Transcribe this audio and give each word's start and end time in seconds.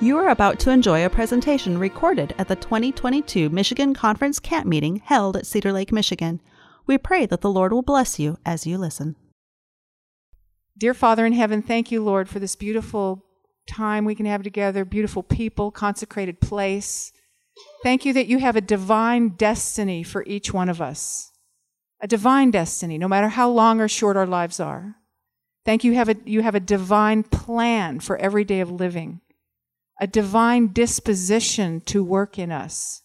You 0.00 0.16
are 0.18 0.28
about 0.28 0.60
to 0.60 0.70
enjoy 0.70 1.04
a 1.04 1.10
presentation 1.10 1.76
recorded 1.76 2.32
at 2.38 2.46
the 2.46 2.54
2022 2.54 3.50
Michigan 3.50 3.94
Conference 3.94 4.38
Camp 4.38 4.64
Meeting 4.64 5.02
held 5.04 5.36
at 5.36 5.44
Cedar 5.44 5.72
Lake, 5.72 5.90
Michigan. 5.90 6.40
We 6.86 6.98
pray 6.98 7.26
that 7.26 7.40
the 7.40 7.50
Lord 7.50 7.72
will 7.72 7.82
bless 7.82 8.16
you 8.16 8.38
as 8.46 8.64
you 8.64 8.78
listen. 8.78 9.16
Dear 10.78 10.94
Father 10.94 11.26
in 11.26 11.32
heaven, 11.32 11.62
thank 11.62 11.90
you, 11.90 12.00
Lord, 12.00 12.28
for 12.28 12.38
this 12.38 12.54
beautiful 12.54 13.24
time 13.66 14.04
we 14.04 14.14
can 14.14 14.24
have 14.26 14.44
together, 14.44 14.84
beautiful 14.84 15.24
people, 15.24 15.72
consecrated 15.72 16.40
place. 16.40 17.10
Thank 17.82 18.04
you 18.04 18.12
that 18.12 18.28
you 18.28 18.38
have 18.38 18.54
a 18.54 18.60
divine 18.60 19.30
destiny 19.30 20.04
for 20.04 20.22
each 20.28 20.52
one 20.52 20.68
of 20.68 20.80
us. 20.80 21.32
A 22.00 22.06
divine 22.06 22.52
destiny, 22.52 22.98
no 22.98 23.08
matter 23.08 23.30
how 23.30 23.50
long 23.50 23.80
or 23.80 23.88
short 23.88 24.16
our 24.16 24.28
lives 24.28 24.60
are. 24.60 24.94
Thank 25.64 25.82
you, 25.82 25.94
have 25.94 26.08
a, 26.08 26.14
you 26.24 26.42
have 26.42 26.54
a 26.54 26.60
divine 26.60 27.24
plan 27.24 27.98
for 27.98 28.16
every 28.18 28.44
day 28.44 28.60
of 28.60 28.70
living 28.70 29.22
a 30.00 30.06
divine 30.06 30.68
disposition 30.68 31.80
to 31.82 32.04
work 32.04 32.38
in 32.38 32.52
us, 32.52 33.02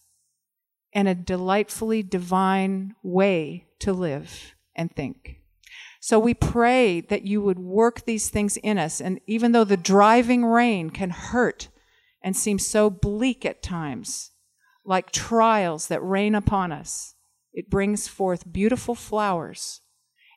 and 0.92 1.08
a 1.08 1.14
delightfully 1.14 2.02
divine 2.02 2.94
way 3.02 3.66
to 3.80 3.92
live 3.92 4.54
and 4.76 4.94
think. 4.94 5.40
So 6.00 6.18
we 6.18 6.34
pray 6.34 7.00
that 7.00 7.26
you 7.26 7.40
would 7.40 7.58
work 7.58 8.04
these 8.04 8.28
things 8.28 8.56
in 8.58 8.78
us. 8.78 9.00
And 9.00 9.20
even 9.26 9.52
though 9.52 9.64
the 9.64 9.76
driving 9.76 10.44
rain 10.44 10.90
can 10.90 11.10
hurt 11.10 11.68
and 12.22 12.36
seem 12.36 12.58
so 12.58 12.90
bleak 12.90 13.44
at 13.44 13.62
times, 13.62 14.32
like 14.84 15.10
trials 15.10 15.88
that 15.88 16.04
rain 16.04 16.34
upon 16.34 16.72
us, 16.72 17.14
it 17.54 17.70
brings 17.70 18.06
forth 18.06 18.52
beautiful 18.52 18.94
flowers. 18.94 19.80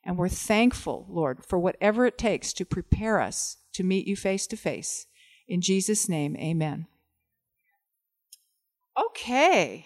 And 0.05 0.17
we're 0.17 0.29
thankful, 0.29 1.05
Lord, 1.09 1.45
for 1.45 1.59
whatever 1.59 2.05
it 2.05 2.17
takes 2.17 2.53
to 2.53 2.65
prepare 2.65 3.19
us 3.19 3.57
to 3.73 3.83
meet 3.83 4.07
you 4.07 4.15
face 4.15 4.47
to 4.47 4.55
face 4.55 5.06
in 5.47 5.61
Jesus' 5.61 6.09
name, 6.09 6.35
amen. 6.37 6.87
Okay. 8.97 9.85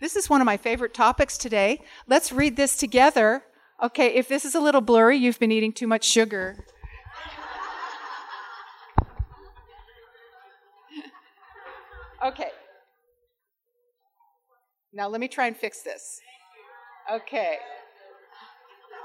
This 0.00 0.16
is 0.16 0.30
one 0.30 0.40
of 0.40 0.46
my 0.46 0.56
favorite 0.56 0.94
topics 0.94 1.36
today. 1.36 1.82
Let's 2.06 2.32
read 2.32 2.56
this 2.56 2.76
together. 2.76 3.42
Okay, 3.82 4.14
if 4.14 4.28
this 4.28 4.44
is 4.44 4.54
a 4.54 4.60
little 4.60 4.80
blurry, 4.80 5.16
you've 5.16 5.38
been 5.38 5.52
eating 5.52 5.72
too 5.72 5.86
much 5.86 6.04
sugar. 6.04 6.64
okay. 12.26 12.50
Now 14.92 15.08
let 15.08 15.20
me 15.20 15.28
try 15.28 15.46
and 15.46 15.56
fix 15.56 15.82
this. 15.82 16.20
Okay. 17.10 17.56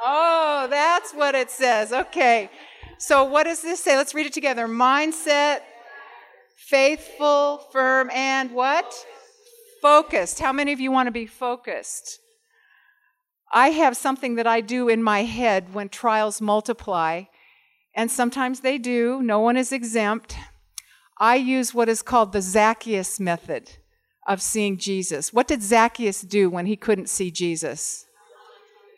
Oh, 0.04 0.68
that's 0.70 1.14
what 1.14 1.36
it 1.36 1.50
says. 1.50 1.94
Okay. 1.94 2.50
So, 2.98 3.26
what 3.26 3.44
does 3.44 3.62
this 3.62 3.82
say? 3.82 3.98
Let's 3.98 4.14
read 4.14 4.26
it 4.26 4.34
together. 4.34 4.68
Mindset, 4.68 5.60
faithful, 6.56 7.58
firm, 7.72 8.10
and 8.12 8.52
what? 8.52 8.94
Focused. 9.82 10.40
How 10.40 10.54
many 10.54 10.72
of 10.72 10.80
you 10.80 10.92
want 10.92 11.08
to 11.08 11.12
be 11.12 11.26
focused? 11.26 12.20
I 13.52 13.70
have 13.70 13.96
something 13.96 14.36
that 14.36 14.48
I 14.48 14.62
do 14.62 14.90
in 14.90 15.04
my 15.04 15.24
head 15.24 15.74
when 15.74 15.90
trials 15.90 16.42
multiply, 16.42 17.24
and 17.96 18.10
sometimes 18.10 18.62
they 18.62 18.78
do. 18.78 19.22
No 19.22 19.40
one 19.40 19.58
is 19.58 19.72
exempt. 19.72 20.36
I 21.18 21.36
use 21.36 21.74
what 21.74 21.90
is 21.90 22.02
called 22.02 22.32
the 22.32 22.42
Zacchaeus 22.42 23.20
method 23.20 23.78
of 24.28 24.42
seeing 24.42 24.78
Jesus. 24.78 25.32
What 25.32 25.48
did 25.48 25.62
Zacchaeus 25.62 26.22
do 26.22 26.50
when 26.50 26.66
he 26.66 26.76
couldn't 26.76 27.10
see 27.10 27.30
Jesus? 27.30 28.05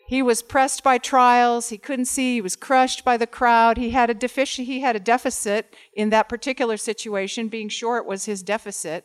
He 0.08 0.22
was 0.22 0.40
pressed 0.40 0.82
by 0.82 0.96
trials. 0.96 1.68
He 1.68 1.76
couldn't 1.76 2.06
see. 2.06 2.36
He 2.36 2.40
was 2.40 2.56
crushed 2.56 3.04
by 3.04 3.18
the 3.18 3.26
crowd. 3.26 3.76
He 3.76 3.90
had 3.90 4.08
a 4.08 4.14
deficit. 4.14 4.64
He 4.64 4.80
had 4.80 4.96
a 4.96 5.00
deficit 5.00 5.76
in 5.92 6.08
that 6.08 6.30
particular 6.30 6.78
situation. 6.78 7.48
Being 7.48 7.68
short 7.68 8.06
was 8.06 8.24
his 8.24 8.42
deficit, 8.42 9.04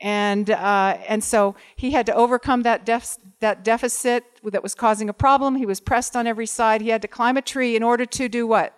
and 0.00 0.48
uh, 0.48 0.96
and 1.06 1.22
so 1.22 1.56
he 1.76 1.90
had 1.90 2.06
to 2.06 2.14
overcome 2.14 2.62
that 2.62 2.86
def- 2.86 3.18
that 3.40 3.62
deficit 3.62 4.24
that 4.42 4.62
was 4.62 4.74
causing 4.74 5.10
a 5.10 5.12
problem. 5.12 5.56
He 5.56 5.66
was 5.66 5.78
pressed 5.78 6.16
on 6.16 6.26
every 6.26 6.46
side. 6.46 6.80
He 6.80 6.88
had 6.88 7.02
to 7.02 7.08
climb 7.08 7.36
a 7.36 7.42
tree 7.42 7.76
in 7.76 7.82
order 7.82 8.06
to 8.06 8.26
do 8.26 8.46
what? 8.46 8.74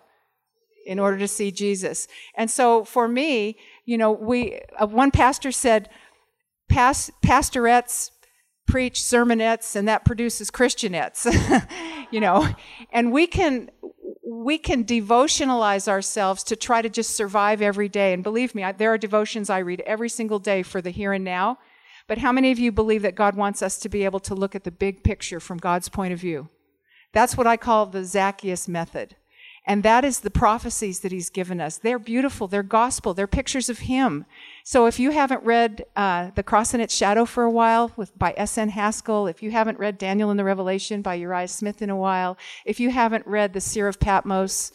In 0.85 0.99
order 0.99 1.17
to 1.19 1.29
see 1.29 1.53
Jesus. 1.53 2.09
And 2.35 2.51
so 2.51 2.83
for 2.83 3.07
me, 3.07 3.57
you 3.85 3.97
know, 3.97 4.11
we 4.11 4.59
uh, 4.81 4.89
one 4.89 5.13
pastor 5.13 5.53
said, 5.53 5.89
Past, 6.69 7.13
pastorettes 7.23 8.11
preach 8.73 9.01
sermonettes 9.01 9.77
and 9.77 9.87
that 9.87 10.03
produces 10.03 10.51
christianettes 10.51 11.21
you 12.11 12.19
know 12.19 12.49
and 12.91 13.13
we 13.13 13.27
can 13.27 13.71
we 14.25 14.57
can 14.57 14.83
devotionalize 14.83 15.87
ourselves 15.87 16.43
to 16.43 16.57
try 16.57 16.81
to 16.81 16.89
just 16.89 17.15
survive 17.15 17.61
every 17.61 17.87
day 17.87 18.15
and 18.15 18.23
believe 18.23 18.55
me 18.55 18.65
I, 18.65 18.73
there 18.73 18.91
are 18.91 18.97
devotions 18.97 19.51
i 19.51 19.59
read 19.59 19.83
every 19.83 20.09
single 20.09 20.39
day 20.39 20.63
for 20.63 20.81
the 20.81 20.89
here 20.89 21.13
and 21.13 21.23
now 21.23 21.59
but 22.09 22.17
how 22.17 22.33
many 22.33 22.51
of 22.51 22.59
you 22.59 22.73
believe 22.73 23.03
that 23.03 23.15
god 23.15 23.37
wants 23.37 23.61
us 23.61 23.77
to 23.77 23.91
be 23.91 24.07
able 24.07 24.21
to 24.21 24.35
look 24.35 24.55
at 24.55 24.65
the 24.65 24.71
big 24.71 25.05
picture 25.05 25.39
from 25.39 25.59
god's 25.59 25.91
point 25.91 26.15
of 26.15 26.19
view 26.19 26.49
that's 27.13 27.37
what 27.37 27.47
i 27.47 27.59
call 27.59 27.85
the 27.85 28.07
zacchaeus 28.07 28.67
method 28.67 29.17
and 29.65 29.83
that 29.83 30.05
is 30.05 30.21
the 30.21 30.31
prophecies 30.31 31.01
that 31.01 31.13
he's 31.13 31.31
given 31.31 31.61
us. 31.61 31.77
They're 31.79 31.99
beautiful. 31.99 32.49
They're 32.49 32.65
gospel. 32.65 33.15
They're 33.15 33.29
pictures 33.29 33.69
of 33.69 33.81
him. 33.81 34.25
So 34.65 34.87
if 34.87 34.99
you 34.99 35.11
haven't 35.11 35.43
read 35.43 35.85
uh, 35.97 36.31
The 36.35 36.43
Cross 36.43 36.75
and 36.75 36.83
Its 36.83 36.95
Shadow 36.95 37.25
for 37.25 37.45
a 37.45 37.51
while 37.51 37.91
with, 37.97 38.17
by 38.19 38.35
S.N. 38.37 38.69
Haskell, 38.71 39.27
if 39.27 39.43
you 39.43 39.51
haven't 39.51 39.79
read 39.79 39.99
Daniel 39.99 40.31
in 40.31 40.37
the 40.37 40.45
Revelation 40.45 41.03
by 41.03 41.15
Uriah 41.15 41.49
Smith 41.49 41.83
in 41.83 41.91
a 41.91 41.97
while, 41.97 42.39
if 42.65 42.79
you 42.79 42.91
haven't 42.91 43.27
read 43.27 43.53
The 43.53 43.61
Seer 43.61 43.89
of 43.89 43.99
Patmos 43.99 44.73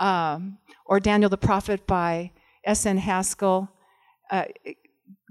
um, 0.00 0.58
or 0.86 1.00
Daniel 1.00 1.30
the 1.30 1.36
Prophet 1.36 1.86
by 1.86 2.32
S.N. 2.64 2.98
Haskell, 2.98 3.68
uh, 4.30 4.44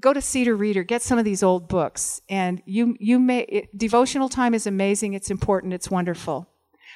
go 0.02 0.14
to 0.14 0.22
Cedar 0.22 0.56
Reader, 0.56 0.84
get 0.84 1.02
some 1.02 1.20
of 1.20 1.26
these 1.26 1.44
old 1.44 1.68
books, 1.68 2.22
and 2.30 2.62
you 2.66 2.96
you 3.00 3.20
may 3.20 3.42
it, 3.42 3.78
devotional 3.78 4.30
time 4.30 4.54
is 4.54 4.68
amazing. 4.68 5.14
It's 5.14 5.30
important. 5.30 5.74
It's 5.74 5.92
wonderful. 5.92 6.48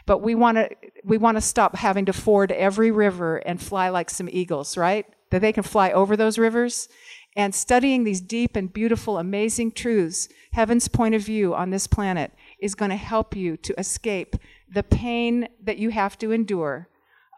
But 0.06 0.20
we 0.20 0.36
want 0.36 0.58
to 0.58 0.70
we 1.04 1.18
want 1.18 1.38
to 1.38 1.42
stop 1.42 1.76
having 1.76 2.06
to 2.06 2.14
ford 2.14 2.52
every 2.52 2.92
river 2.92 3.38
and 3.38 3.62
fly 3.62 3.90
like 3.90 4.10
some 4.10 4.30
eagles, 4.32 4.78
right? 4.78 5.06
That 5.32 5.42
they 5.42 5.52
can 5.52 5.64
fly 5.64 5.92
over 5.92 6.16
those 6.16 6.38
rivers. 6.38 6.88
And 7.36 7.56
studying 7.56 8.04
these 8.04 8.22
deep 8.22 8.56
and 8.56 8.72
beautiful, 8.72 9.18
amazing 9.18 9.72
truths, 9.72 10.28
heaven's 10.52 10.88
point 10.88 11.16
of 11.16 11.22
view 11.22 11.56
on 11.56 11.70
this 11.70 11.88
planet, 11.88 12.32
is 12.62 12.76
going 12.76 12.92
to 12.92 12.98
help 12.98 13.36
you 13.36 13.58
to 13.58 13.80
escape 13.80 14.36
the 14.74 14.84
pain 14.84 15.48
that 15.64 15.78
you 15.78 15.90
have 15.90 16.18
to 16.20 16.32
endure 16.32 16.90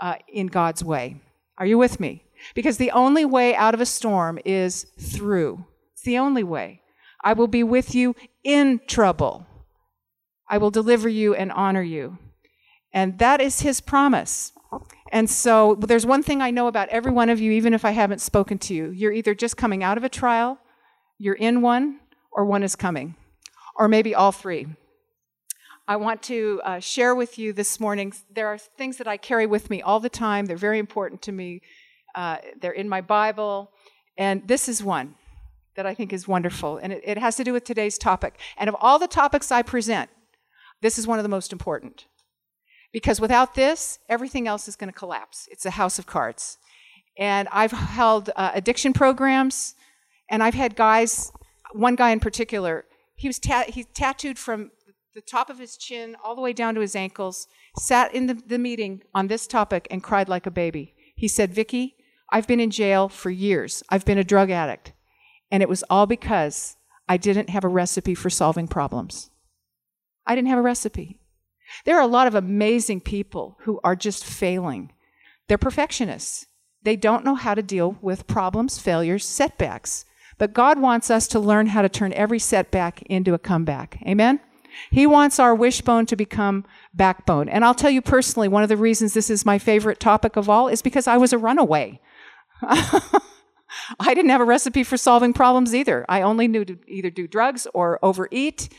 uh, 0.01 0.15
in 0.27 0.47
God's 0.47 0.83
way. 0.83 1.21
Are 1.57 1.65
you 1.65 1.77
with 1.77 1.99
me? 1.99 2.25
Because 2.55 2.77
the 2.77 2.91
only 2.91 3.25
way 3.25 3.55
out 3.55 3.73
of 3.73 3.81
a 3.81 3.85
storm 3.85 4.39
is 4.43 4.87
through. 4.99 5.65
It's 5.93 6.03
the 6.03 6.17
only 6.17 6.43
way. 6.43 6.81
I 7.23 7.33
will 7.33 7.47
be 7.47 7.63
with 7.63 7.95
you 7.95 8.15
in 8.43 8.81
trouble. 8.87 9.45
I 10.49 10.57
will 10.57 10.71
deliver 10.71 11.07
you 11.07 11.35
and 11.35 11.51
honor 11.51 11.81
you. 11.81 12.17
And 12.91 13.19
that 13.19 13.41
is 13.41 13.61
his 13.61 13.79
promise. 13.81 14.52
And 15.13 15.29
so 15.29 15.75
there's 15.75 16.07
one 16.07 16.23
thing 16.23 16.41
I 16.41 16.49
know 16.49 16.65
about 16.65 16.89
every 16.89 17.11
one 17.11 17.29
of 17.29 17.39
you, 17.39 17.51
even 17.51 17.75
if 17.75 17.85
I 17.85 17.91
haven't 17.91 18.19
spoken 18.19 18.57
to 18.57 18.73
you. 18.73 18.89
You're 18.89 19.11
either 19.11 19.35
just 19.35 19.55
coming 19.55 19.83
out 19.83 19.95
of 19.95 20.03
a 20.03 20.09
trial, 20.09 20.57
you're 21.19 21.35
in 21.35 21.61
one, 21.61 21.99
or 22.31 22.45
one 22.45 22.63
is 22.63 22.75
coming, 22.75 23.15
or 23.75 23.87
maybe 23.87 24.15
all 24.15 24.31
three. 24.31 24.65
I 25.87 25.97
want 25.97 26.23
to 26.23 26.61
uh, 26.65 26.79
share 26.79 27.13
with 27.13 27.37
you 27.37 27.53
this 27.53 27.79
morning. 27.79 28.11
There 28.33 28.47
are 28.47 28.57
things 28.57 28.97
that 28.97 29.07
I 29.07 29.17
carry 29.17 29.45
with 29.45 29.69
me 29.69 29.83
all 29.83 29.99
the 29.99 30.09
time. 30.09 30.47
They're 30.47 30.57
very 30.57 30.79
important 30.79 31.21
to 31.23 31.31
me. 31.31 31.61
Uh, 32.15 32.37
they're 32.59 32.71
in 32.71 32.89
my 32.89 33.01
Bible. 33.01 33.69
And 34.17 34.47
this 34.47 34.67
is 34.67 34.83
one 34.83 35.13
that 35.75 35.85
I 35.85 35.93
think 35.93 36.11
is 36.11 36.27
wonderful. 36.27 36.77
And 36.77 36.91
it, 36.91 37.03
it 37.03 37.17
has 37.19 37.35
to 37.35 37.43
do 37.43 37.53
with 37.53 37.65
today's 37.65 37.99
topic. 37.99 38.39
And 38.57 38.67
of 38.67 38.75
all 38.79 38.97
the 38.97 39.07
topics 39.07 39.51
I 39.51 39.61
present, 39.61 40.09
this 40.81 40.97
is 40.97 41.05
one 41.05 41.19
of 41.19 41.23
the 41.23 41.29
most 41.29 41.53
important. 41.53 42.07
Because 42.93 43.19
without 43.19 43.55
this, 43.55 43.99
everything 44.07 44.47
else 44.47 44.69
is 44.69 44.77
going 44.77 44.91
to 44.91 44.97
collapse. 44.97 45.49
It's 45.51 45.65
a 45.65 45.71
house 45.71 45.99
of 45.99 46.05
cards. 46.05 46.57
And 47.17 47.49
I've 47.51 47.71
held 47.71 48.29
uh, 48.35 48.51
addiction 48.53 48.93
programs, 48.93 49.75
and 50.29 50.41
I've 50.41 50.53
had 50.53 50.75
guys, 50.75 51.31
one 51.73 51.95
guy 51.95 52.11
in 52.11 52.21
particular, 52.21 52.85
he 53.15 53.27
was 53.27 53.39
ta- 53.39 53.65
he 53.67 53.83
tattooed 53.83 54.39
from 54.39 54.71
the 55.13 55.21
top 55.21 55.49
of 55.49 55.59
his 55.59 55.77
chin 55.77 56.15
all 56.23 56.35
the 56.35 56.41
way 56.41 56.53
down 56.53 56.73
to 56.75 56.81
his 56.81 56.95
ankles, 56.95 57.47
sat 57.77 58.13
in 58.13 58.27
the, 58.27 58.33
the 58.33 58.57
meeting 58.57 59.01
on 59.13 59.27
this 59.27 59.45
topic 59.45 59.87
and 59.91 60.01
cried 60.01 60.29
like 60.29 60.45
a 60.45 60.51
baby. 60.51 60.95
He 61.15 61.27
said, 61.27 61.53
Vicki, 61.53 61.95
I've 62.31 62.47
been 62.47 62.59
in 62.59 62.71
jail 62.71 63.09
for 63.09 63.29
years. 63.29 63.83
I've 63.89 64.05
been 64.05 64.17
a 64.17 64.23
drug 64.23 64.49
addict. 64.49 64.93
And 65.51 65.61
it 65.61 65.69
was 65.69 65.83
all 65.89 66.07
because 66.07 66.77
I 67.07 67.17
didn't 67.17 67.49
have 67.51 67.63
a 67.63 67.67
recipe 67.67 68.15
for 68.15 68.31
solving 68.31 68.67
problems. 68.67 69.29
I 70.25 70.33
didn't 70.33 70.47
have 70.47 70.57
a 70.57 70.63
recipe. 70.63 71.19
There 71.85 71.97
are 71.97 72.01
a 72.01 72.07
lot 72.07 72.27
of 72.27 72.35
amazing 72.35 73.01
people 73.01 73.57
who 73.61 73.79
are 73.83 73.95
just 73.95 74.25
failing. 74.25 74.91
They're 75.47 75.57
perfectionists. 75.57 76.47
They 76.83 76.95
don't 76.95 77.25
know 77.25 77.35
how 77.35 77.55
to 77.55 77.61
deal 77.61 77.97
with 78.01 78.27
problems, 78.27 78.79
failures, 78.79 79.25
setbacks. 79.25 80.05
But 80.37 80.53
God 80.53 80.79
wants 80.79 81.09
us 81.09 81.27
to 81.29 81.39
learn 81.39 81.67
how 81.67 81.81
to 81.81 81.89
turn 81.89 82.13
every 82.13 82.39
setback 82.39 83.01
into 83.03 83.33
a 83.33 83.39
comeback. 83.39 84.01
Amen? 84.07 84.39
He 84.89 85.05
wants 85.05 85.39
our 85.39 85.53
wishbone 85.53 86.05
to 86.07 86.15
become 86.15 86.65
backbone. 86.93 87.47
And 87.47 87.63
I'll 87.63 87.75
tell 87.75 87.91
you 87.91 88.01
personally, 88.01 88.47
one 88.47 88.63
of 88.63 88.69
the 88.69 88.77
reasons 88.77 89.13
this 89.13 89.29
is 89.29 89.45
my 89.45 89.59
favorite 89.59 89.99
topic 89.99 90.35
of 90.35 90.49
all 90.49 90.67
is 90.67 90.81
because 90.81 91.07
I 91.07 91.17
was 91.17 91.31
a 91.31 91.37
runaway. 91.37 92.01
I 92.61 94.13
didn't 94.13 94.29
have 94.29 94.41
a 94.41 94.45
recipe 94.45 94.83
for 94.83 94.97
solving 94.97 95.33
problems 95.33 95.73
either. 95.73 96.05
I 96.09 96.21
only 96.21 96.47
knew 96.47 96.65
to 96.65 96.77
either 96.87 97.09
do 97.09 97.27
drugs 97.27 97.67
or 97.73 97.99
overeat 98.03 98.69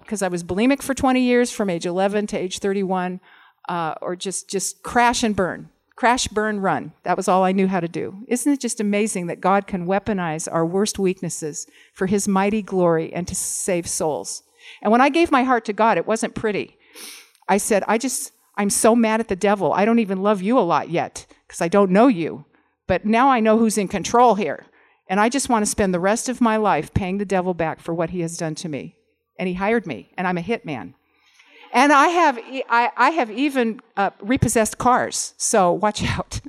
because 0.00 0.22
uh, 0.22 0.26
I 0.26 0.28
was 0.28 0.42
bulimic 0.42 0.82
for 0.82 0.92
20 0.92 1.20
years 1.20 1.52
from 1.52 1.70
age 1.70 1.86
11 1.86 2.26
to 2.28 2.36
age 2.36 2.58
31, 2.58 3.20
uh, 3.68 3.94
or 4.00 4.16
just, 4.16 4.50
just 4.50 4.82
crash 4.82 5.22
and 5.22 5.36
burn. 5.36 5.68
Crash, 5.94 6.26
burn, 6.28 6.60
run. 6.60 6.92
That 7.04 7.16
was 7.16 7.28
all 7.28 7.44
I 7.44 7.52
knew 7.52 7.68
how 7.68 7.80
to 7.80 7.88
do. 7.88 8.24
Isn't 8.26 8.52
it 8.52 8.60
just 8.60 8.80
amazing 8.80 9.28
that 9.28 9.40
God 9.40 9.66
can 9.66 9.86
weaponize 9.86 10.48
our 10.50 10.66
worst 10.66 10.98
weaknesses 10.98 11.66
for 11.92 12.06
his 12.06 12.26
mighty 12.26 12.62
glory 12.62 13.12
and 13.12 13.26
to 13.28 13.34
save 13.34 13.88
souls? 13.88 14.42
And 14.82 14.90
when 14.90 15.00
I 15.00 15.10
gave 15.10 15.30
my 15.30 15.44
heart 15.44 15.64
to 15.66 15.72
God, 15.72 15.96
it 15.96 16.06
wasn't 16.06 16.34
pretty. 16.34 16.76
I 17.48 17.58
said, 17.58 17.84
I 17.86 17.98
just, 17.98 18.32
I'm 18.56 18.70
so 18.70 18.96
mad 18.96 19.20
at 19.20 19.28
the 19.28 19.36
devil. 19.36 19.72
I 19.72 19.84
don't 19.84 19.98
even 19.98 20.22
love 20.22 20.42
you 20.42 20.58
a 20.58 20.60
lot 20.60 20.90
yet 20.90 21.26
because 21.46 21.60
I 21.60 21.68
don't 21.68 21.90
know 21.90 22.08
you. 22.08 22.44
But 22.88 23.04
now 23.04 23.28
I 23.28 23.40
know 23.40 23.58
who's 23.58 23.78
in 23.78 23.88
control 23.88 24.34
here. 24.34 24.66
And 25.08 25.20
I 25.20 25.28
just 25.28 25.48
want 25.48 25.64
to 25.64 25.70
spend 25.70 25.94
the 25.94 26.00
rest 26.00 26.28
of 26.28 26.40
my 26.40 26.56
life 26.56 26.92
paying 26.94 27.18
the 27.18 27.24
devil 27.24 27.54
back 27.54 27.80
for 27.80 27.94
what 27.94 28.10
he 28.10 28.20
has 28.20 28.36
done 28.36 28.54
to 28.56 28.68
me 28.68 28.97
and 29.38 29.48
he 29.48 29.54
hired 29.54 29.86
me, 29.86 30.10
and 30.16 30.26
I'm 30.26 30.38
a 30.38 30.42
hitman. 30.42 30.94
And 31.72 31.92
I 31.92 32.08
have, 32.08 32.38
I, 32.68 32.90
I 32.96 33.10
have 33.10 33.30
even 33.30 33.80
uh, 33.96 34.10
repossessed 34.20 34.78
cars, 34.78 35.34
so 35.36 35.72
watch 35.72 36.02
out. 36.18 36.40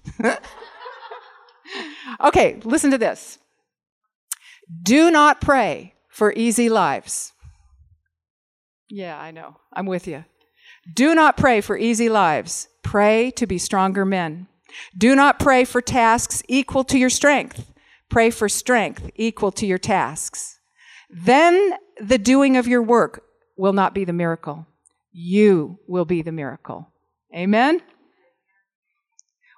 okay, 2.23 2.59
listen 2.63 2.91
to 2.91 2.97
this. 2.97 3.37
Do 4.83 5.11
not 5.11 5.41
pray 5.41 5.95
for 6.09 6.33
easy 6.33 6.69
lives. 6.69 7.33
Yeah, 8.89 9.19
I 9.19 9.31
know. 9.31 9.57
I'm 9.73 9.85
with 9.85 10.07
you. 10.07 10.25
Do 10.93 11.13
not 11.13 11.37
pray 11.37 11.61
for 11.61 11.77
easy 11.77 12.09
lives. 12.09 12.67
Pray 12.83 13.31
to 13.31 13.45
be 13.45 13.57
stronger 13.57 14.05
men. 14.05 14.47
Do 14.97 15.15
not 15.15 15.39
pray 15.39 15.65
for 15.65 15.81
tasks 15.81 16.41
equal 16.47 16.83
to 16.85 16.97
your 16.97 17.09
strength. 17.09 17.71
Pray 18.09 18.29
for 18.29 18.49
strength 18.49 19.09
equal 19.15 19.51
to 19.53 19.65
your 19.65 19.77
tasks. 19.77 20.58
Then 21.09 21.73
the 21.99 22.17
doing 22.17 22.57
of 22.57 22.67
your 22.67 22.83
work 22.83 23.23
will 23.57 23.73
not 23.73 23.93
be 23.93 24.05
the 24.05 24.13
miracle. 24.13 24.65
You 25.11 25.79
will 25.87 26.05
be 26.05 26.21
the 26.21 26.31
miracle. 26.31 26.91
Amen? 27.35 27.81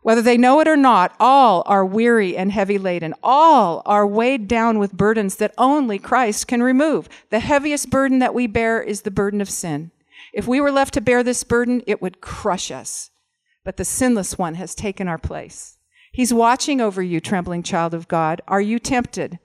Whether 0.03 0.23
they 0.23 0.37
know 0.37 0.59
it 0.59 0.67
or 0.67 0.77
not, 0.77 1.15
all 1.19 1.61
are 1.67 1.85
weary 1.85 2.35
and 2.35 2.51
heavy 2.51 2.79
laden. 2.79 3.13
All 3.21 3.83
are 3.85 4.07
weighed 4.07 4.47
down 4.47 4.79
with 4.79 4.93
burdens 4.93 5.35
that 5.35 5.53
only 5.57 5.99
Christ 5.99 6.47
can 6.47 6.63
remove. 6.63 7.07
The 7.29 7.39
heaviest 7.39 7.91
burden 7.91 8.19
that 8.19 8.33
we 8.33 8.47
bear 8.47 8.81
is 8.81 9.01
the 9.01 9.11
burden 9.11 9.41
of 9.41 9.49
sin. 9.49 9.91
If 10.33 10.47
we 10.47 10.59
were 10.59 10.71
left 10.71 10.93
to 10.95 11.01
bear 11.01 11.21
this 11.21 11.43
burden, 11.43 11.83
it 11.85 12.01
would 12.01 12.21
crush 12.21 12.71
us. 12.71 13.11
But 13.63 13.77
the 13.77 13.85
sinless 13.85 14.39
one 14.39 14.55
has 14.55 14.73
taken 14.73 15.07
our 15.07 15.19
place. 15.19 15.77
He's 16.11 16.33
watching 16.33 16.81
over 16.81 17.03
you, 17.03 17.19
trembling 17.19 17.61
child 17.61 17.93
of 17.93 18.07
God. 18.07 18.41
Are 18.47 18.61
you 18.61 18.79
tempted? 18.79 19.37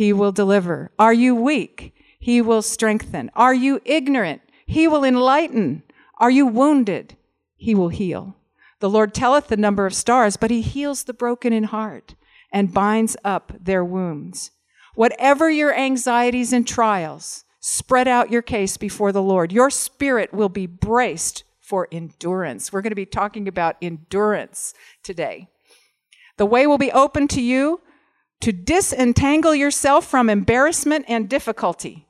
He 0.00 0.14
will 0.14 0.32
deliver. 0.32 0.90
Are 0.98 1.12
you 1.12 1.34
weak? 1.34 1.92
He 2.18 2.40
will 2.40 2.62
strengthen. 2.62 3.30
Are 3.36 3.52
you 3.52 3.82
ignorant? 3.84 4.40
He 4.64 4.88
will 4.88 5.04
enlighten. 5.04 5.82
Are 6.16 6.30
you 6.30 6.46
wounded? 6.46 7.18
He 7.58 7.74
will 7.74 7.90
heal. 7.90 8.34
The 8.78 8.88
Lord 8.88 9.12
telleth 9.12 9.48
the 9.48 9.58
number 9.58 9.84
of 9.84 9.94
stars, 9.94 10.38
but 10.38 10.50
he 10.50 10.62
heals 10.62 11.04
the 11.04 11.12
broken 11.12 11.52
in 11.52 11.64
heart 11.64 12.14
and 12.50 12.72
binds 12.72 13.14
up 13.26 13.52
their 13.60 13.84
wounds. 13.84 14.52
Whatever 14.94 15.50
your 15.50 15.76
anxieties 15.76 16.54
and 16.54 16.66
trials, 16.66 17.44
spread 17.60 18.08
out 18.08 18.32
your 18.32 18.40
case 18.40 18.78
before 18.78 19.12
the 19.12 19.20
Lord. 19.20 19.52
Your 19.52 19.68
spirit 19.68 20.32
will 20.32 20.48
be 20.48 20.64
braced 20.64 21.44
for 21.60 21.88
endurance. 21.92 22.72
We're 22.72 22.80
going 22.80 22.92
to 22.92 22.96
be 22.96 23.04
talking 23.04 23.46
about 23.46 23.76
endurance 23.82 24.72
today. 25.02 25.48
The 26.38 26.46
way 26.46 26.66
will 26.66 26.78
be 26.78 26.90
open 26.90 27.28
to 27.28 27.42
you 27.42 27.82
to 28.40 28.52
disentangle 28.52 29.54
yourself 29.54 30.06
from 30.06 30.30
embarrassment 30.30 31.04
and 31.08 31.28
difficulty. 31.28 32.06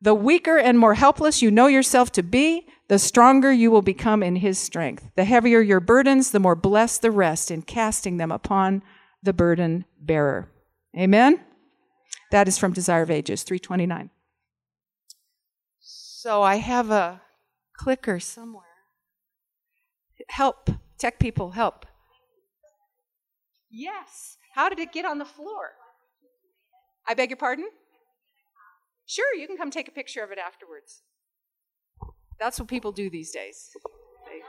The 0.00 0.14
weaker 0.14 0.58
and 0.58 0.78
more 0.78 0.94
helpless 0.94 1.42
you 1.42 1.50
know 1.50 1.66
yourself 1.66 2.10
to 2.12 2.22
be, 2.22 2.66
the 2.88 2.98
stronger 2.98 3.52
you 3.52 3.70
will 3.70 3.82
become 3.82 4.22
in 4.22 4.36
his 4.36 4.58
strength. 4.58 5.08
The 5.16 5.24
heavier 5.24 5.60
your 5.60 5.80
burdens, 5.80 6.30
the 6.30 6.40
more 6.40 6.56
blessed 6.56 7.02
the 7.02 7.10
rest 7.10 7.50
in 7.50 7.62
casting 7.62 8.16
them 8.16 8.32
upon 8.32 8.82
the 9.22 9.32
burden 9.32 9.84
bearer. 10.00 10.50
Amen? 10.96 11.40
That 12.32 12.48
is 12.48 12.58
from 12.58 12.72
Desire 12.72 13.02
of 13.02 13.10
Ages, 13.10 13.44
329. 13.44 14.10
So 15.80 16.42
I 16.42 16.56
have 16.56 16.90
a 16.90 17.22
clicker 17.76 18.20
somewhere. 18.20 18.64
Help. 20.28 20.70
Tech 20.98 21.18
people, 21.18 21.52
help. 21.52 21.86
Yes. 23.70 24.36
How 24.54 24.68
did 24.68 24.78
it 24.78 24.92
get 24.92 25.04
on 25.04 25.18
the 25.18 25.24
floor? 25.24 25.72
I 27.08 27.14
beg 27.14 27.30
your 27.30 27.36
pardon? 27.36 27.66
Sure, 29.06 29.34
you 29.34 29.46
can 29.46 29.56
come 29.56 29.70
take 29.70 29.88
a 29.88 29.92
picture 29.92 30.22
of 30.22 30.30
it 30.30 30.38
afterwards. 30.38 31.02
That's 32.38 32.58
what 32.58 32.68
people 32.68 32.92
do 32.92 33.10
these 33.10 33.30
days. 33.30 33.70
They... 34.26 34.40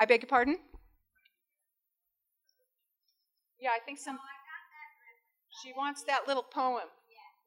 I 0.00 0.04
beg 0.06 0.22
your 0.22 0.28
pardon? 0.28 0.58
Yeah, 3.60 3.70
I 3.76 3.78
think 3.84 3.98
some. 3.98 4.18
She 5.62 5.72
wants 5.76 6.02
that 6.04 6.26
little 6.26 6.42
poem. 6.42 6.88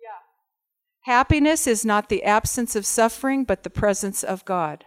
Yeah. 0.02 1.12
Happiness 1.14 1.68
is 1.68 1.84
not 1.84 2.10
the 2.10 2.24
absence 2.24 2.76
of 2.76 2.86
suffering, 2.86 3.44
but 3.44 3.64
the 3.64 3.70
presence 3.70 4.24
of 4.24 4.46
God. 4.46 4.86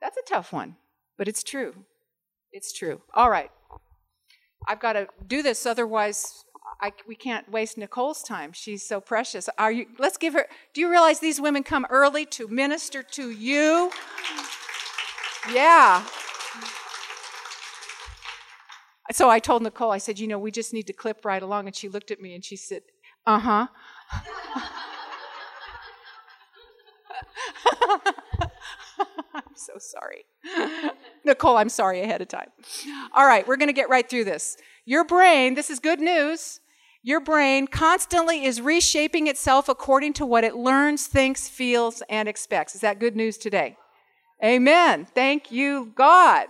That's 0.00 0.16
a 0.16 0.22
tough 0.28 0.52
one, 0.52 0.76
but 1.16 1.28
it's 1.28 1.42
true. 1.42 1.86
It's 2.52 2.72
true. 2.72 3.02
All 3.14 3.30
right. 3.30 3.50
I've 4.66 4.80
got 4.80 4.94
to 4.94 5.06
do 5.26 5.42
this, 5.42 5.64
otherwise 5.66 6.44
I, 6.80 6.92
we 7.06 7.14
can't 7.16 7.50
waste 7.50 7.76
Nicole's 7.76 8.22
time. 8.22 8.52
She's 8.52 8.82
so 8.84 9.00
precious. 9.00 9.48
Are 9.58 9.72
you? 9.72 9.86
Let's 9.98 10.16
give 10.16 10.34
her. 10.34 10.46
Do 10.74 10.80
you 10.80 10.90
realize 10.90 11.18
these 11.18 11.40
women 11.40 11.62
come 11.64 11.86
early 11.90 12.24
to 12.26 12.46
minister 12.46 13.02
to 13.02 13.30
you? 13.30 13.90
Yeah. 15.52 16.04
So 19.10 19.28
I 19.30 19.38
told 19.38 19.62
Nicole. 19.62 19.90
I 19.90 19.98
said, 19.98 20.18
you 20.18 20.28
know, 20.28 20.38
we 20.38 20.50
just 20.50 20.72
need 20.72 20.86
to 20.86 20.92
clip 20.92 21.24
right 21.24 21.42
along. 21.42 21.66
And 21.66 21.74
she 21.74 21.88
looked 21.88 22.10
at 22.10 22.20
me 22.20 22.34
and 22.34 22.44
she 22.44 22.56
said, 22.56 22.82
uh 23.26 23.38
huh. 23.38 23.66
I'm 29.34 29.42
so 29.54 29.74
sorry. 29.78 30.24
Nicole, 31.24 31.56
I'm 31.56 31.68
sorry 31.68 32.00
ahead 32.00 32.22
of 32.22 32.28
time. 32.28 32.48
All 33.14 33.26
right, 33.26 33.46
we're 33.46 33.56
going 33.56 33.68
to 33.68 33.74
get 33.74 33.88
right 33.88 34.08
through 34.08 34.24
this. 34.24 34.56
Your 34.84 35.04
brain, 35.04 35.54
this 35.54 35.70
is 35.70 35.78
good 35.78 36.00
news. 36.00 36.60
Your 37.02 37.20
brain 37.20 37.66
constantly 37.66 38.44
is 38.44 38.60
reshaping 38.60 39.28
itself 39.28 39.68
according 39.68 40.14
to 40.14 40.26
what 40.26 40.44
it 40.44 40.56
learns, 40.56 41.06
thinks, 41.06 41.48
feels, 41.48 42.02
and 42.08 42.28
expects. 42.28 42.74
Is 42.74 42.80
that 42.80 42.98
good 42.98 43.16
news 43.16 43.38
today? 43.38 43.76
Amen. 44.42 45.06
Thank 45.14 45.50
you, 45.50 45.92
God. 45.94 46.48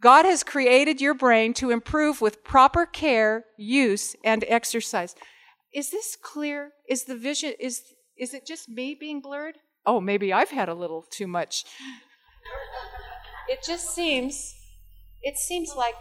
God 0.00 0.26
has 0.26 0.42
created 0.42 1.00
your 1.00 1.14
brain 1.14 1.54
to 1.54 1.70
improve 1.70 2.20
with 2.20 2.44
proper 2.44 2.84
care, 2.84 3.46
use, 3.56 4.14
and 4.22 4.44
exercise. 4.48 5.14
Is 5.72 5.90
this 5.90 6.16
clear? 6.20 6.72
Is 6.88 7.04
the 7.04 7.16
vision 7.16 7.54
is 7.58 7.82
is 8.16 8.34
it 8.34 8.46
just 8.46 8.68
me 8.68 8.94
being 8.94 9.20
blurred? 9.20 9.56
Oh, 9.86 10.00
maybe 10.00 10.32
I've 10.32 10.50
had 10.50 10.68
a 10.68 10.74
little 10.74 11.02
too 11.10 11.26
much. 11.26 11.64
It 13.48 13.60
just 13.66 13.94
seems 13.94 14.54
it 15.22 15.36
seems 15.38 15.74
like 15.74 15.94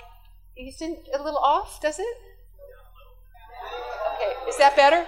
he's 0.55 0.81
a 0.81 1.23
little 1.23 1.39
off, 1.39 1.81
does 1.81 1.99
it? 1.99 2.17
Okay, 4.15 4.49
is 4.49 4.57
that 4.57 4.75
better? 4.75 5.05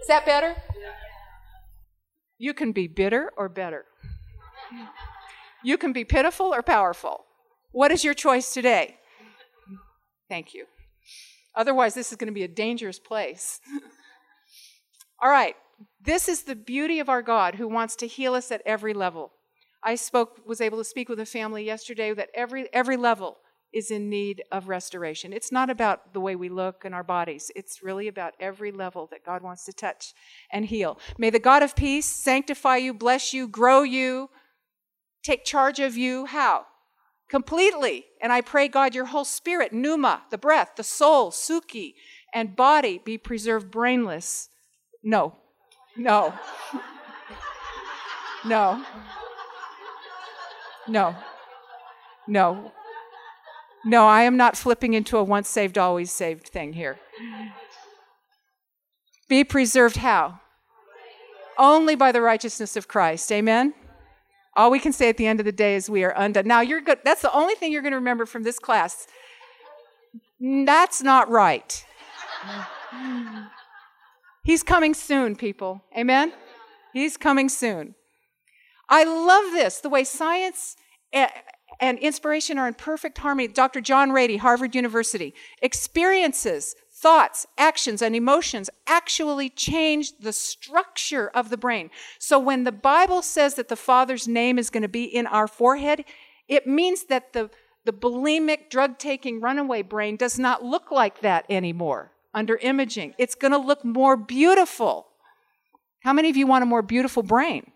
Is 0.00 0.08
that 0.08 0.26
better? 0.26 0.54
You 2.38 2.52
can 2.52 2.72
be 2.72 2.88
bitter 2.88 3.32
or 3.36 3.48
better. 3.48 3.86
You 5.62 5.78
can 5.78 5.92
be 5.92 6.04
pitiful 6.04 6.52
or 6.52 6.62
powerful. 6.62 7.24
What 7.72 7.90
is 7.90 8.04
your 8.04 8.14
choice 8.14 8.52
today? 8.52 8.98
Thank 10.28 10.54
you. 10.54 10.66
Otherwise, 11.54 11.94
this 11.94 12.10
is 12.10 12.16
going 12.18 12.26
to 12.28 12.34
be 12.34 12.42
a 12.42 12.48
dangerous 12.48 12.98
place. 12.98 13.60
All 15.22 15.30
right. 15.30 15.56
This 16.04 16.28
is 16.28 16.42
the 16.42 16.54
beauty 16.54 17.00
of 17.00 17.08
our 17.08 17.22
God 17.22 17.54
who 17.54 17.66
wants 17.66 17.96
to 17.96 18.06
heal 18.06 18.34
us 18.34 18.52
at 18.52 18.60
every 18.66 18.92
level. 18.92 19.32
I 19.82 19.94
spoke 19.94 20.40
was 20.46 20.60
able 20.60 20.76
to 20.78 20.84
speak 20.84 21.08
with 21.08 21.18
a 21.18 21.26
family 21.26 21.64
yesterday 21.64 22.12
that 22.12 22.28
every 22.34 22.68
every 22.74 22.98
level 22.98 23.38
is 23.72 23.90
in 23.90 24.10
need 24.10 24.42
of 24.52 24.68
restoration. 24.68 25.32
It's 25.32 25.50
not 25.50 25.70
about 25.70 26.12
the 26.12 26.20
way 26.20 26.36
we 26.36 26.48
look 26.48 26.84
and 26.84 26.94
our 26.94 27.02
bodies, 27.02 27.50
it's 27.56 27.82
really 27.82 28.06
about 28.06 28.34
every 28.38 28.70
level 28.70 29.08
that 29.10 29.24
God 29.24 29.42
wants 29.42 29.64
to 29.64 29.72
touch 29.72 30.12
and 30.52 30.66
heal. 30.66 30.98
May 31.18 31.30
the 31.30 31.38
God 31.38 31.62
of 31.62 31.74
peace 31.74 32.06
sanctify 32.06 32.76
you, 32.76 32.92
bless 32.92 33.32
you, 33.32 33.48
grow 33.48 33.82
you, 33.82 34.28
take 35.22 35.44
charge 35.44 35.80
of 35.80 35.96
you. 35.96 36.26
How? 36.26 36.66
Completely. 37.30 38.04
And 38.22 38.30
I 38.32 38.42
pray, 38.42 38.68
God, 38.68 38.94
your 38.94 39.06
whole 39.06 39.24
spirit, 39.24 39.72
pneuma, 39.72 40.24
the 40.30 40.38
breath, 40.38 40.72
the 40.76 40.84
soul, 40.84 41.30
psuche, 41.30 41.94
and 42.34 42.54
body 42.54 43.00
be 43.02 43.16
preserved 43.16 43.70
brainless. 43.70 44.50
No. 45.02 45.36
No. 45.96 46.34
no. 48.44 48.84
No. 50.88 51.14
No. 52.26 52.72
No, 53.84 54.06
I 54.06 54.22
am 54.22 54.36
not 54.36 54.56
flipping 54.56 54.94
into 54.94 55.18
a 55.18 55.24
once 55.24 55.48
saved, 55.48 55.76
always 55.76 56.10
saved 56.10 56.48
thing 56.48 56.72
here. 56.72 56.98
Be 59.28 59.44
preserved 59.44 59.96
how? 59.96 60.40
Only 61.58 61.94
by 61.94 62.10
the 62.10 62.20
righteousness 62.22 62.76
of 62.76 62.88
Christ. 62.88 63.30
Amen? 63.30 63.74
All 64.56 64.70
we 64.70 64.78
can 64.78 64.92
say 64.92 65.08
at 65.08 65.16
the 65.16 65.26
end 65.26 65.40
of 65.40 65.46
the 65.46 65.52
day 65.52 65.74
is 65.74 65.90
we 65.90 66.04
are 66.04 66.14
undone. 66.16 66.46
Now, 66.46 66.60
you're 66.60 66.80
good. 66.80 66.98
That's 67.04 67.22
the 67.22 67.32
only 67.32 67.54
thing 67.54 67.72
you're 67.72 67.82
going 67.82 67.92
to 67.92 67.98
remember 67.98 68.24
from 68.26 68.42
this 68.42 68.58
class. 68.58 69.06
That's 70.40 71.02
not 71.02 71.28
right. 71.28 71.84
He's 74.44 74.62
coming 74.62 74.92
soon, 74.92 75.36
people. 75.36 75.82
Amen? 75.96 76.32
He's 76.92 77.16
coming 77.16 77.48
soon. 77.48 77.94
I 78.90 79.04
love 79.04 79.52
this, 79.52 79.80
the 79.80 79.88
way 79.88 80.04
science 80.04 80.76
eh, 81.14 81.28
and 81.80 81.98
inspiration 81.98 82.58
are 82.58 82.68
in 82.68 82.74
perfect 82.74 83.16
harmony. 83.16 83.48
Dr. 83.48 83.80
John 83.80 84.10
Ratey, 84.10 84.38
Harvard 84.38 84.74
University, 84.74 85.34
experiences, 85.62 86.76
thoughts, 86.92 87.46
actions, 87.56 88.02
and 88.02 88.14
emotions 88.14 88.68
actually 88.86 89.48
change 89.48 90.18
the 90.18 90.32
structure 90.32 91.30
of 91.34 91.48
the 91.48 91.56
brain. 91.56 91.90
So 92.18 92.38
when 92.38 92.64
the 92.64 92.72
Bible 92.72 93.22
says 93.22 93.54
that 93.54 93.68
the 93.68 93.76
Father's 93.76 94.28
name 94.28 94.58
is 94.58 94.68
going 94.68 94.82
to 94.82 94.88
be 94.88 95.04
in 95.04 95.26
our 95.26 95.48
forehead, 95.48 96.04
it 96.48 96.66
means 96.66 97.04
that 97.04 97.32
the, 97.32 97.48
the 97.86 97.92
bulimic, 97.94 98.68
drug 98.68 98.98
taking, 98.98 99.40
runaway 99.40 99.80
brain 99.80 100.16
does 100.16 100.38
not 100.38 100.62
look 100.62 100.90
like 100.90 101.20
that 101.20 101.46
anymore 101.48 102.13
under 102.34 102.56
imaging. 102.56 103.14
It's 103.18 103.34
going 103.34 103.52
to 103.52 103.58
look 103.58 103.84
more 103.84 104.16
beautiful. 104.16 105.06
How 106.00 106.12
many 106.12 106.28
of 106.28 106.36
you 106.36 106.46
want 106.46 106.62
a 106.62 106.66
more 106.66 106.82
beautiful 106.82 107.22
brain? 107.22 107.70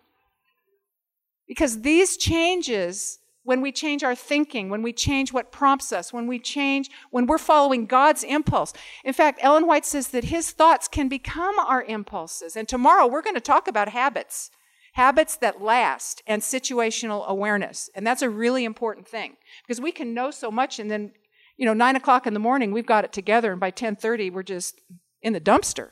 Because 1.47 1.81
these 1.81 2.17
changes 2.17 3.19
when 3.49 3.63
we 3.63 3.73
change 3.73 4.05
our 4.05 4.15
thinking, 4.15 4.69
when 4.69 4.83
we 4.83 4.93
change 4.93 5.33
what 5.33 5.51
prompts 5.51 5.91
us, 5.91 6.13
when 6.13 6.27
we 6.27 6.39
change, 6.39 6.91
when 7.11 7.27
we're 7.27 7.39
following 7.39 7.87
God's 7.87 8.23
impulse. 8.23 8.75
In 9.05 9.15
fact, 9.15 9.39
Ellen 9.41 9.67
White 9.67 9.87
says 9.87 10.09
that 10.09 10.25
his 10.25 10.51
thoughts 10.51 10.87
can 10.87 11.09
become 11.09 11.59
our 11.59 11.83
impulses. 11.83 12.57
And 12.57 12.69
tomorrow 12.69 13.07
we're 13.07 13.23
going 13.23 13.37
to 13.37 13.41
talk 13.41 13.67
about 13.67 13.89
habits, 13.89 14.51
habits 14.93 15.35
that 15.37 15.63
last, 15.63 16.23
and 16.27 16.43
situational 16.43 17.27
awareness. 17.27 17.89
And 17.95 18.07
that's 18.07 18.21
a 18.21 18.29
really 18.29 18.65
important 18.65 19.09
thing 19.09 19.39
because 19.67 19.81
we 19.81 19.93
can 19.93 20.13
know 20.13 20.31
so 20.31 20.51
much 20.51 20.79
and 20.79 20.91
then, 20.91 21.13
you 21.59 21.67
know, 21.67 21.75
nine 21.75 21.97
o'clock 21.97 22.27
in 22.27 22.33
the 22.33 22.41
morning, 22.41 22.73
we've 22.73 22.87
got 22.87 23.05
it 23.05 23.13
together, 23.13 23.51
and 23.51 23.61
by 23.61 23.71
10:30, 23.71 24.33
we're 24.33 24.43
just 24.43 24.81
in 25.21 25.35
the 25.35 25.41
dumpster. 25.41 25.91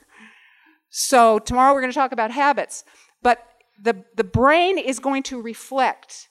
So 0.88 1.38
tomorrow 1.38 1.74
we're 1.74 1.82
going 1.82 1.92
to 1.92 1.98
talk 1.98 2.12
about 2.12 2.30
habits. 2.30 2.84
But 3.22 3.46
the, 3.82 4.04
the 4.14 4.24
brain 4.24 4.78
is 4.78 4.98
going 4.98 5.22
to 5.24 5.42
reflect 5.42 6.28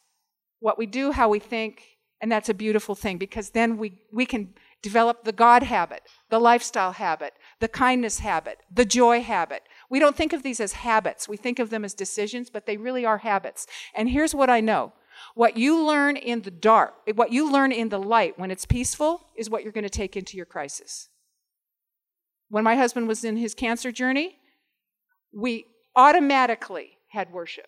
what 0.60 0.78
we 0.78 0.86
do, 0.86 1.12
how 1.12 1.30
we 1.30 1.40
think, 1.40 1.84
and 2.22 2.32
that's 2.32 2.50
a 2.50 2.54
beautiful 2.54 2.96
thing 2.96 3.18
because 3.18 3.52
then 3.52 3.78
we, 3.78 4.00
we 4.12 4.26
can 4.26 4.54
develop 4.82 5.24
the 5.24 5.32
God 5.32 5.64
habit, 5.64 6.02
the 6.30 6.40
lifestyle 6.40 6.94
habit, 6.94 7.34
the 7.60 7.68
kindness 7.68 8.20
habit, 8.20 8.60
the 8.74 8.86
joy 8.86 9.22
habit. 9.22 9.64
We 9.90 10.00
don't 10.00 10.16
think 10.16 10.34
of 10.34 10.42
these 10.42 10.60
as 10.60 10.74
habits, 10.74 11.28
we 11.28 11.38
think 11.38 11.60
of 11.60 11.70
them 11.70 11.84
as 11.84 11.94
decisions, 11.94 12.50
but 12.50 12.66
they 12.66 12.78
really 12.78 13.06
are 13.06 13.20
habits. 13.20 13.68
And 13.94 14.10
here's 14.10 14.34
what 14.34 14.50
I 14.50 14.62
know 14.62 14.94
what 15.34 15.58
you 15.58 15.86
learn 15.86 16.18
in 16.18 16.42
the 16.42 16.52
dark, 16.52 16.94
what 17.16 17.32
you 17.32 17.52
learn 17.52 17.72
in 17.72 17.90
the 17.90 18.00
light 18.00 18.38
when 18.38 18.52
it's 18.52 18.66
peaceful, 18.66 19.22
is 19.36 19.50
what 19.50 19.64
you're 19.64 19.72
going 19.72 19.84
to 19.84 19.90
take 19.90 20.16
into 20.16 20.38
your 20.38 20.46
crisis. 20.46 21.10
When 22.50 22.64
my 22.64 22.76
husband 22.76 23.08
was 23.08 23.24
in 23.24 23.38
his 23.38 23.56
cancer 23.56 23.92
journey, 23.92 24.38
we 25.34 25.66
automatically 25.96 26.98
had 27.10 27.32
worship. 27.32 27.68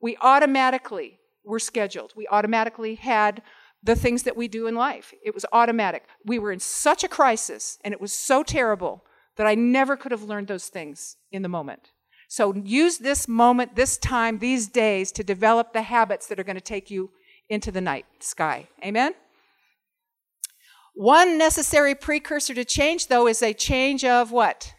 We 0.00 0.16
automatically 0.20 1.18
were 1.44 1.58
scheduled. 1.58 2.12
We 2.16 2.26
automatically 2.28 2.94
had 2.94 3.42
the 3.82 3.96
things 3.96 4.22
that 4.22 4.36
we 4.36 4.48
do 4.48 4.66
in 4.66 4.74
life. 4.74 5.12
It 5.24 5.34
was 5.34 5.44
automatic. 5.52 6.04
We 6.24 6.38
were 6.38 6.52
in 6.52 6.60
such 6.60 7.02
a 7.02 7.08
crisis 7.08 7.78
and 7.84 7.92
it 7.92 8.00
was 8.00 8.12
so 8.12 8.42
terrible 8.42 9.04
that 9.36 9.46
I 9.46 9.54
never 9.54 9.96
could 9.96 10.12
have 10.12 10.22
learned 10.22 10.48
those 10.48 10.68
things 10.68 11.16
in 11.30 11.42
the 11.42 11.48
moment. 11.48 11.91
So 12.32 12.54
use 12.54 12.96
this 12.96 13.28
moment, 13.28 13.76
this 13.76 13.98
time, 13.98 14.38
these 14.38 14.66
days 14.66 15.12
to 15.12 15.22
develop 15.22 15.74
the 15.74 15.82
habits 15.82 16.28
that 16.28 16.40
are 16.40 16.44
going 16.44 16.56
to 16.56 16.62
take 16.62 16.90
you 16.90 17.10
into 17.50 17.70
the 17.70 17.82
night 17.82 18.06
sky. 18.20 18.68
Amen? 18.82 19.12
One 20.94 21.36
necessary 21.36 21.94
precursor 21.94 22.54
to 22.54 22.64
change, 22.64 23.08
though, 23.08 23.26
is 23.26 23.42
a 23.42 23.52
change 23.52 24.02
of 24.02 24.32
what? 24.32 24.72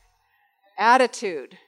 Attitude. 0.79 1.59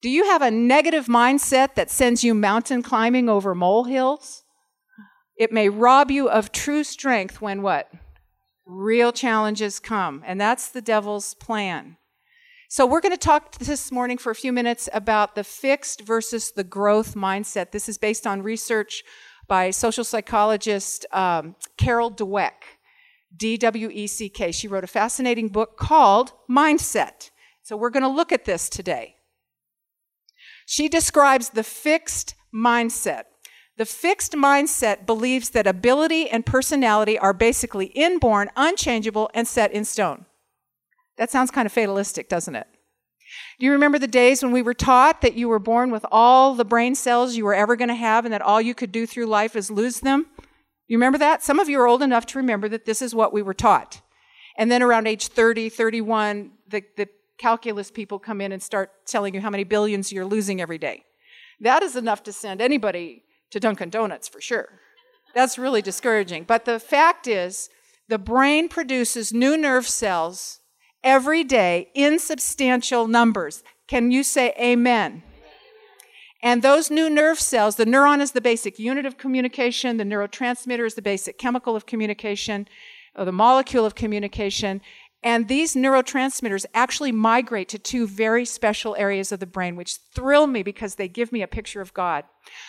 Do 0.00 0.08
you 0.08 0.24
have 0.24 0.40
a 0.40 0.50
negative 0.50 1.04
mindset 1.04 1.74
that 1.74 1.90
sends 1.90 2.24
you 2.24 2.32
mountain 2.32 2.80
climbing 2.80 3.28
over 3.28 3.54
molehills? 3.54 4.42
It 5.36 5.52
may 5.52 5.68
rob 5.68 6.10
you 6.10 6.30
of 6.30 6.50
true 6.50 6.82
strength 6.82 7.42
when 7.42 7.60
what? 7.60 7.90
Real 8.64 9.12
challenges 9.12 9.80
come. 9.80 10.22
And 10.26 10.40
that's 10.40 10.70
the 10.70 10.80
devil's 10.80 11.34
plan. 11.34 11.98
So, 12.70 12.84
we're 12.84 13.00
going 13.00 13.12
to 13.12 13.16
talk 13.16 13.56
this 13.56 13.90
morning 13.90 14.18
for 14.18 14.30
a 14.30 14.34
few 14.34 14.52
minutes 14.52 14.90
about 14.92 15.34
the 15.34 15.42
fixed 15.42 16.02
versus 16.02 16.50
the 16.50 16.64
growth 16.64 17.14
mindset. 17.14 17.70
This 17.70 17.88
is 17.88 17.96
based 17.96 18.26
on 18.26 18.42
research 18.42 19.04
by 19.46 19.70
social 19.70 20.04
psychologist 20.04 21.06
um, 21.10 21.56
Carol 21.78 22.10
Dweck, 22.10 22.76
D 23.34 23.56
W 23.56 23.88
E 23.90 24.06
C 24.06 24.28
K. 24.28 24.52
She 24.52 24.68
wrote 24.68 24.84
a 24.84 24.86
fascinating 24.86 25.48
book 25.48 25.78
called 25.78 26.34
Mindset. 26.46 27.30
So, 27.62 27.74
we're 27.74 27.88
going 27.88 28.02
to 28.02 28.08
look 28.08 28.32
at 28.32 28.44
this 28.44 28.68
today. 28.68 29.16
She 30.66 30.90
describes 30.90 31.48
the 31.48 31.64
fixed 31.64 32.34
mindset. 32.54 33.22
The 33.78 33.86
fixed 33.86 34.32
mindset 34.32 35.06
believes 35.06 35.48
that 35.50 35.66
ability 35.66 36.28
and 36.28 36.44
personality 36.44 37.18
are 37.18 37.32
basically 37.32 37.86
inborn, 37.86 38.50
unchangeable, 38.56 39.30
and 39.32 39.48
set 39.48 39.72
in 39.72 39.86
stone. 39.86 40.26
That 41.18 41.30
sounds 41.30 41.50
kind 41.50 41.66
of 41.66 41.72
fatalistic, 41.72 42.28
doesn't 42.28 42.54
it? 42.54 42.66
Do 43.58 43.66
you 43.66 43.72
remember 43.72 43.98
the 43.98 44.06
days 44.06 44.42
when 44.42 44.52
we 44.52 44.62
were 44.62 44.74
taught 44.74 45.20
that 45.20 45.34
you 45.34 45.48
were 45.48 45.58
born 45.58 45.90
with 45.90 46.06
all 46.10 46.54
the 46.54 46.64
brain 46.64 46.94
cells 46.94 47.36
you 47.36 47.44
were 47.44 47.54
ever 47.54 47.76
going 47.76 47.88
to 47.88 47.94
have 47.94 48.24
and 48.24 48.32
that 48.32 48.40
all 48.40 48.60
you 48.60 48.74
could 48.74 48.92
do 48.92 49.06
through 49.06 49.26
life 49.26 49.56
is 49.56 49.70
lose 49.70 50.00
them? 50.00 50.26
You 50.86 50.96
remember 50.96 51.18
that? 51.18 51.42
Some 51.42 51.58
of 51.58 51.68
you 51.68 51.78
are 51.80 51.86
old 51.86 52.02
enough 52.02 52.24
to 52.26 52.38
remember 52.38 52.68
that 52.70 52.86
this 52.86 53.02
is 53.02 53.14
what 53.14 53.32
we 53.32 53.42
were 53.42 53.54
taught. 53.54 54.00
And 54.56 54.70
then 54.72 54.82
around 54.82 55.06
age 55.06 55.28
30, 55.28 55.68
31, 55.68 56.52
the, 56.68 56.82
the 56.96 57.08
calculus 57.36 57.90
people 57.90 58.18
come 58.18 58.40
in 58.40 58.52
and 58.52 58.62
start 58.62 58.90
telling 59.06 59.34
you 59.34 59.40
how 59.40 59.50
many 59.50 59.64
billions 59.64 60.12
you're 60.12 60.24
losing 60.24 60.60
every 60.60 60.78
day. 60.78 61.04
That 61.60 61.82
is 61.82 61.96
enough 61.96 62.22
to 62.24 62.32
send 62.32 62.60
anybody 62.60 63.24
to 63.50 63.60
Dunkin' 63.60 63.90
Donuts 63.90 64.28
for 64.28 64.40
sure. 64.40 64.68
That's 65.34 65.58
really 65.58 65.82
discouraging. 65.82 66.44
But 66.44 66.64
the 66.64 66.80
fact 66.80 67.26
is, 67.26 67.68
the 68.08 68.18
brain 68.18 68.68
produces 68.68 69.32
new 69.32 69.56
nerve 69.56 69.86
cells 69.86 70.60
every 71.02 71.44
day 71.44 71.88
in 71.94 72.18
substantial 72.18 73.06
numbers. 73.06 73.62
Can 73.86 74.10
you 74.10 74.22
say 74.22 74.52
amen? 74.60 75.22
And 76.42 76.62
those 76.62 76.90
new 76.90 77.10
nerve 77.10 77.40
cells, 77.40 77.76
the 77.76 77.84
neuron 77.84 78.20
is 78.20 78.32
the 78.32 78.40
basic 78.40 78.78
unit 78.78 79.06
of 79.06 79.18
communication, 79.18 79.96
the 79.96 80.04
neurotransmitter 80.04 80.86
is 80.86 80.94
the 80.94 81.02
basic 81.02 81.36
chemical 81.36 81.74
of 81.74 81.86
communication, 81.86 82.68
or 83.16 83.24
the 83.24 83.32
molecule 83.32 83.84
of 83.84 83.96
communication, 83.96 84.80
and 85.22 85.48
these 85.48 85.74
neurotransmitters 85.74 86.64
actually 86.74 87.10
migrate 87.10 87.68
to 87.70 87.78
two 87.78 88.06
very 88.06 88.44
special 88.44 88.94
areas 88.96 89.32
of 89.32 89.40
the 89.40 89.46
brain, 89.46 89.74
which 89.74 89.96
thrill 90.14 90.46
me 90.46 90.62
because 90.62 90.94
they 90.94 91.08
give 91.08 91.32
me 91.32 91.42
a 91.42 91.48
picture 91.48 91.80
of 91.80 91.92
God. 91.92 92.24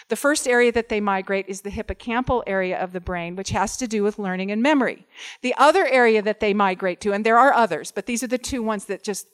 The 0.07 0.15
first 0.15 0.47
area 0.47 0.71
that 0.71 0.89
they 0.89 0.99
migrate 0.99 1.45
is 1.47 1.61
the 1.61 1.69
hippocampal 1.69 2.41
area 2.47 2.77
of 2.81 2.91
the 2.91 2.99
brain, 2.99 3.35
which 3.35 3.51
has 3.51 3.77
to 3.77 3.87
do 3.87 4.01
with 4.01 4.17
learning 4.17 4.51
and 4.51 4.63
memory. 4.63 5.05
The 5.41 5.53
other 5.57 5.85
area 5.85 6.23
that 6.23 6.39
they 6.39 6.55
migrate 6.55 7.01
to, 7.01 7.13
and 7.13 7.23
there 7.23 7.37
are 7.37 7.53
others, 7.53 7.91
but 7.91 8.07
these 8.07 8.23
are 8.23 8.27
the 8.27 8.39
two 8.39 8.63
ones 8.63 8.85
that 8.85 9.03
just 9.03 9.27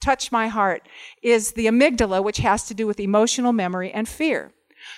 touch 0.00 0.30
my 0.30 0.46
heart, 0.46 0.88
is 1.22 1.52
the 1.52 1.66
amygdala, 1.66 2.22
which 2.22 2.38
has 2.38 2.66
to 2.68 2.74
do 2.74 2.86
with 2.86 3.00
emotional 3.00 3.52
memory 3.52 3.90
and 3.90 4.08
fear. 4.08 4.52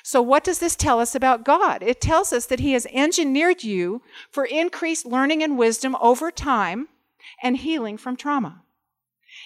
So, 0.04 0.20
what 0.22 0.44
does 0.44 0.60
this 0.60 0.76
tell 0.76 1.00
us 1.00 1.14
about 1.14 1.44
God? 1.44 1.82
It 1.82 2.00
tells 2.00 2.32
us 2.32 2.46
that 2.46 2.60
He 2.60 2.74
has 2.74 2.86
engineered 2.92 3.64
you 3.64 4.02
for 4.30 4.44
increased 4.44 5.06
learning 5.06 5.42
and 5.42 5.58
wisdom 5.58 5.96
over 6.00 6.30
time 6.30 6.86
and 7.42 7.56
healing 7.56 7.98
from 7.98 8.16
trauma. 8.16 8.62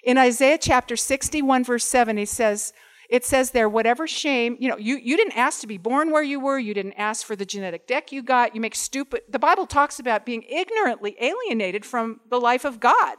In 0.04 0.18
Isaiah 0.18 0.58
chapter 0.58 0.96
61, 0.96 1.64
verse 1.64 1.84
7, 1.84 2.18
it 2.18 2.28
says, 2.28 2.72
it 3.08 3.24
says 3.24 3.52
there, 3.52 3.68
whatever 3.68 4.06
shame, 4.06 4.56
you 4.58 4.68
know, 4.68 4.76
you, 4.76 4.96
you 4.96 5.16
didn't 5.16 5.36
ask 5.36 5.60
to 5.60 5.66
be 5.66 5.78
born 5.78 6.10
where 6.10 6.22
you 6.22 6.40
were, 6.40 6.58
you 6.58 6.74
didn't 6.74 6.94
ask 6.94 7.24
for 7.24 7.36
the 7.36 7.46
genetic 7.46 7.86
deck 7.86 8.10
you 8.10 8.22
got, 8.22 8.54
you 8.54 8.60
make 8.60 8.74
stupid. 8.74 9.22
The 9.28 9.38
Bible 9.38 9.66
talks 9.66 9.98
about 9.98 10.26
being 10.26 10.42
ignorantly 10.42 11.16
alienated 11.20 11.84
from 11.84 12.20
the 12.28 12.40
life 12.40 12.64
of 12.64 12.80
God. 12.80 13.18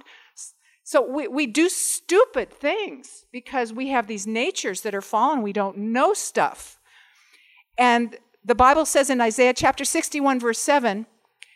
So 0.84 1.02
we, 1.02 1.28
we 1.28 1.48
do 1.48 1.68
stupid 1.68 2.52
things 2.52 3.26
because 3.32 3.74
we 3.74 3.90
have 3.90 4.08
these 4.08 4.28
natures 4.28 4.82
that 4.82 4.96
are 4.96 5.02
fallen, 5.02 5.42
we 5.42 5.54
don't 5.54 5.78
know 5.78 6.14
stuff. 6.14 6.80
And 7.78 8.18
the 8.44 8.56
Bible 8.56 8.86
says 8.86 9.10
in 9.10 9.20
Isaiah 9.20 9.54
chapter 9.54 9.84
61, 9.84 10.40
verse 10.40 10.60
7, 10.60 11.06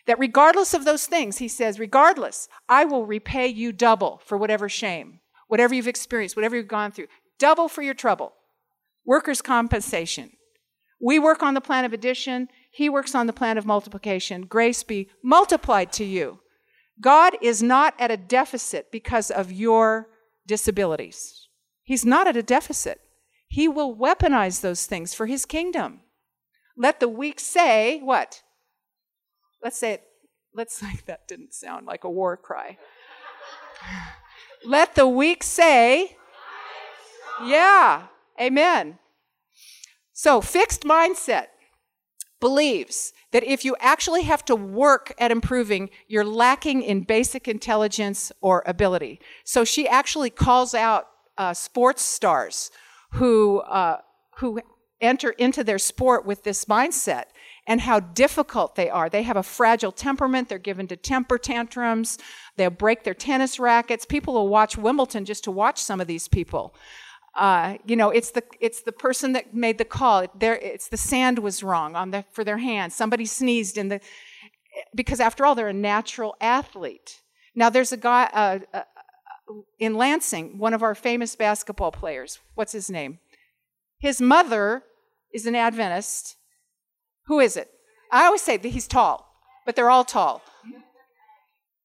that 0.08 0.20
regardless 0.20 0.74
of 0.74 0.86
those 0.86 1.06
things, 1.06 1.38
he 1.38 1.48
says, 1.48 1.80
regardless, 1.80 2.48
I 2.68 2.86
will 2.86 3.06
repay 3.06 3.48
you 3.48 3.72
double 3.72 4.22
for 4.26 4.38
whatever 4.38 4.68
shame, 4.70 5.20
whatever 5.48 5.74
you've 5.74 5.88
experienced, 5.88 6.36
whatever 6.36 6.56
you've 6.56 6.68
gone 6.68 6.92
through, 6.92 7.08
double 7.40 7.68
for 7.68 7.82
your 7.82 7.94
trouble. 7.94 8.34
Workers' 9.06 9.42
compensation. 9.42 10.32
We 11.00 11.18
work 11.18 11.42
on 11.42 11.56
the 11.56 11.62
plan 11.62 11.86
of 11.86 11.94
addition, 11.94 12.50
he 12.72 12.88
works 12.88 13.16
on 13.16 13.28
the 13.28 13.34
plan 13.34 13.58
of 13.58 13.66
multiplication. 13.66 14.44
Grace 14.44 14.84
be 14.84 15.10
multiplied 15.24 15.92
to 15.94 16.06
you. 16.06 16.40
God 17.02 17.36
is 17.42 17.62
not 17.62 17.96
at 18.00 18.12
a 18.12 18.18
deficit 18.18 18.92
because 18.92 19.30
of 19.32 19.52
your 19.52 20.08
disabilities. 20.48 21.48
He's 21.84 22.06
not 22.06 22.28
at 22.28 22.38
a 22.38 22.44
deficit. 22.44 23.02
He 23.48 23.68
will 23.68 23.96
weaponize 23.96 24.62
those 24.62 24.86
things 24.86 25.14
for 25.14 25.26
his 25.26 25.46
kingdom. 25.46 26.02
Let 26.78 27.00
the 27.00 27.10
weak 27.10 27.40
say, 27.40 28.00
what? 28.00 28.44
Let's 29.64 29.78
say 29.78 29.94
it. 29.94 30.04
Let's 30.54 30.76
say 30.80 31.00
that 31.06 31.28
didn't 31.28 31.54
sound 31.54 31.86
like 31.86 32.04
a 32.04 32.10
war 32.10 32.38
cry. 32.38 32.78
Let 34.64 34.96
the 34.96 35.08
weak 35.08 35.44
say, 35.44 36.16
yeah, 37.44 38.08
amen. 38.40 39.00
So, 40.14 40.40
fixed 40.40 40.84
mindset 40.84 41.48
believes 42.40 43.12
that 43.32 43.44
if 43.44 43.66
you 43.66 43.76
actually 43.80 44.24
have 44.24 44.46
to 44.46 44.56
work 44.56 45.14
at 45.18 45.32
improving, 45.32 45.90
you're 46.08 46.26
lacking 46.26 46.84
in 46.84 47.02
basic 47.02 47.48
intelligence 47.48 48.32
or 48.40 48.62
ability. 48.68 49.20
So, 49.46 49.64
she 49.64 49.88
actually 49.88 50.30
calls 50.30 50.76
out 50.76 51.08
uh, 51.40 51.56
sports 51.56 52.04
stars 52.04 52.70
who, 53.14 53.62
uh, 53.62 54.02
who 54.38 54.62
enter 55.00 55.32
into 55.32 55.64
their 55.64 55.80
sport 55.80 56.26
with 56.26 56.44
this 56.44 56.66
mindset 56.66 57.26
and 57.68 57.82
how 57.82 58.00
difficult 58.00 58.76
they 58.76 58.90
are. 58.90 59.10
They 59.10 59.24
have 59.24 59.38
a 59.38 59.44
fragile 59.44 59.92
temperament. 59.92 60.50
They're 60.50 60.58
given 60.58 60.88
to 60.88 60.96
temper 60.96 61.38
tantrums. 61.38 62.18
They'll 62.58 62.70
break 62.70 63.04
their 63.04 63.14
tennis 63.14 63.60
rackets. 63.60 64.06
People 64.06 64.34
will 64.34 64.48
watch 64.48 64.78
Wimbledon 64.78 65.26
just 65.26 65.44
to 65.46 65.52
watch 65.52 65.78
some 65.78 66.02
of 66.02 66.08
these 66.08 66.28
people. 66.28 66.76
Uh, 67.36 67.78
you 67.86 67.96
know, 67.96 68.10
it's 68.10 68.32
the 68.32 68.44
it's 68.60 68.82
the 68.82 68.92
person 68.92 69.32
that 69.34 69.54
made 69.54 69.78
the 69.78 69.86
call. 69.86 70.28
There, 70.38 70.56
it's 70.56 70.90
the 70.90 70.98
sand 70.98 71.40
was 71.40 71.64
wrong 71.64 71.96
on 71.96 72.12
the 72.12 72.26
for 72.32 72.44
their 72.44 72.58
hand. 72.58 72.92
Somebody 72.92 73.26
sneezed 73.26 73.78
in 73.78 73.88
the 73.88 74.02
because 74.94 75.20
after 75.20 75.46
all, 75.46 75.56
they're 75.56 75.68
a 75.68 75.74
natural 75.74 76.36
athlete. 76.42 77.22
Now, 77.56 77.70
there's 77.70 77.92
a 77.92 77.98
guy 77.98 78.30
uh, 78.34 78.60
uh, 78.74 78.84
in 79.80 79.96
Lansing, 79.96 80.58
one 80.58 80.74
of 80.74 80.84
our 80.84 80.96
famous 80.96 81.36
basketball 81.36 81.92
players. 81.92 82.40
What's 82.56 82.72
his 82.72 82.90
name? 82.90 83.20
His 84.00 84.22
mother 84.22 84.84
is 85.34 85.46
an 85.46 85.56
Adventist. 85.56 86.38
Who 87.32 87.40
is 87.40 87.56
it? 87.56 87.72
I 88.12 88.26
always 88.26 88.42
say 88.42 88.58
that 88.58 88.68
he's 88.68 88.90
tall, 88.90 89.26
but 89.66 89.78
they're 89.78 89.90
all 89.90 90.04
tall. 90.04 90.42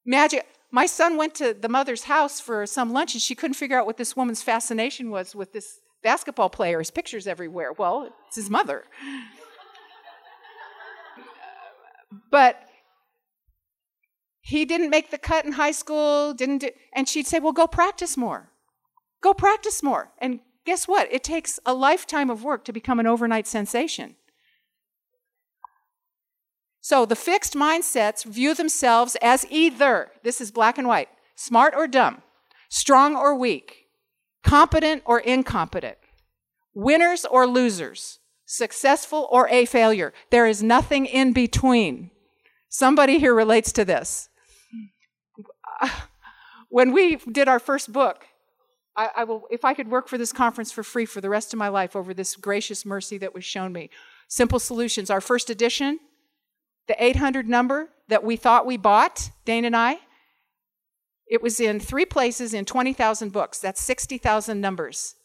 Magic. 0.05 0.45
My 0.73 0.87
son 0.87 1.17
went 1.17 1.37
to 1.37 1.55
the 1.55 1.69
mother's 1.69 2.03
house 2.03 2.41
for 2.41 2.67
some 2.67 2.93
lunch 2.93 3.15
and 3.15 3.23
she 3.23 3.37
couldn't 3.37 3.55
figure 3.55 3.79
out 3.79 3.87
what 3.87 3.97
this 3.97 4.17
woman's 4.17 4.43
fascination 4.43 5.09
was 5.09 5.37
with 5.37 5.53
this 5.53 5.79
basketball 6.03 6.51
player. 6.51 6.81
His 6.81 6.91
pictures 6.91 7.29
everywhere. 7.29 7.73
Well, 7.73 8.13
it's 8.27 8.35
his 8.35 8.51
mother. 8.51 8.83
but 12.33 12.69
he 14.41 14.65
didn't 14.65 14.91
make 14.91 15.13
the 15.13 15.19
cut 15.19 15.45
in 15.45 15.53
high 15.53 15.71
school, 15.71 16.35
didn't 16.35 16.59
do, 16.59 16.71
and 16.93 17.09
she'd 17.09 17.29
say, 17.29 17.39
"Well, 17.39 17.53
go 17.53 17.69
practice 17.69 18.17
more. 18.17 18.51
Go 19.23 19.33
practice 19.33 19.81
more." 19.81 20.11
And 20.19 20.41
guess 20.65 20.89
what? 20.89 21.07
It 21.13 21.23
takes 21.23 21.61
a 21.65 21.73
lifetime 21.73 22.31
of 22.31 22.43
work 22.43 22.65
to 22.65 22.73
become 22.73 22.99
an 22.99 23.07
overnight 23.07 23.47
sensation. 23.47 24.17
So 26.89 27.05
the 27.05 27.17
fixed 27.17 27.55
mindsets 27.55 28.25
view 28.25 28.55
themselves 28.55 29.17
as 29.21 29.45
either, 29.51 30.13
this 30.23 30.41
is 30.41 30.53
black 30.53 30.79
and 30.79 30.87
white, 30.87 31.09
smart 31.35 31.75
or 31.77 31.89
dumb, 31.89 32.23
strong 32.69 33.17
or 33.17 33.35
weak, 33.35 33.87
competent 34.45 35.03
or 35.05 35.19
incompetent, 35.19 35.99
winners 36.75 37.25
or 37.25 37.45
losers, 37.45 38.21
successful 38.45 39.27
or 39.33 39.49
a 39.49 39.65
failure. 39.65 40.13
There 40.31 40.47
is 40.47 40.63
nothing 40.63 41.07
in 41.07 41.33
between. 41.33 42.13
Somebody 42.69 43.19
here 43.19 43.35
relates 43.35 43.73
to 43.73 43.85
this. 43.85 44.29
When 46.69 46.93
we 46.93 47.17
did 47.17 47.49
our 47.49 47.59
first 47.59 47.93
book, 47.93 48.27
I, 48.97 49.09
I, 49.17 49.25
will, 49.25 49.47
if 49.51 49.65
I 49.65 49.75
could 49.75 49.89
work 49.89 50.09
for 50.09 50.19
this 50.19 50.33
conference 50.33 50.71
for 50.71 50.83
free 50.85 51.07
for 51.07 51.21
the 51.21 51.31
rest 51.31 51.53
of 51.53 51.59
my 51.59 51.69
life 51.69 51.97
over 51.97 52.13
this 52.15 52.37
gracious 52.37 52.85
mercy 52.85 53.19
that 53.19 53.35
was 53.35 53.45
shown 53.45 53.73
me. 53.73 53.89
Simple 54.29 54.59
Solutions, 54.59 55.09
our 55.09 55.21
first 55.21 55.49
edition, 55.49 56.01
the 56.89 57.03
800 57.03 57.49
number 57.49 57.91
that 58.09 58.25
we 58.25 58.37
thought 58.37 58.67
we 58.67 58.77
bought, 58.77 59.31
Dane 59.45 59.65
and 59.65 59.77
I, 59.77 59.99
it 61.27 61.43
was 61.43 61.59
in 61.59 61.81
three 61.81 62.05
places 62.05 62.55
in 62.55 62.65
20,000 62.65 63.33
books. 63.33 63.59
That's 63.59 63.83
60,000 63.83 64.61
numbers. 64.61 65.17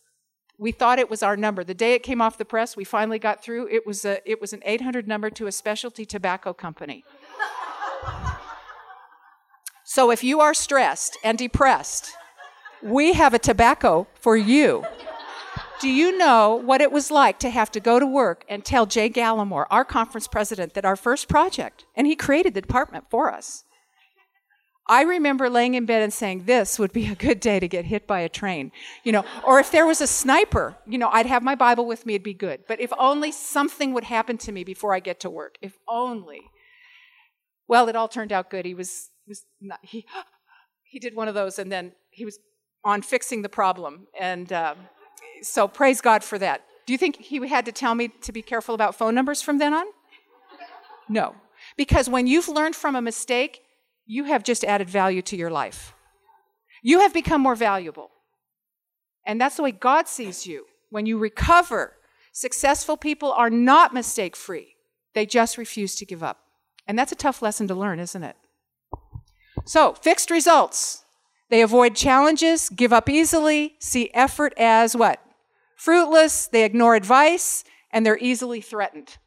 We 0.57 0.71
thought 0.71 0.99
it 0.99 1.09
was 1.09 1.23
our 1.23 1.37
number. 1.37 1.63
The 1.63 1.73
day 1.73 1.93
it 1.93 2.03
came 2.03 2.21
off 2.21 2.37
the 2.37 2.45
press, 2.45 2.75
we 2.75 2.83
finally 2.83 3.19
got 3.19 3.43
through. 3.43 3.67
It 3.67 3.85
was, 3.85 4.05
a, 4.05 4.19
it 4.29 4.41
was 4.41 4.53
an 4.53 4.61
800 4.65 5.07
number 5.07 5.29
to 5.31 5.47
a 5.47 5.51
specialty 5.51 6.05
tobacco 6.05 6.53
company. 6.53 7.03
so 9.83 10.11
if 10.11 10.23
you 10.23 10.39
are 10.39 10.53
stressed 10.53 11.17
and 11.23 11.37
depressed, 11.37 12.11
we 12.81 13.13
have 13.13 13.33
a 13.33 13.39
tobacco 13.39 14.07
for 14.15 14.35
you. 14.35 14.83
Do 15.81 15.89
you 15.89 16.15
know 16.15 16.61
what 16.63 16.79
it 16.79 16.91
was 16.91 17.09
like 17.09 17.39
to 17.39 17.49
have 17.49 17.71
to 17.71 17.79
go 17.79 17.97
to 17.97 18.05
work 18.05 18.45
and 18.47 18.63
tell 18.63 18.85
Jay 18.85 19.09
Gallimore, 19.09 19.65
our 19.71 19.83
conference 19.83 20.27
president, 20.27 20.75
that 20.75 20.85
our 20.85 20.95
first 20.95 21.27
project, 21.27 21.85
and 21.95 22.05
he 22.05 22.15
created 22.15 22.53
the 22.53 22.61
department 22.61 23.05
for 23.09 23.33
us. 23.33 23.63
I 24.87 25.01
remember 25.01 25.49
laying 25.49 25.73
in 25.73 25.87
bed 25.87 26.03
and 26.03 26.13
saying, 26.13 26.43
This 26.45 26.77
would 26.77 26.93
be 26.93 27.07
a 27.07 27.15
good 27.15 27.39
day 27.39 27.59
to 27.59 27.67
get 27.67 27.85
hit 27.85 28.05
by 28.05 28.19
a 28.19 28.29
train. 28.29 28.71
You 29.03 29.11
know, 29.11 29.25
or 29.43 29.59
if 29.59 29.71
there 29.71 29.87
was 29.87 30.01
a 30.01 30.07
sniper, 30.07 30.77
you 30.85 30.99
know, 30.99 31.09
I'd 31.11 31.25
have 31.25 31.41
my 31.41 31.55
Bible 31.55 31.87
with 31.87 32.05
me, 32.05 32.13
it'd 32.13 32.23
be 32.23 32.35
good. 32.35 32.65
But 32.67 32.79
if 32.79 32.93
only 32.99 33.31
something 33.31 33.91
would 33.93 34.03
happen 34.03 34.37
to 34.39 34.51
me 34.51 34.63
before 34.63 34.93
I 34.93 34.99
get 34.99 35.19
to 35.21 35.31
work. 35.31 35.55
If 35.63 35.79
only. 35.87 36.41
Well, 37.67 37.89
it 37.89 37.95
all 37.95 38.07
turned 38.07 38.31
out 38.31 38.51
good. 38.51 38.65
He 38.65 38.75
was, 38.75 39.09
was 39.27 39.45
not, 39.59 39.79
he, 39.81 40.05
he 40.83 40.99
did 40.99 41.15
one 41.15 41.27
of 41.27 41.33
those 41.33 41.57
and 41.57 41.71
then 41.71 41.93
he 42.11 42.23
was 42.23 42.37
on 42.83 43.01
fixing 43.01 43.41
the 43.41 43.49
problem. 43.49 44.05
And, 44.19 44.53
um, 44.53 44.77
so 45.41 45.67
praise 45.67 46.01
God 46.01 46.23
for 46.23 46.37
that. 46.39 46.63
Do 46.85 46.93
you 46.93 46.97
think 46.97 47.17
he 47.17 47.47
had 47.47 47.65
to 47.65 47.71
tell 47.71 47.95
me 47.95 48.09
to 48.09 48.31
be 48.31 48.41
careful 48.41 48.75
about 48.75 48.95
phone 48.95 49.15
numbers 49.15 49.41
from 49.41 49.57
then 49.57 49.73
on? 49.73 49.85
No. 51.07 51.35
Because 51.77 52.09
when 52.09 52.27
you've 52.27 52.47
learned 52.47 52.75
from 52.75 52.95
a 52.95 53.01
mistake, 53.01 53.61
you 54.05 54.25
have 54.25 54.43
just 54.43 54.63
added 54.63 54.89
value 54.89 55.21
to 55.23 55.37
your 55.37 55.49
life. 55.49 55.93
You 56.81 56.99
have 57.01 57.13
become 57.13 57.41
more 57.41 57.55
valuable. 57.55 58.09
And 59.25 59.39
that's 59.39 59.55
the 59.55 59.63
way 59.63 59.71
God 59.71 60.07
sees 60.07 60.47
you. 60.47 60.65
When 60.89 61.05
you 61.05 61.17
recover, 61.17 61.93
successful 62.31 62.97
people 62.97 63.31
are 63.31 63.49
not 63.49 63.93
mistake 63.93 64.35
free, 64.35 64.75
they 65.13 65.25
just 65.25 65.57
refuse 65.57 65.95
to 65.97 66.05
give 66.05 66.23
up. 66.23 66.39
And 66.87 66.97
that's 66.97 67.11
a 67.11 67.15
tough 67.15 67.41
lesson 67.41 67.67
to 67.67 67.75
learn, 67.75 67.99
isn't 67.99 68.23
it? 68.23 68.35
So, 69.65 69.93
fixed 69.93 70.31
results. 70.31 71.03
They 71.49 71.61
avoid 71.61 71.95
challenges, 71.95 72.69
give 72.69 72.91
up 72.91 73.09
easily, 73.09 73.75
see 73.79 74.09
effort 74.13 74.53
as 74.57 74.95
what? 74.95 75.21
Fruitless, 75.81 76.45
they 76.45 76.63
ignore 76.63 76.93
advice, 76.93 77.63
and 77.89 78.05
they're 78.05 78.19
easily 78.19 78.61
threatened. 78.61 79.17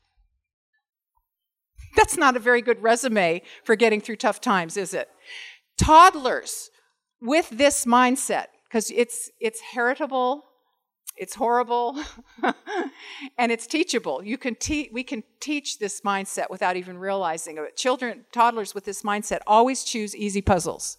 That's 1.97 2.17
not 2.17 2.37
a 2.37 2.39
very 2.39 2.63
good 2.63 2.81
resume 2.81 3.43
for 3.65 3.75
getting 3.75 4.01
through 4.01 4.19
tough 4.19 4.41
times, 4.41 4.77
is 4.77 4.95
it? 4.95 5.09
Toddlers 5.77 6.71
with 7.21 7.51
this 7.51 7.87
mindset, 7.87 8.47
because 8.69 8.93
it's, 8.93 9.33
it's 9.41 9.61
heritable, 9.61 10.45
it's 11.17 11.35
horrible, 11.35 12.01
and 13.37 13.51
it's 13.51 13.67
teachable. 13.67 14.23
You 14.23 14.39
can 14.39 14.55
te- 14.55 14.91
we 14.93 15.03
can 15.03 15.25
teach 15.41 15.81
this 15.81 16.03
mindset 16.03 16.51
without 16.51 16.77
even 16.77 16.99
realizing 16.99 17.59
it. 17.59 17.77
Children, 17.77 18.27
toddlers 18.31 18.77
with 18.77 18.85
this 18.85 19.03
mindset 19.03 19.41
always 19.49 19.83
choose 19.83 20.15
easy 20.15 20.41
puzzles 20.41 20.99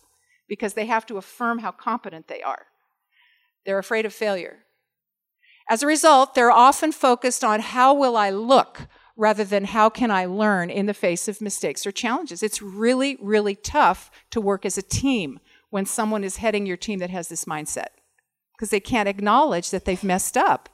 because 0.49 0.73
they 0.73 0.87
have 0.87 1.05
to 1.05 1.15
affirm 1.15 1.59
how 1.59 1.71
competent 1.71 2.27
they 2.27 2.41
are. 2.41 2.65
They're 3.65 3.79
afraid 3.79 4.05
of 4.05 4.13
failure. 4.13 4.64
As 5.69 5.81
a 5.81 5.87
result, 5.87 6.35
they're 6.35 6.51
often 6.51 6.91
focused 6.91 7.43
on 7.43 7.59
how 7.59 7.93
will 7.93 8.15
I 8.15 8.29
look 8.29 8.87
rather 9.17 9.43
than 9.43 9.65
how 9.65 9.89
can 9.89 10.11
I 10.11 10.25
learn 10.25 10.69
in 10.69 10.85
the 10.85 10.93
face 10.93 11.27
of 11.27 11.41
mistakes 11.41 11.87
or 11.87 11.91
challenges. 11.91 12.43
It's 12.43 12.61
really, 12.61 13.17
really 13.21 13.55
tough 13.55 14.11
to 14.31 14.41
work 14.41 14.65
as 14.65 14.77
a 14.77 14.81
team 14.81 15.39
when 15.69 15.85
someone 15.85 16.23
is 16.23 16.37
heading 16.37 16.65
your 16.65 16.77
team 16.77 16.99
that 16.99 17.09
has 17.09 17.29
this 17.29 17.45
mindset 17.45 17.87
because 18.53 18.69
they 18.69 18.79
can't 18.79 19.09
acknowledge 19.09 19.71
that 19.71 19.85
they've 19.85 20.03
messed 20.03 20.37
up. 20.37 20.69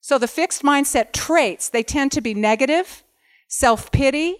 So 0.00 0.18
the 0.18 0.28
fixed 0.28 0.62
mindset 0.62 1.12
traits, 1.12 1.68
they 1.68 1.82
tend 1.82 2.12
to 2.12 2.20
be 2.20 2.34
negative, 2.34 3.02
self-pity, 3.48 4.36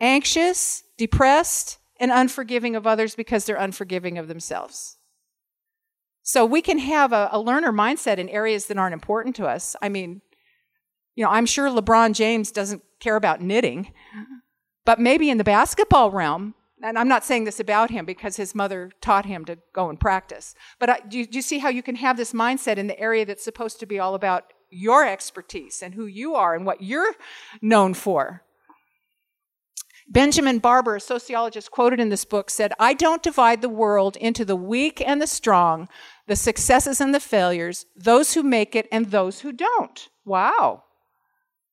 anxious, 0.00 0.84
depressed, 0.96 1.78
and 2.00 2.10
unforgiving 2.10 2.76
of 2.76 2.86
others 2.86 3.14
because 3.14 3.44
they're 3.44 3.56
unforgiving 3.56 4.16
of 4.18 4.28
themselves. 4.28 4.97
So 6.28 6.44
we 6.44 6.60
can 6.60 6.76
have 6.76 7.14
a, 7.14 7.30
a, 7.32 7.40
learner 7.40 7.72
mindset 7.72 8.18
in 8.18 8.28
areas 8.28 8.66
that 8.66 8.76
aren't 8.76 8.92
important 8.92 9.34
to 9.36 9.46
us. 9.46 9.74
I 9.80 9.88
mean, 9.88 10.20
you 11.14 11.24
know, 11.24 11.30
I'm 11.30 11.46
sure 11.46 11.70
LeBron 11.70 12.12
James 12.12 12.52
doesn't 12.52 12.82
care 13.00 13.16
about 13.16 13.40
knitting, 13.40 13.94
but 14.84 15.00
maybe 15.00 15.30
in 15.30 15.38
the 15.38 15.42
basketball 15.42 16.10
realm, 16.10 16.54
and 16.82 16.98
I'm 16.98 17.08
not 17.08 17.24
saying 17.24 17.44
this 17.44 17.60
about 17.60 17.90
him 17.90 18.04
because 18.04 18.36
his 18.36 18.54
mother 18.54 18.90
taught 19.00 19.24
him 19.24 19.46
to 19.46 19.56
go 19.72 19.88
and 19.88 19.98
practice, 19.98 20.54
but 20.78 20.90
I, 20.90 21.00
do, 21.00 21.20
you, 21.20 21.26
do 21.26 21.38
you 21.38 21.42
see 21.42 21.60
how 21.60 21.70
you 21.70 21.82
can 21.82 21.96
have 21.96 22.18
this 22.18 22.34
mindset 22.34 22.76
in 22.76 22.88
the 22.88 23.00
area 23.00 23.24
that's 23.24 23.42
supposed 23.42 23.80
to 23.80 23.86
be 23.86 23.98
all 23.98 24.14
about 24.14 24.52
your 24.68 25.06
expertise 25.06 25.80
and 25.82 25.94
who 25.94 26.04
you 26.04 26.34
are 26.34 26.54
and 26.54 26.66
what 26.66 26.82
you're 26.82 27.14
known 27.62 27.94
for. 27.94 28.42
Benjamin 30.10 30.58
Barber, 30.58 30.96
a 30.96 31.00
sociologist 31.00 31.70
quoted 31.70 32.00
in 32.00 32.08
this 32.08 32.24
book, 32.24 32.48
said, 32.48 32.72
I 32.78 32.94
don't 32.94 33.22
divide 33.22 33.60
the 33.60 33.68
world 33.68 34.16
into 34.16 34.44
the 34.44 34.56
weak 34.56 35.02
and 35.06 35.20
the 35.20 35.26
strong, 35.26 35.88
the 36.26 36.36
successes 36.36 37.00
and 37.00 37.14
the 37.14 37.20
failures, 37.20 37.84
those 37.94 38.32
who 38.32 38.42
make 38.42 38.74
it 38.74 38.88
and 38.90 39.06
those 39.06 39.40
who 39.40 39.52
don't. 39.52 40.08
Wow. 40.24 40.84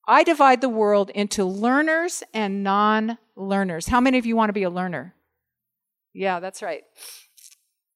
I 0.07 0.23
divide 0.23 0.61
the 0.61 0.69
world 0.69 1.09
into 1.11 1.45
learners 1.45 2.23
and 2.33 2.63
non 2.63 3.17
learners. 3.35 3.87
How 3.87 4.01
many 4.01 4.17
of 4.17 4.25
you 4.25 4.35
want 4.35 4.49
to 4.49 4.53
be 4.53 4.63
a 4.63 4.69
learner? 4.69 5.15
Yeah, 6.13 6.39
that's 6.39 6.61
right. 6.61 6.83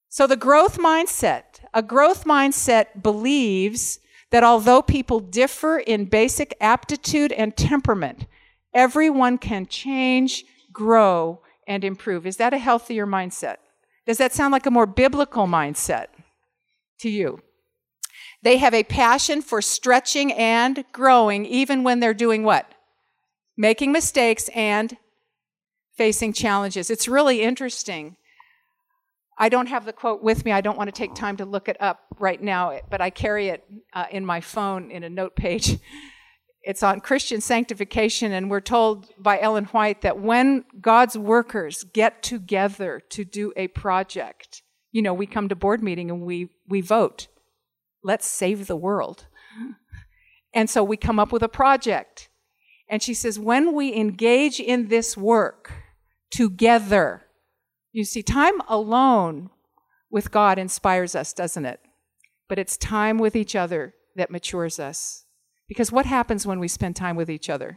So, 0.08 0.26
the 0.26 0.36
growth 0.36 0.78
mindset, 0.78 1.60
a 1.72 1.82
growth 1.82 2.24
mindset 2.24 3.02
believes 3.02 4.00
that 4.30 4.42
although 4.42 4.82
people 4.82 5.20
differ 5.20 5.78
in 5.78 6.06
basic 6.06 6.56
aptitude 6.60 7.32
and 7.32 7.56
temperament, 7.56 8.26
everyone 8.74 9.38
can 9.38 9.66
change, 9.66 10.44
grow, 10.72 11.40
and 11.66 11.84
improve. 11.84 12.26
Is 12.26 12.36
that 12.38 12.54
a 12.54 12.58
healthier 12.58 13.06
mindset? 13.06 13.56
Does 14.06 14.18
that 14.18 14.32
sound 14.32 14.52
like 14.52 14.66
a 14.66 14.70
more 14.70 14.86
biblical 14.86 15.46
mindset 15.46 16.06
to 17.00 17.08
you? 17.08 17.40
They 18.42 18.56
have 18.56 18.74
a 18.74 18.84
passion 18.84 19.42
for 19.42 19.60
stretching 19.60 20.32
and 20.32 20.84
growing, 20.92 21.44
even 21.44 21.84
when 21.84 22.00
they're 22.00 22.14
doing 22.14 22.42
what? 22.42 22.72
Making 23.56 23.92
mistakes 23.92 24.48
and 24.54 24.96
facing 25.96 26.32
challenges. 26.32 26.90
It's 26.90 27.06
really 27.06 27.42
interesting 27.42 28.16
I 29.40 29.48
don't 29.48 29.68
have 29.68 29.86
the 29.86 29.94
quote 29.94 30.22
with 30.22 30.44
me. 30.44 30.52
I 30.52 30.60
don't 30.60 30.76
want 30.76 30.88
to 30.88 30.92
take 30.92 31.14
time 31.14 31.38
to 31.38 31.46
look 31.46 31.70
it 31.70 31.78
up 31.80 32.00
right 32.18 32.40
now, 32.40 32.78
but 32.90 33.00
I 33.00 33.08
carry 33.08 33.48
it 33.48 33.64
uh, 33.94 34.04
in 34.10 34.26
my 34.26 34.42
phone 34.42 34.90
in 34.90 35.02
a 35.02 35.08
note 35.08 35.34
page. 35.34 35.78
It's 36.62 36.82
on 36.82 37.00
Christian 37.00 37.40
sanctification, 37.40 38.32
and 38.32 38.50
we're 38.50 38.60
told 38.60 39.08
by 39.18 39.40
Ellen 39.40 39.64
White 39.66 40.02
that 40.02 40.20
when 40.20 40.64
God's 40.80 41.16
workers 41.16 41.84
get 41.84 42.22
together 42.22 43.00
to 43.10 43.24
do 43.24 43.52
a 43.56 43.68
project, 43.68 44.62
you 44.92 45.00
know, 45.00 45.14
we 45.14 45.26
come 45.26 45.48
to 45.48 45.56
board 45.56 45.82
meeting 45.82 46.10
and 46.10 46.22
we, 46.22 46.50
we 46.68 46.80
vote. 46.80 47.28
Let's 48.02 48.26
save 48.26 48.66
the 48.66 48.76
world. 48.76 49.26
And 50.52 50.68
so 50.68 50.82
we 50.82 50.96
come 50.96 51.20
up 51.20 51.30
with 51.30 51.44
a 51.44 51.48
project. 51.48 52.28
And 52.88 53.00
she 53.00 53.14
says, 53.14 53.38
when 53.38 53.72
we 53.72 53.94
engage 53.94 54.58
in 54.58 54.88
this 54.88 55.16
work 55.16 55.72
together, 56.28 57.22
you 57.92 58.02
see, 58.02 58.20
time 58.20 58.60
alone 58.68 59.50
with 60.10 60.32
God 60.32 60.58
inspires 60.58 61.14
us, 61.14 61.32
doesn't 61.32 61.66
it? 61.66 61.78
But 62.48 62.58
it's 62.58 62.76
time 62.76 63.16
with 63.18 63.36
each 63.36 63.54
other 63.54 63.94
that 64.16 64.32
matures 64.32 64.80
us. 64.80 65.24
Because 65.70 65.92
what 65.92 66.04
happens 66.04 66.48
when 66.48 66.58
we 66.58 66.66
spend 66.66 66.96
time 66.96 67.14
with 67.14 67.30
each 67.30 67.48
other? 67.48 67.76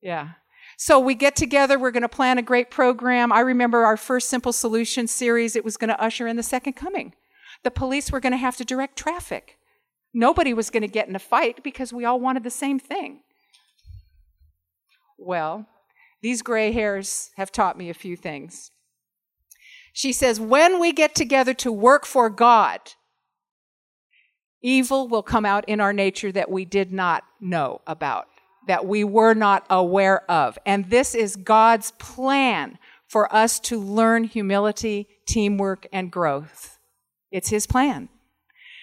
Yeah. 0.00 0.30
So 0.78 0.98
we 0.98 1.14
get 1.14 1.36
together, 1.36 1.78
we're 1.78 1.90
going 1.90 2.00
to 2.00 2.08
plan 2.08 2.38
a 2.38 2.42
great 2.42 2.70
program. 2.70 3.30
I 3.30 3.40
remember 3.40 3.84
our 3.84 3.98
first 3.98 4.30
Simple 4.30 4.54
Solution 4.54 5.06
series, 5.06 5.54
it 5.54 5.66
was 5.66 5.76
going 5.76 5.90
to 5.90 6.02
usher 6.02 6.26
in 6.26 6.36
the 6.36 6.42
second 6.42 6.72
coming. 6.72 7.12
The 7.62 7.70
police 7.70 8.10
were 8.10 8.20
going 8.20 8.32
to 8.32 8.38
have 8.38 8.56
to 8.56 8.64
direct 8.64 8.96
traffic. 8.96 9.58
Nobody 10.14 10.54
was 10.54 10.70
going 10.70 10.80
to 10.80 10.88
get 10.88 11.08
in 11.08 11.14
a 11.14 11.18
fight 11.18 11.62
because 11.62 11.92
we 11.92 12.06
all 12.06 12.18
wanted 12.18 12.42
the 12.42 12.50
same 12.50 12.78
thing. 12.78 13.20
Well, 15.18 15.66
these 16.22 16.40
gray 16.40 16.72
hairs 16.72 17.32
have 17.36 17.52
taught 17.52 17.76
me 17.76 17.90
a 17.90 17.94
few 17.94 18.16
things. 18.16 18.70
She 19.92 20.14
says, 20.14 20.40
when 20.40 20.80
we 20.80 20.94
get 20.94 21.14
together 21.14 21.52
to 21.52 21.70
work 21.70 22.06
for 22.06 22.30
God, 22.30 22.80
evil 24.62 25.08
will 25.08 25.22
come 25.22 25.44
out 25.44 25.68
in 25.68 25.80
our 25.80 25.92
nature 25.92 26.32
that 26.32 26.50
we 26.50 26.64
did 26.64 26.92
not 26.92 27.24
know 27.40 27.80
about, 27.86 28.28
that 28.66 28.86
we 28.86 29.04
were 29.04 29.34
not 29.34 29.64
aware 29.70 30.30
of. 30.30 30.58
And 30.66 30.90
this 30.90 31.14
is 31.14 31.36
God's 31.36 31.92
plan 31.92 32.78
for 33.08 33.32
us 33.34 33.58
to 33.60 33.80
learn 33.80 34.24
humility, 34.24 35.08
teamwork, 35.26 35.86
and 35.92 36.12
growth. 36.12 36.78
It's 37.30 37.48
His 37.48 37.66
plan. 37.66 38.08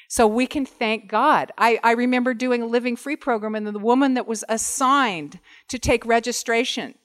So 0.09 0.25
we 0.25 0.47
can 0.47 0.65
thank 0.65 1.09
God. 1.09 1.51
I, 1.57 1.79
I 1.83 1.91
remember 1.91 2.33
doing 2.33 2.61
a 2.61 2.65
Living 2.65 2.95
Free 2.95 3.17
program, 3.17 3.55
and 3.55 3.67
the 3.67 3.79
woman 3.79 4.13
that 4.13 4.27
was 4.27 4.43
assigned 4.47 5.39
to 5.67 5.77
take 5.77 6.05
registration 6.05 6.95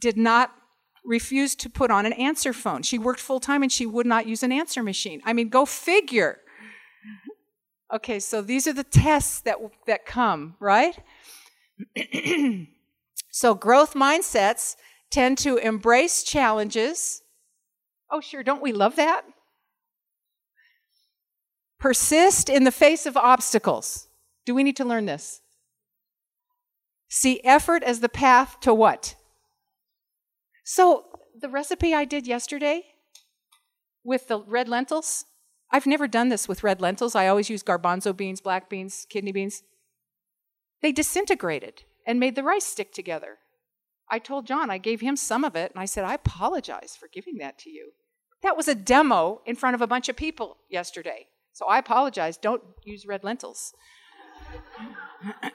did 0.00 0.16
not 0.16 0.52
refuse 1.04 1.54
to 1.56 1.68
put 1.68 1.90
on 1.90 2.06
an 2.06 2.12
answer 2.14 2.52
phone. 2.52 2.82
She 2.82 2.98
worked 2.98 3.20
full 3.20 3.40
time 3.40 3.62
and 3.62 3.70
she 3.70 3.86
would 3.86 4.06
not 4.06 4.26
use 4.26 4.42
an 4.42 4.52
answer 4.52 4.82
machine. 4.82 5.20
I 5.24 5.32
mean, 5.32 5.48
go 5.48 5.66
figure. 5.66 6.38
Okay, 7.94 8.18
so 8.18 8.42
these 8.42 8.66
are 8.66 8.72
the 8.72 8.82
tests 8.82 9.40
that 9.42 9.56
that 9.86 10.04
come, 10.04 10.56
right? 10.58 10.98
so 13.30 13.54
growth 13.54 13.94
mindsets 13.94 14.74
tend 15.10 15.38
to 15.38 15.58
embrace 15.58 16.24
challenges. 16.24 17.22
Oh, 18.10 18.20
sure, 18.20 18.42
don't 18.42 18.62
we 18.62 18.72
love 18.72 18.96
that? 18.96 19.22
Persist 21.78 22.48
in 22.48 22.64
the 22.64 22.72
face 22.72 23.06
of 23.06 23.16
obstacles. 23.16 24.08
Do 24.44 24.54
we 24.56 24.64
need 24.64 24.76
to 24.76 24.84
learn 24.84 25.06
this? 25.06 25.40
See 27.08 27.40
effort 27.44 27.84
as 27.84 28.00
the 28.00 28.08
path 28.08 28.58
to 28.62 28.74
what? 28.74 29.14
So, 30.64 31.04
the 31.40 31.48
recipe 31.48 31.94
I 31.94 32.04
did 32.04 32.26
yesterday 32.26 32.86
with 34.02 34.26
the 34.26 34.40
red 34.40 34.68
lentils, 34.68 35.26
I've 35.74 35.88
never 35.88 36.06
done 36.06 36.28
this 36.28 36.46
with 36.46 36.62
red 36.62 36.80
lentils. 36.80 37.16
I 37.16 37.26
always 37.26 37.50
use 37.50 37.64
garbanzo 37.64 38.16
beans, 38.16 38.40
black 38.40 38.70
beans, 38.70 39.08
kidney 39.10 39.32
beans. 39.32 39.64
They 40.82 40.92
disintegrated 40.92 41.82
and 42.06 42.20
made 42.20 42.36
the 42.36 42.44
rice 42.44 42.64
stick 42.64 42.92
together. 42.92 43.38
I 44.08 44.20
told 44.20 44.46
John, 44.46 44.70
I 44.70 44.78
gave 44.78 45.00
him 45.00 45.16
some 45.16 45.42
of 45.42 45.56
it, 45.56 45.72
and 45.72 45.80
I 45.80 45.86
said, 45.86 46.04
I 46.04 46.14
apologize 46.14 46.96
for 46.96 47.08
giving 47.12 47.38
that 47.38 47.58
to 47.58 47.70
you. 47.70 47.90
That 48.40 48.56
was 48.56 48.68
a 48.68 48.76
demo 48.76 49.40
in 49.46 49.56
front 49.56 49.74
of 49.74 49.82
a 49.82 49.88
bunch 49.88 50.08
of 50.08 50.14
people 50.14 50.58
yesterday. 50.70 51.26
So 51.52 51.66
I 51.66 51.78
apologize. 51.78 52.36
Don't 52.36 52.62
use 52.84 53.04
red 53.04 53.24
lentils. 53.24 53.74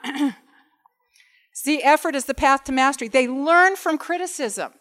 See, 1.54 1.82
effort 1.82 2.14
is 2.14 2.26
the 2.26 2.34
path 2.34 2.64
to 2.64 2.72
mastery. 2.72 3.08
They 3.08 3.26
learn 3.26 3.74
from 3.74 3.96
criticism. 3.96 4.74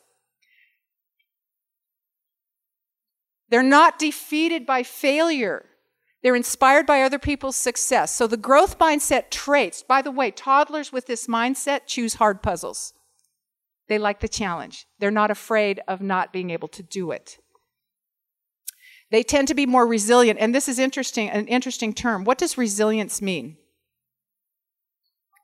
They're 3.49 3.63
not 3.63 3.99
defeated 3.99 4.65
by 4.65 4.83
failure. 4.83 5.65
They're 6.21 6.35
inspired 6.35 6.85
by 6.85 7.01
other 7.01 7.19
people's 7.19 7.55
success. 7.55 8.13
So 8.13 8.27
the 8.27 8.37
growth 8.37 8.77
mindset 8.77 9.29
traits, 9.31 9.83
by 9.83 10.01
the 10.01 10.11
way, 10.11 10.31
toddlers 10.31 10.91
with 10.91 11.07
this 11.07 11.27
mindset 11.27 11.81
choose 11.87 12.15
hard 12.15 12.43
puzzles. 12.43 12.93
They 13.87 13.97
like 13.97 14.19
the 14.19 14.27
challenge. 14.27 14.85
They're 14.99 15.11
not 15.11 15.31
afraid 15.31 15.81
of 15.87 16.01
not 16.01 16.31
being 16.31 16.51
able 16.51 16.67
to 16.69 16.83
do 16.83 17.11
it. 17.11 17.39
They 19.11 19.23
tend 19.23 19.47
to 19.47 19.55
be 19.55 19.65
more 19.65 19.87
resilient. 19.87 20.39
And 20.39 20.53
this 20.53 20.67
is 20.67 20.77
interesting, 20.77 21.29
an 21.29 21.47
interesting 21.47 21.93
term. 21.93 22.23
What 22.23 22.37
does 22.37 22.57
resilience 22.57 23.21
mean? 23.21 23.57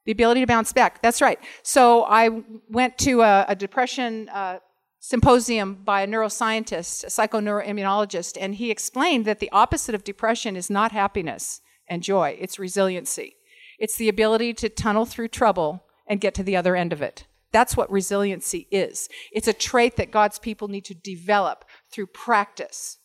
The 0.06 0.12
ability 0.12 0.42
to 0.42 0.48
bounce 0.48 0.72
back. 0.72 1.02
That's 1.02 1.22
right. 1.22 1.40
So 1.64 2.04
I 2.04 2.30
went 2.70 3.00
to 3.00 3.22
a, 3.22 3.46
a 3.48 3.56
depression 3.56 4.30
uh, 4.30 4.60
symposium 5.08 5.76
by 5.76 6.02
a 6.02 6.08
neuroscientist, 6.08 7.04
a 7.04 7.08
psychoneuroimmunologist, 7.08 8.36
and 8.42 8.56
he 8.56 8.72
explained 8.72 9.24
that 9.26 9.38
the 9.38 9.52
opposite 9.52 9.94
of 9.94 10.04
depression 10.04 10.56
is 10.56 10.68
not 10.68 10.92
happiness 10.92 11.62
and 11.88 12.02
joy, 12.02 12.36
it's 12.40 12.58
resiliency. 12.58 13.36
It's 13.78 13.98
the 13.98 14.10
ability 14.10 14.56
to 14.56 14.70
tunnel 14.70 15.06
through 15.06 15.28
trouble 15.28 15.84
and 16.08 16.20
get 16.20 16.34
to 16.36 16.44
the 16.44 16.56
other 16.56 16.76
end 16.76 16.92
of 16.92 17.04
it. 17.04 17.28
That's 17.52 17.78
what 17.78 17.92
resiliency 17.92 18.68
is. 18.72 19.08
It's 19.32 19.48
a 19.48 19.54
trait 19.54 19.96
that 19.98 20.10
God's 20.10 20.40
people 20.40 20.70
need 20.70 20.86
to 20.86 20.96
develop 20.96 21.66
through 21.92 22.08
practice. 22.08 22.98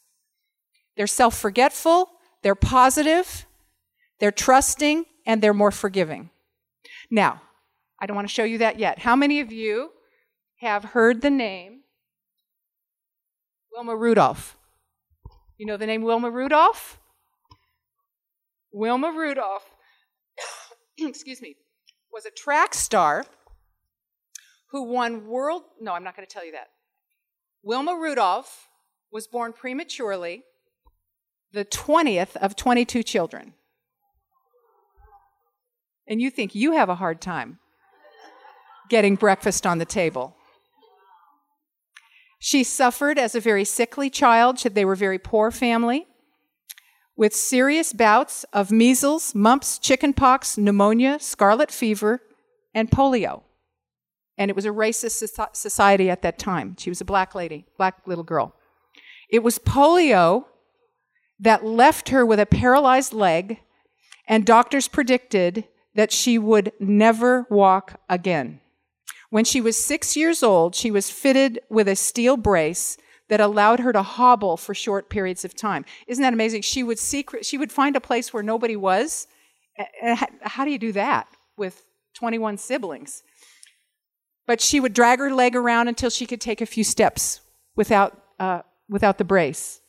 They're 0.96 1.06
self 1.06 1.38
forgetful, 1.38 2.08
they're 2.42 2.54
positive, 2.54 3.44
they're 4.20 4.32
trusting, 4.32 5.04
and 5.26 5.42
they're 5.42 5.52
more 5.52 5.70
forgiving. 5.70 6.30
Now, 7.10 7.42
I 8.00 8.06
don't 8.06 8.16
want 8.16 8.26
to 8.26 8.32
show 8.32 8.44
you 8.44 8.56
that 8.56 8.78
yet. 8.78 9.00
How 9.00 9.16
many 9.16 9.40
of 9.40 9.52
you 9.52 9.90
have 10.60 10.84
heard 10.84 11.20
the 11.20 11.30
name 11.30 11.80
Wilma 13.72 13.96
Rudolph. 13.96 14.56
You 15.58 15.66
know 15.66 15.76
the 15.76 15.86
name 15.86 16.02
Wilma 16.02 16.30
Rudolph? 16.30 16.98
Wilma 18.72 19.12
Rudolph, 19.12 19.68
excuse 20.98 21.42
me, 21.42 21.56
was 22.12 22.24
a 22.24 22.30
track 22.30 22.74
star 22.74 23.24
who 24.70 24.84
won 24.84 25.26
world. 25.26 25.62
No, 25.80 25.92
I'm 25.92 26.04
not 26.04 26.16
going 26.16 26.26
to 26.26 26.32
tell 26.32 26.44
you 26.44 26.52
that. 26.52 26.68
Wilma 27.62 27.94
Rudolph 27.94 28.68
was 29.12 29.26
born 29.26 29.52
prematurely, 29.52 30.44
the 31.52 31.64
20th 31.64 32.36
of 32.36 32.56
22 32.56 33.02
children. 33.02 33.54
And 36.08 36.20
you 36.20 36.30
think 36.30 36.54
you 36.54 36.72
have 36.72 36.88
a 36.88 36.94
hard 36.94 37.20
time 37.20 37.58
getting 38.88 39.14
breakfast 39.14 39.66
on 39.66 39.78
the 39.78 39.84
table. 39.84 40.36
She 42.42 42.64
suffered 42.64 43.18
as 43.18 43.34
a 43.34 43.40
very 43.40 43.64
sickly 43.64 44.10
child. 44.10 44.58
They 44.58 44.84
were 44.84 44.94
a 44.94 44.96
very 44.96 45.18
poor 45.18 45.50
family. 45.50 46.06
with 47.20 47.34
serious 47.34 47.92
bouts 47.92 48.44
of 48.54 48.70
measles, 48.70 49.34
mumps, 49.34 49.78
chickenpox, 49.78 50.56
pneumonia, 50.56 51.18
scarlet 51.20 51.70
fever, 51.70 52.22
and 52.72 52.90
polio. 52.90 53.42
And 54.38 54.50
it 54.50 54.56
was 54.56 54.64
a 54.64 54.70
racist 54.70 55.22
society 55.54 56.08
at 56.08 56.22
that 56.22 56.38
time. 56.38 56.76
She 56.78 56.88
was 56.88 57.02
a 57.02 57.04
black 57.04 57.34
lady, 57.34 57.66
black 57.76 58.06
little 58.06 58.24
girl. 58.24 58.54
It 59.28 59.42
was 59.42 59.58
polio 59.58 60.46
that 61.38 61.62
left 61.62 62.08
her 62.08 62.24
with 62.24 62.40
a 62.40 62.46
paralyzed 62.46 63.12
leg, 63.12 63.60
and 64.26 64.46
doctors 64.46 64.88
predicted 64.88 65.68
that 65.94 66.12
she 66.12 66.38
would 66.38 66.72
never 66.80 67.46
walk 67.50 68.00
again. 68.08 68.59
When 69.30 69.44
she 69.44 69.60
was 69.60 69.82
six 69.82 70.16
years 70.16 70.42
old, 70.42 70.74
she 70.74 70.90
was 70.90 71.10
fitted 71.10 71.60
with 71.68 71.88
a 71.88 71.96
steel 71.96 72.36
brace 72.36 72.96
that 73.28 73.40
allowed 73.40 73.78
her 73.78 73.92
to 73.92 74.02
hobble 74.02 74.56
for 74.56 74.74
short 74.74 75.08
periods 75.08 75.44
of 75.44 75.54
time. 75.54 75.84
Isn't 76.08 76.22
that 76.22 76.32
amazing? 76.32 76.62
She 76.62 76.82
would 76.82 76.98
secret, 76.98 77.46
she 77.46 77.56
would 77.56 77.70
find 77.70 77.94
a 77.94 78.00
place 78.00 78.32
where 78.32 78.42
nobody 78.42 78.74
was. 78.74 79.28
How 80.42 80.64
do 80.64 80.72
you 80.72 80.78
do 80.78 80.92
that 80.92 81.28
with 81.56 81.86
21 82.14 82.58
siblings? 82.58 83.22
But 84.48 84.60
she 84.60 84.80
would 84.80 84.92
drag 84.92 85.20
her 85.20 85.32
leg 85.32 85.54
around 85.54 85.86
until 85.86 86.10
she 86.10 86.26
could 86.26 86.40
take 86.40 86.60
a 86.60 86.66
few 86.66 86.82
steps 86.82 87.40
without, 87.76 88.20
uh, 88.40 88.62
without 88.88 89.18
the 89.18 89.24
brace. 89.24 89.80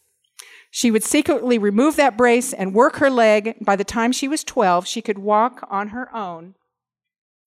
She 0.70 0.92
would 0.92 1.04
secretly 1.04 1.58
remove 1.58 1.96
that 1.96 2.16
brace 2.16 2.54
and 2.54 2.76
work 2.76 2.98
her 2.98 3.10
leg. 3.10 3.58
By 3.60 3.76
the 3.76 3.84
time 3.84 4.12
she 4.12 4.28
was 4.28 4.44
12, 4.44 4.86
she 4.88 5.02
could 5.02 5.18
walk 5.18 5.68
on 5.70 5.90
her 5.90 6.16
own 6.16 6.54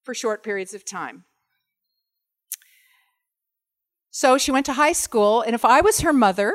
for 0.02 0.12
short 0.12 0.42
periods 0.42 0.74
of 0.74 0.85
time. 0.85 1.24
So 4.14 4.38
she 4.38 4.53
went 4.53 4.64
to 4.66 4.74
high 4.74 4.92
school, 4.92 5.42
and 5.42 5.57
if 5.57 5.64
I 5.64 5.81
was 5.81 6.03
her 6.03 6.12
mother, 6.12 6.55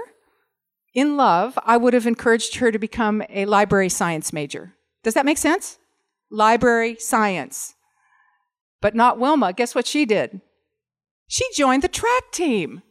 in 0.94 1.18
love, 1.18 1.60
I 1.66 1.76
would 1.76 1.94
have 1.94 2.08
encouraged 2.08 2.56
her 2.56 2.72
to 2.72 2.80
become 2.80 3.22
a 3.28 3.44
library 3.44 3.90
science 3.90 4.32
major. 4.32 4.76
Does 5.04 5.14
that 5.16 5.26
make 5.26 5.38
sense? 5.38 5.78
Library 6.32 6.96
science. 7.00 7.76
But 8.80 8.96
not 8.96 9.20
Wilma. 9.20 9.52
Guess 9.52 9.76
what 9.76 9.88
she 9.88 10.06
did? 10.06 10.40
She 11.28 11.44
joined 11.54 11.84
the 11.84 11.90
track 11.90 12.32
team. 12.32 12.82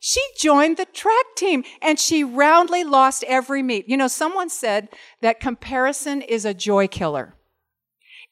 She 0.00 0.22
joined 0.38 0.78
the 0.78 0.86
track 0.86 1.26
team 1.36 1.62
and 1.82 2.00
she 2.00 2.24
roundly 2.24 2.82
lost 2.82 3.24
every 3.24 3.62
meet. 3.62 3.90
You 3.90 3.98
know, 3.98 4.08
someone 4.08 4.48
said 4.48 4.88
that 5.20 5.38
comparison 5.38 6.22
is 6.22 6.46
a 6.46 6.54
joy 6.54 6.88
killer. 6.88 7.34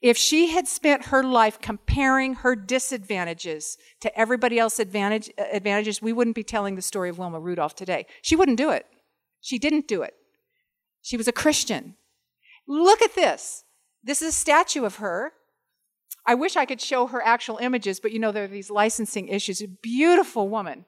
If 0.02 0.16
she 0.16 0.48
had 0.48 0.66
spent 0.66 1.06
her 1.06 1.22
life 1.22 1.60
comparing 1.60 2.34
her 2.34 2.56
disadvantages 2.56 3.78
to 4.00 4.18
everybody 4.18 4.58
else's 4.58 4.80
advantage, 4.80 5.30
uh, 5.38 5.44
advantages, 5.52 6.02
we 6.02 6.12
wouldn't 6.12 6.34
be 6.34 6.42
telling 6.42 6.74
the 6.74 6.82
story 6.82 7.08
of 7.08 7.18
Wilma 7.18 7.38
Rudolph 7.38 7.76
today. 7.76 8.06
She 8.20 8.34
wouldn't 8.34 8.58
do 8.58 8.70
it. 8.70 8.84
She 9.40 9.58
didn't 9.58 9.86
do 9.86 10.02
it. 10.02 10.14
She 11.02 11.16
was 11.16 11.28
a 11.28 11.32
Christian. 11.32 11.94
Look 12.66 13.00
at 13.00 13.14
this. 13.14 13.62
This 14.02 14.22
is 14.22 14.30
a 14.30 14.38
statue 14.38 14.84
of 14.84 14.96
her. 14.96 15.32
I 16.26 16.34
wish 16.34 16.56
I 16.56 16.64
could 16.64 16.80
show 16.80 17.06
her 17.06 17.22
actual 17.24 17.58
images, 17.58 18.00
but 18.00 18.10
you 18.12 18.18
know, 18.18 18.32
there 18.32 18.44
are 18.44 18.48
these 18.48 18.70
licensing 18.70 19.28
issues. 19.28 19.62
A 19.62 19.68
beautiful 19.68 20.48
woman. 20.48 20.84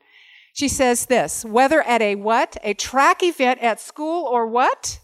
She 0.52 0.68
says 0.68 1.06
this 1.06 1.44
whether 1.44 1.82
at 1.82 2.02
a 2.02 2.16
what? 2.16 2.56
A 2.64 2.74
track 2.74 3.22
event 3.22 3.60
at 3.60 3.80
school 3.80 4.26
or 4.26 4.46
what? 4.46 5.00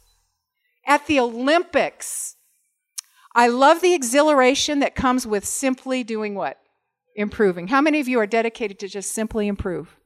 At 0.85 1.07
the 1.07 1.20
Olympics. 1.20 2.37
I 3.35 3.49
love 3.49 3.81
the 3.81 3.95
exhilaration 3.95 4.81
that 4.81 4.95
comes 4.95 5.27
with 5.27 5.45
simply 5.45 6.03
doing 6.03 6.35
what? 6.35 6.59
Improving. 7.14 7.69
How 7.69 7.81
many 7.81 8.01
of 8.01 8.09
you 8.09 8.19
are 8.19 8.27
dedicated 8.27 8.79
to 8.81 8.88
just 8.88 9.12
simply 9.12 9.47
improve? 9.47 9.97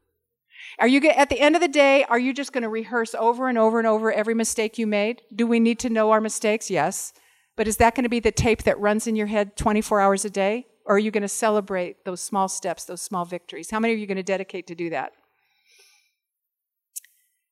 Are 0.78 0.88
you 0.88 1.00
at 1.08 1.28
the 1.28 1.40
end 1.40 1.54
of 1.54 1.60
the 1.60 1.68
day, 1.68 2.04
are 2.04 2.18
you 2.18 2.32
just 2.32 2.52
going 2.52 2.62
to 2.62 2.68
rehearse 2.68 3.14
over 3.14 3.48
and 3.48 3.56
over 3.56 3.78
and 3.78 3.86
over 3.86 4.12
every 4.12 4.34
mistake 4.34 4.78
you 4.78 4.86
made? 4.86 5.22
Do 5.34 5.46
we 5.46 5.60
need 5.60 5.78
to 5.80 5.90
know 5.90 6.10
our 6.10 6.20
mistakes? 6.20 6.70
Yes. 6.70 7.12
But 7.56 7.68
is 7.68 7.76
that 7.76 7.94
going 7.94 8.02
to 8.02 8.08
be 8.08 8.20
the 8.20 8.32
tape 8.32 8.64
that 8.64 8.78
runs 8.80 9.06
in 9.06 9.14
your 9.14 9.28
head 9.28 9.56
24 9.56 10.00
hours 10.00 10.24
a 10.24 10.30
day? 10.30 10.66
Or 10.86 10.96
are 10.96 10.98
you 10.98 11.10
going 11.10 11.22
to 11.22 11.28
celebrate 11.28 12.04
those 12.04 12.20
small 12.20 12.48
steps, 12.48 12.84
those 12.84 13.00
small 13.00 13.24
victories? 13.24 13.70
How 13.70 13.80
many 13.80 13.94
of 13.94 13.98
you 13.98 14.04
are 14.04 14.08
going 14.08 14.16
to 14.16 14.22
dedicate 14.22 14.66
to 14.66 14.74
do 14.74 14.90
that? 14.90 15.12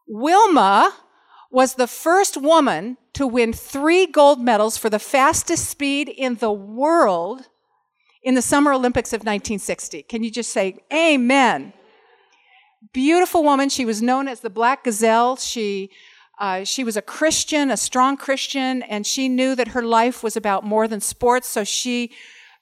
Wilma 0.07 0.93
was 1.51 1.75
the 1.75 1.87
first 1.87 2.37
woman 2.37 2.99
to 3.23 3.27
win 3.29 3.53
three 3.53 4.05
gold 4.05 4.41
medals 4.41 4.77
for 4.77 4.91
the 4.91 4.99
fastest 4.99 5.71
speed 5.71 6.09
in 6.09 6.35
the 6.37 6.51
world 6.51 7.47
in 8.25 8.35
the 8.35 8.43
Summer 8.43 8.73
Olympics 8.73 9.13
of 9.13 9.21
1960. 9.21 10.03
Can 10.03 10.25
you 10.25 10.31
just 10.31 10.51
say 10.51 10.81
amen? 10.93 11.73
Beautiful 12.93 13.45
woman. 13.45 13.69
She 13.69 13.85
was 13.85 14.03
known 14.03 14.27
as 14.27 14.41
the 14.41 14.51
Black 14.51 14.83
Gazelle. 14.83 15.37
She, 15.37 15.91
uh, 16.41 16.65
she 16.65 16.83
was 16.83 16.97
a 16.97 17.03
Christian, 17.03 17.71
a 17.71 17.77
strong 17.77 18.17
Christian, 18.17 18.83
and 18.83 19.07
she 19.07 19.29
knew 19.29 19.55
that 19.55 19.69
her 19.69 19.83
life 19.83 20.25
was 20.25 20.37
about 20.37 20.65
more 20.65 20.89
than 20.89 21.01
sports. 21.01 21.47
So 21.47 21.63
she 21.63 22.11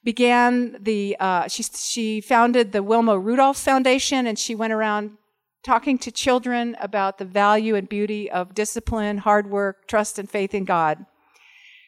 began 0.03 0.77
the, 0.79 1.17
uh, 1.19 1.47
she, 1.47 1.63
she 1.63 2.21
founded 2.21 2.71
the 2.71 2.83
Wilma 2.83 3.17
Rudolph 3.17 3.57
Foundation, 3.57 4.27
and 4.27 4.37
she 4.37 4.53
went 4.53 4.73
around 4.73 5.17
talking 5.63 5.97
to 5.99 6.11
children 6.11 6.75
about 6.79 7.17
the 7.17 7.25
value 7.25 7.75
and 7.75 7.87
beauty 7.87 8.29
of 8.29 8.53
discipline, 8.53 9.19
hard 9.19 9.49
work, 9.49 9.87
trust, 9.87 10.17
and 10.17 10.29
faith 10.29 10.53
in 10.53 10.65
God. 10.65 11.05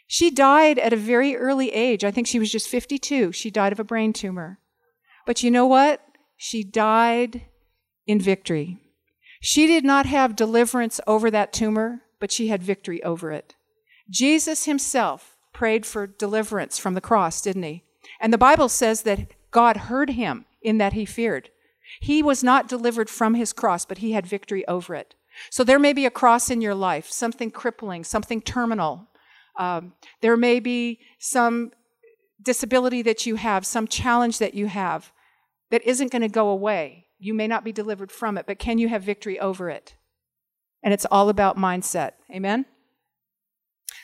She 0.07 0.29
died 0.29 0.77
at 0.77 0.93
a 0.93 0.97
very 0.97 1.35
early 1.35 1.71
age. 1.71 2.03
I 2.03 2.11
think 2.11 2.27
she 2.27 2.39
was 2.39 2.51
just 2.51 2.67
52. 2.69 3.31
She 3.31 3.49
died 3.49 3.71
of 3.71 3.79
a 3.79 3.83
brain 3.83 4.13
tumor. 4.13 4.59
But 5.25 5.41
you 5.41 5.49
know 5.49 5.65
what? 5.65 6.01
She 6.37 6.63
died 6.63 7.43
in 8.05 8.19
victory. 8.19 8.77
She 9.41 9.65
did 9.65 9.83
not 9.83 10.05
have 10.05 10.35
deliverance 10.35 10.99
over 11.07 11.31
that 11.31 11.53
tumor, 11.53 12.01
but 12.19 12.31
she 12.31 12.47
had 12.47 12.61
victory 12.61 13.01
over 13.03 13.31
it. 13.31 13.55
Jesus 14.09 14.65
himself 14.65 15.37
prayed 15.53 15.85
for 15.85 16.07
deliverance 16.07 16.77
from 16.77 16.93
the 16.93 17.01
cross, 17.01 17.41
didn't 17.41 17.63
he? 17.63 17.83
And 18.19 18.31
the 18.31 18.37
Bible 18.37 18.69
says 18.69 19.03
that 19.03 19.31
God 19.51 19.77
heard 19.77 20.11
him 20.11 20.45
in 20.61 20.77
that 20.77 20.93
he 20.93 21.05
feared. 21.05 21.49
He 22.01 22.23
was 22.23 22.43
not 22.43 22.67
delivered 22.67 23.09
from 23.09 23.35
his 23.35 23.53
cross, 23.53 23.85
but 23.85 23.99
he 23.99 24.11
had 24.11 24.25
victory 24.25 24.67
over 24.67 24.95
it. 24.95 25.15
So 25.49 25.63
there 25.63 25.79
may 25.79 25.93
be 25.93 26.05
a 26.05 26.11
cross 26.11 26.49
in 26.49 26.61
your 26.61 26.75
life, 26.75 27.09
something 27.09 27.51
crippling, 27.51 28.03
something 28.03 28.41
terminal. 28.41 29.07
Um, 29.57 29.93
there 30.21 30.37
may 30.37 30.59
be 30.59 30.99
some 31.19 31.71
disability 32.41 33.01
that 33.03 33.25
you 33.25 33.35
have, 33.35 33.65
some 33.65 33.87
challenge 33.87 34.39
that 34.39 34.53
you 34.53 34.67
have 34.67 35.11
that 35.71 35.83
isn't 35.83 36.11
going 36.11 36.21
to 36.21 36.27
go 36.27 36.49
away. 36.49 37.07
You 37.19 37.33
may 37.33 37.47
not 37.47 37.63
be 37.63 37.71
delivered 37.71 38.11
from 38.11 38.37
it, 38.37 38.45
but 38.45 38.59
can 38.59 38.77
you 38.77 38.89
have 38.89 39.03
victory 39.03 39.39
over 39.39 39.69
it? 39.69 39.95
And 40.83 40.93
it's 40.93 41.05
all 41.09 41.29
about 41.29 41.57
mindset. 41.57 42.11
Amen? 42.33 42.65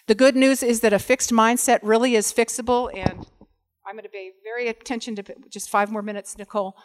The 0.08 0.15
good 0.15 0.36
news 0.36 0.63
is 0.63 0.80
that 0.80 0.93
a 0.93 0.99
fixed 0.99 1.32
mindset 1.32 1.80
really 1.84 2.15
is 2.15 2.34
fixable, 2.34 2.89
and 2.91 3.25
I'm 3.86 3.95
going 3.95 4.04
to 4.04 4.10
pay 4.10 4.32
very 4.43 4.67
attention 4.67 5.15
to 5.17 5.23
just 5.49 5.69
five 5.69 5.91
more 5.91 6.02
minutes, 6.02 6.38
Nicole. 6.38 6.75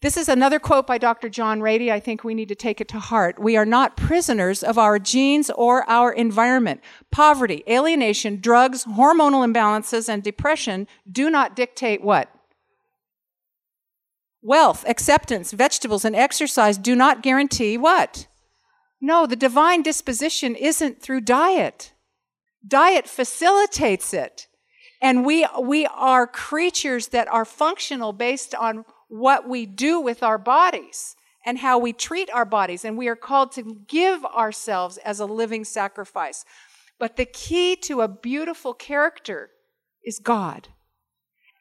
This 0.00 0.16
is 0.16 0.28
another 0.28 0.60
quote 0.60 0.86
by 0.86 0.98
Dr. 0.98 1.28
John 1.28 1.58
Ratey. 1.58 1.90
I 1.90 1.98
think 1.98 2.22
we 2.22 2.34
need 2.34 2.48
to 2.50 2.54
take 2.54 2.80
it 2.80 2.86
to 2.88 3.00
heart. 3.00 3.36
We 3.40 3.56
are 3.56 3.66
not 3.66 3.96
prisoners 3.96 4.62
of 4.62 4.78
our 4.78 5.00
genes 5.00 5.50
or 5.50 5.88
our 5.90 6.12
environment. 6.12 6.82
Poverty, 7.10 7.64
alienation, 7.68 8.40
drugs, 8.40 8.84
hormonal 8.84 9.44
imbalances, 9.44 10.08
and 10.08 10.22
depression 10.22 10.86
do 11.10 11.30
not 11.30 11.56
dictate 11.56 12.00
what? 12.00 12.32
Wealth, 14.40 14.84
acceptance, 14.86 15.50
vegetables, 15.50 16.04
and 16.04 16.14
exercise 16.14 16.78
do 16.78 16.94
not 16.94 17.20
guarantee 17.20 17.76
what? 17.76 18.28
No, 19.00 19.26
the 19.26 19.34
divine 19.34 19.82
disposition 19.82 20.54
isn't 20.54 21.02
through 21.02 21.22
diet. 21.22 21.92
Diet 22.64 23.08
facilitates 23.08 24.14
it. 24.14 24.46
And 25.02 25.24
we, 25.24 25.44
we 25.60 25.86
are 25.86 26.26
creatures 26.26 27.08
that 27.08 27.26
are 27.28 27.44
functional 27.44 28.12
based 28.12 28.54
on 28.54 28.84
what 29.08 29.48
we 29.48 29.66
do 29.66 30.00
with 30.00 30.22
our 30.22 30.38
bodies 30.38 31.16
and 31.44 31.58
how 31.58 31.78
we 31.78 31.92
treat 31.92 32.30
our 32.30 32.44
bodies. 32.44 32.84
And 32.84 32.96
we 32.96 33.08
are 33.08 33.16
called 33.16 33.52
to 33.52 33.80
give 33.88 34.24
ourselves 34.24 34.98
as 34.98 35.20
a 35.20 35.26
living 35.26 35.64
sacrifice. 35.64 36.44
But 36.98 37.16
the 37.16 37.24
key 37.24 37.76
to 37.84 38.00
a 38.02 38.08
beautiful 38.08 38.74
character 38.74 39.50
is 40.04 40.18
God. 40.18 40.68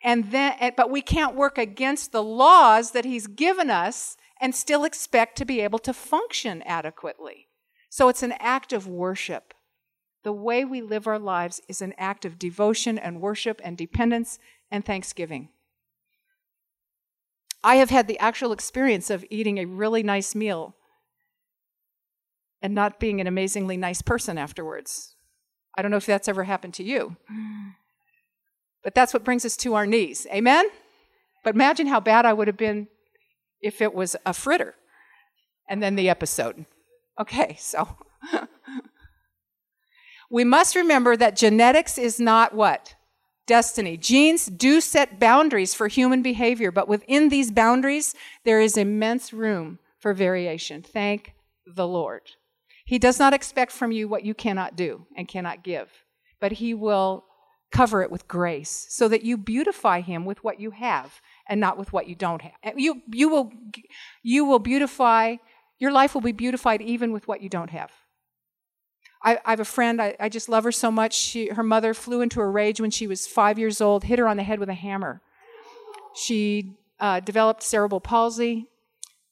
And 0.04 0.32
then, 0.32 0.74
but 0.76 0.92
we 0.92 1.02
can't 1.02 1.36
work 1.36 1.58
against 1.58 2.12
the 2.12 2.24
laws 2.24 2.92
that 2.92 3.06
He's 3.06 3.28
given 3.28 3.70
us 3.70 4.18
and 4.40 4.54
still 4.54 4.84
expect 4.84 5.38
to 5.38 5.46
be 5.46 5.62
able 5.62 5.80
to 5.80 5.94
function 5.94 6.62
adequately. 6.64 7.48
So 7.90 8.10
it's 8.10 8.24
an 8.24 8.34
act 8.40 8.74
of 8.74 8.88
worship. 8.88 9.54
The 10.24 10.34
way 10.34 10.66
we 10.66 10.82
live 10.82 11.08
our 11.08 11.20
lives 11.20 11.62
is 11.68 11.82
an 11.82 11.94
act 11.98 12.26
of 12.26 12.38
devotion 12.38 12.98
and 12.98 13.22
worship 13.22 13.62
and 13.64 13.78
dependence 13.78 14.40
and 14.70 14.86
thanksgiving. 14.86 15.50
I 17.68 17.76
have 17.76 17.90
had 17.90 18.08
the 18.08 18.18
actual 18.20 18.54
experience 18.54 19.10
of 19.10 19.26
eating 19.30 19.58
a 19.58 19.66
really 19.66 20.02
nice 20.02 20.34
meal 20.34 20.78
and 22.62 22.74
not 22.74 22.98
being 22.98 23.20
an 23.20 23.28
amazingly 23.28 23.76
nice 23.76 24.02
person 24.02 24.38
afterwards. 24.38 25.18
I 25.78 25.82
don't 25.82 25.92
know 25.92 25.98
if 25.98 26.06
that's 26.06 26.30
ever 26.30 26.46
happened 26.46 26.74
to 26.76 26.84
you. 26.84 27.18
But 28.86 28.96
that's 28.96 29.14
what 29.14 29.26
brings 29.26 29.44
us 29.44 29.58
to 29.58 29.74
our 29.74 29.86
knees. 29.86 30.26
Amen? 30.32 30.66
But 31.44 31.56
imagine 31.56 31.88
how 31.88 32.00
bad 32.00 32.26
I 32.26 32.32
would 32.32 32.48
have 32.48 32.56
been 32.56 32.88
if 33.62 33.82
it 33.82 33.94
was 33.94 34.16
a 34.26 34.34
fritter 34.34 34.76
and 35.70 35.84
then 35.84 35.98
the 35.98 36.08
episode. 36.08 36.66
Okay, 37.20 37.58
so. 37.60 37.98
We 40.30 40.44
must 40.44 40.76
remember 40.76 41.16
that 41.16 41.36
genetics 41.36 41.98
is 41.98 42.20
not 42.20 42.54
what? 42.54 42.96
Destiny. 43.48 43.96
Genes 43.96 44.46
do 44.48 44.82
set 44.82 45.20
boundaries 45.20 45.74
for 45.74 45.88
human 45.88 46.22
behavior, 46.22 46.70
but 46.70 46.90
within 46.90 47.30
these 47.30 47.50
boundaries, 47.50 48.14
there 48.44 48.60
is 48.60 48.76
immense 48.76 49.32
room 49.32 49.80
for 50.00 50.14
variation. 50.14 50.84
Thank 50.84 51.34
the 51.66 51.88
Lord. 51.88 52.24
He 52.86 53.00
does 53.00 53.20
not 53.20 53.34
expect 53.34 53.72
from 53.72 53.94
you 53.94 54.08
what 54.08 54.26
you 54.26 54.34
cannot 54.34 54.76
do 54.76 55.08
and 55.16 55.28
cannot 55.28 55.64
give, 55.64 55.90
but 56.42 56.52
He 56.54 56.74
will 56.74 57.24
cover 57.72 58.02
it 58.02 58.12
with 58.12 58.28
grace 58.28 58.86
so 58.90 59.08
that 59.08 59.24
you 59.24 59.38
beautify 59.38 60.02
Him 60.02 60.26
with 60.26 60.44
what 60.44 60.60
you 60.60 60.72
have 60.72 61.22
and 61.48 61.60
not 61.60 61.78
with 61.78 61.94
what 61.94 62.08
you 62.08 62.16
don't 62.16 62.42
have. 62.42 62.78
You, 62.78 63.02
you, 63.12 63.30
will, 63.30 63.52
you 64.24 64.44
will 64.44 64.60
beautify, 64.60 65.38
your 65.80 65.92
life 65.92 66.14
will 66.14 66.22
be 66.22 66.34
beautified 66.34 66.82
even 66.82 67.14
with 67.14 67.28
what 67.30 67.42
you 67.42 67.50
don't 67.50 67.70
have. 67.70 67.92
I, 69.24 69.40
I 69.46 69.52
have 69.52 69.60
a 69.60 69.66
friend, 69.66 70.02
I, 70.02 70.16
I, 70.20 70.30
just 70.30 70.48
love 70.48 70.64
her 70.64 70.72
so 70.72 70.92
much. 70.92 71.16
She, 71.16 71.50
her 71.50 71.64
mother 71.64 71.94
flew 71.94 72.22
into 72.22 72.40
a 72.40 72.48
rage 72.48 72.80
when 72.80 72.92
she 72.92 73.08
was 73.08 73.28
five 73.28 73.58
years 73.58 73.82
old, 73.82 74.04
hit 74.04 74.20
her 74.20 74.28
on 74.28 74.38
the 74.38 74.44
head 74.44 74.60
with 74.60 74.70
a 74.70 74.76
hammer. 74.76 75.22
She 76.16 76.78
uh, 77.00 77.20
developed 77.20 77.64
cerebral 77.64 78.00
palsy. 78.00 78.68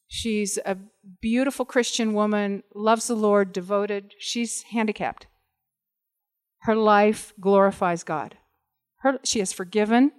She's 0.08 0.58
a 0.66 0.78
beautiful 1.22 1.66
Christian 1.66 2.14
woman, 2.14 2.64
loves 2.74 3.08
the 3.08 3.16
Lord, 3.16 3.54
devoted. 3.54 4.14
She's 4.20 4.64
handicapped. 4.64 5.28
Her 6.62 6.76
life 6.76 7.34
glorifies 7.40 8.04
God. 8.04 8.38
Her, 9.00 9.20
she 9.24 9.40
is 9.40 9.54
forgiven. 9.54 10.12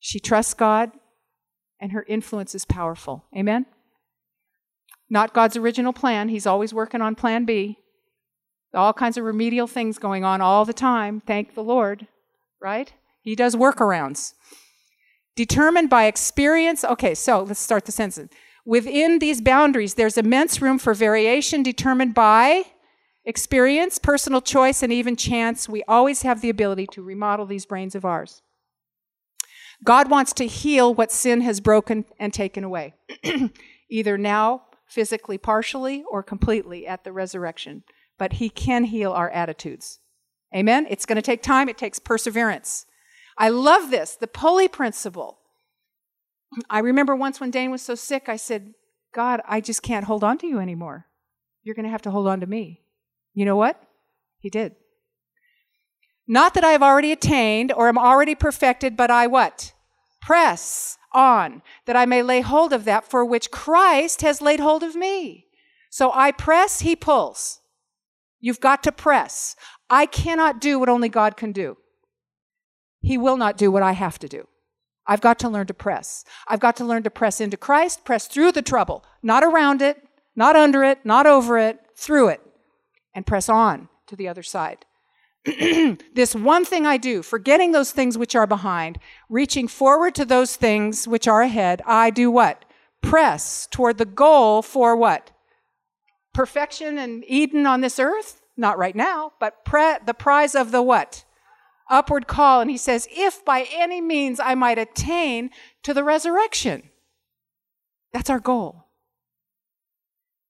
She 0.00 0.20
trusts 0.20 0.52
God, 0.54 0.92
and 1.80 1.92
her 1.92 2.04
influence 2.06 2.54
is 2.54 2.66
powerful. 2.66 3.24
Amen? 3.36 3.64
Not 5.08 5.32
God's 5.32 5.56
original 5.56 5.92
plan. 5.92 6.28
He's 6.28 6.46
always 6.46 6.74
working 6.74 7.00
on 7.00 7.14
plan 7.14 7.44
B. 7.44 7.78
All 8.74 8.92
kinds 8.92 9.16
of 9.16 9.24
remedial 9.24 9.66
things 9.66 9.98
going 9.98 10.24
on 10.24 10.40
all 10.40 10.64
the 10.64 10.72
time. 10.72 11.20
Thank 11.20 11.54
the 11.54 11.62
Lord, 11.62 12.06
right? 12.60 12.92
He 13.22 13.34
does 13.34 13.56
workarounds. 13.56 14.34
Determined 15.36 15.90
by 15.90 16.04
experience. 16.04 16.84
Okay, 16.84 17.14
so 17.14 17.42
let's 17.42 17.60
start 17.60 17.86
the 17.86 17.92
sentence. 17.92 18.32
Within 18.66 19.18
these 19.18 19.40
boundaries, 19.40 19.94
there's 19.94 20.16
immense 20.16 20.62
room 20.62 20.78
for 20.78 20.94
variation 20.94 21.62
determined 21.62 22.14
by 22.14 22.64
experience, 23.24 23.98
personal 23.98 24.40
choice, 24.40 24.82
and 24.82 24.92
even 24.92 25.16
chance. 25.16 25.68
We 25.68 25.82
always 25.84 26.22
have 26.22 26.40
the 26.40 26.50
ability 26.50 26.86
to 26.92 27.02
remodel 27.02 27.46
these 27.46 27.66
brains 27.66 27.94
of 27.94 28.04
ours. 28.04 28.42
God 29.82 30.08
wants 30.08 30.32
to 30.34 30.46
heal 30.46 30.94
what 30.94 31.12
sin 31.12 31.40
has 31.42 31.60
broken 31.60 32.04
and 32.18 32.32
taken 32.32 32.64
away, 32.64 32.94
either 33.90 34.16
now, 34.16 34.62
physically, 34.86 35.36
partially, 35.36 36.04
or 36.10 36.22
completely 36.22 36.86
at 36.86 37.04
the 37.04 37.12
resurrection. 37.12 37.82
But 38.18 38.34
He 38.34 38.48
can 38.48 38.84
heal 38.84 39.12
our 39.12 39.30
attitudes. 39.30 39.98
Amen? 40.54 40.86
It's 40.88 41.06
going 41.06 41.16
to 41.16 41.22
take 41.22 41.42
time, 41.42 41.68
it 41.68 41.78
takes 41.78 41.98
perseverance. 41.98 42.86
I 43.36 43.48
love 43.48 43.90
this, 43.90 44.14
the 44.14 44.28
pulley 44.28 44.68
principle. 44.68 45.40
I 46.70 46.78
remember 46.78 47.16
once 47.16 47.40
when 47.40 47.50
Dane 47.50 47.72
was 47.72 47.82
so 47.82 47.96
sick, 47.96 48.28
I 48.28 48.36
said, 48.36 48.74
God, 49.12 49.40
I 49.48 49.60
just 49.60 49.82
can't 49.82 50.04
hold 50.04 50.22
on 50.22 50.38
to 50.38 50.46
you 50.46 50.60
anymore. 50.60 51.06
You're 51.62 51.74
going 51.74 51.84
to 51.84 51.90
have 51.90 52.02
to 52.02 52.10
hold 52.10 52.28
on 52.28 52.40
to 52.40 52.46
me. 52.46 52.82
You 53.32 53.44
know 53.44 53.56
what? 53.56 53.82
He 54.38 54.50
did. 54.50 54.76
Not 56.26 56.54
that 56.54 56.64
I 56.64 56.72
have 56.72 56.82
already 56.82 57.12
attained 57.12 57.72
or 57.72 57.88
am 57.88 57.98
already 57.98 58.34
perfected, 58.34 58.96
but 58.96 59.10
I 59.10 59.26
what? 59.26 59.72
Press 60.22 60.96
on, 61.12 61.62
that 61.86 61.96
I 61.96 62.06
may 62.06 62.22
lay 62.22 62.40
hold 62.40 62.72
of 62.72 62.84
that 62.84 63.04
for 63.04 63.24
which 63.24 63.50
Christ 63.50 64.22
has 64.22 64.40
laid 64.40 64.60
hold 64.60 64.82
of 64.82 64.94
me. 64.94 65.46
So 65.90 66.10
I 66.14 66.32
press, 66.32 66.80
he 66.80 66.96
pulls. 66.96 67.60
You've 68.44 68.60
got 68.60 68.82
to 68.82 68.92
press. 68.92 69.56
I 69.88 70.04
cannot 70.04 70.60
do 70.60 70.78
what 70.78 70.90
only 70.90 71.08
God 71.08 71.34
can 71.34 71.50
do. 71.50 71.78
He 73.00 73.16
will 73.16 73.38
not 73.38 73.56
do 73.56 73.70
what 73.70 73.82
I 73.82 73.92
have 73.92 74.18
to 74.18 74.28
do. 74.28 74.46
I've 75.06 75.22
got 75.22 75.38
to 75.38 75.48
learn 75.48 75.66
to 75.68 75.72
press. 75.72 76.26
I've 76.46 76.60
got 76.60 76.76
to 76.76 76.84
learn 76.84 77.04
to 77.04 77.10
press 77.10 77.40
into 77.40 77.56
Christ, 77.56 78.04
press 78.04 78.26
through 78.26 78.52
the 78.52 78.60
trouble, 78.60 79.02
not 79.22 79.42
around 79.42 79.80
it, 79.80 79.96
not 80.36 80.56
under 80.56 80.84
it, 80.84 81.06
not 81.06 81.26
over 81.26 81.56
it, 81.56 81.78
through 81.96 82.28
it, 82.28 82.42
and 83.14 83.26
press 83.26 83.48
on 83.48 83.88
to 84.08 84.14
the 84.14 84.28
other 84.28 84.42
side. 84.42 84.84
this 86.14 86.34
one 86.34 86.66
thing 86.66 86.84
I 86.84 86.98
do, 86.98 87.22
forgetting 87.22 87.72
those 87.72 87.92
things 87.92 88.18
which 88.18 88.36
are 88.36 88.46
behind, 88.46 88.98
reaching 89.30 89.68
forward 89.68 90.14
to 90.16 90.26
those 90.26 90.56
things 90.56 91.08
which 91.08 91.26
are 91.26 91.40
ahead, 91.40 91.80
I 91.86 92.10
do 92.10 92.30
what? 92.30 92.66
Press 93.00 93.66
toward 93.70 93.96
the 93.96 94.04
goal 94.04 94.60
for 94.60 94.94
what? 94.94 95.30
Perfection 96.34 96.98
and 96.98 97.24
Eden 97.26 97.66
on 97.66 97.80
this 97.80 97.98
earth? 97.98 98.42
Not 98.56 98.76
right 98.76 98.94
now, 98.94 99.32
but 99.40 99.64
pre- 99.64 99.98
the 100.04 100.14
prize 100.14 100.54
of 100.54 100.70
the 100.70 100.82
what? 100.82 101.24
Upward 101.90 102.26
call. 102.26 102.60
And 102.60 102.70
he 102.70 102.76
says, 102.76 103.08
if 103.10 103.44
by 103.44 103.66
any 103.72 104.00
means 104.00 104.38
I 104.40 104.54
might 104.54 104.78
attain 104.78 105.50
to 105.82 105.94
the 105.94 106.04
resurrection. 106.04 106.90
That's 108.12 108.30
our 108.30 108.40
goal. 108.40 108.84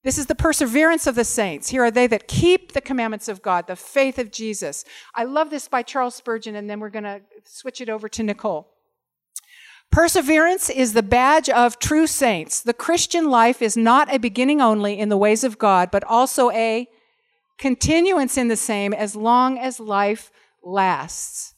This 0.03 0.19
is 0.19 0.27
the 0.27 0.35
perseverance 0.35 1.07
of 1.07 1.15
the 1.15 1.23
saints. 1.23 1.69
Here 1.69 1.83
are 1.83 1.89
they 1.89 2.05
that 2.07 2.27
keep 2.27 2.73
the 2.73 2.81
commandments 2.81 3.27
of 3.27 3.41
God, 3.41 3.65
the 3.65 3.75
faith 3.75 4.19
of 4.19 4.31
Jesus. 4.31 4.85
I 5.15 5.23
love 5.23 5.49
this 5.49 5.67
by 5.67 5.81
Charles 5.81 6.13
Spurgeon, 6.13 6.55
and 6.55 6.69
then 6.69 6.79
we're 6.79 6.91
going 6.91 7.05
to 7.05 7.21
switch 7.43 7.81
it 7.81 7.89
over 7.89 8.07
to 8.09 8.21
Nicole. 8.21 8.74
Perseverance 9.95 10.69
is 10.69 10.91
the 10.91 11.01
badge 11.01 11.47
of 11.47 11.79
true 11.79 12.05
saints. 12.05 12.59
The 12.59 12.73
Christian 12.73 13.29
life 13.29 13.61
is 13.61 13.77
not 13.77 14.13
a 14.13 14.19
beginning 14.19 14.59
only 14.59 14.99
in 14.99 15.07
the 15.07 15.15
ways 15.15 15.41
of 15.45 15.57
God, 15.57 15.89
but 15.89 16.03
also 16.03 16.51
a 16.51 16.89
continuance 17.57 18.37
in 18.37 18.49
the 18.49 18.57
same 18.57 18.93
as 18.93 19.15
long 19.15 19.57
as 19.57 19.79
life 19.79 20.33
lasts. 20.61 21.55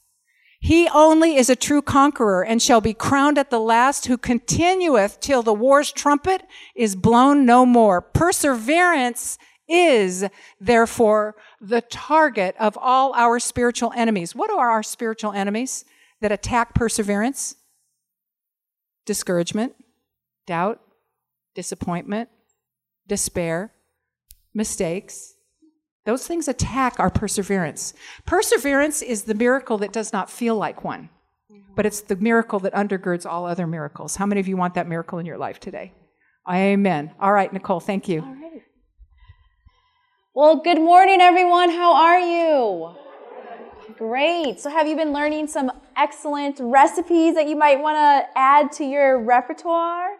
He 0.59 0.87
only 0.89 1.35
is 1.35 1.49
a 1.49 1.55
true 1.55 1.81
conqueror 1.81 2.45
and 2.45 2.61
shall 2.61 2.79
be 2.79 2.93
crowned 2.93 3.39
at 3.39 3.49
the 3.49 3.59
last 3.59 4.05
who 4.05 4.19
continueth 4.19 5.19
till 5.19 5.41
the 5.41 5.51
war's 5.51 5.91
trumpet 5.91 6.43
is 6.75 6.95
blown 6.95 7.43
no 7.43 7.65
more. 7.65 8.03
Perseverance 8.03 9.39
is 9.67 10.25
therefore 10.61 11.35
the 11.59 11.81
target 11.81 12.55
of 12.59 12.77
all 12.79 13.15
our 13.15 13.39
spiritual 13.39 13.91
enemies. 13.95 14.35
What 14.35 14.51
are 14.51 14.69
our 14.69 14.83
spiritual 14.83 15.31
enemies 15.31 15.85
that 16.21 16.31
attack 16.31 16.75
perseverance? 16.75 17.55
Discouragement, 19.07 19.73
doubt, 20.45 20.81
disappointment, 21.55 22.29
despair, 23.07 23.71
mistakes, 24.53 25.33
those 26.05 26.27
things 26.27 26.47
attack 26.47 26.99
our 26.99 27.09
perseverance. 27.09 27.93
Perseverance 28.25 29.01
is 29.01 29.23
the 29.23 29.33
miracle 29.33 29.77
that 29.79 29.91
does 29.91 30.11
not 30.11 30.29
feel 30.29 30.55
like 30.55 30.83
one, 30.83 31.09
mm-hmm. 31.49 31.73
but 31.73 31.85
it's 31.85 32.01
the 32.01 32.17
miracle 32.17 32.59
that 32.59 32.73
undergirds 32.73 33.25
all 33.25 33.45
other 33.45 33.65
miracles. 33.65 34.17
How 34.17 34.25
many 34.25 34.41
of 34.41 34.47
you 34.49 34.57
want 34.57 34.73
that 34.75 34.87
miracle 34.87 35.19
in 35.19 35.25
your 35.25 35.37
life 35.37 35.59
today? 35.59 35.93
Amen. 36.49 37.11
All 37.19 37.31
right, 37.31 37.51
Nicole, 37.51 37.79
thank 37.79 38.09
you. 38.09 38.21
All 38.21 38.35
right. 38.35 38.61
Well, 40.35 40.57
good 40.57 40.79
morning, 40.79 41.21
everyone. 41.21 41.69
How 41.69 41.95
are 41.95 42.19
you? 42.19 43.06
Great. 43.97 44.59
So, 44.59 44.69
have 44.69 44.87
you 44.87 44.95
been 44.95 45.11
learning 45.11 45.47
some 45.47 45.71
excellent 45.95 46.59
recipes 46.59 47.33
that 47.33 47.49
you 47.49 47.55
might 47.55 47.79
want 47.79 47.95
to 47.95 48.39
add 48.39 48.71
to 48.73 48.83
your 48.83 49.17
repertoire? 49.19 50.17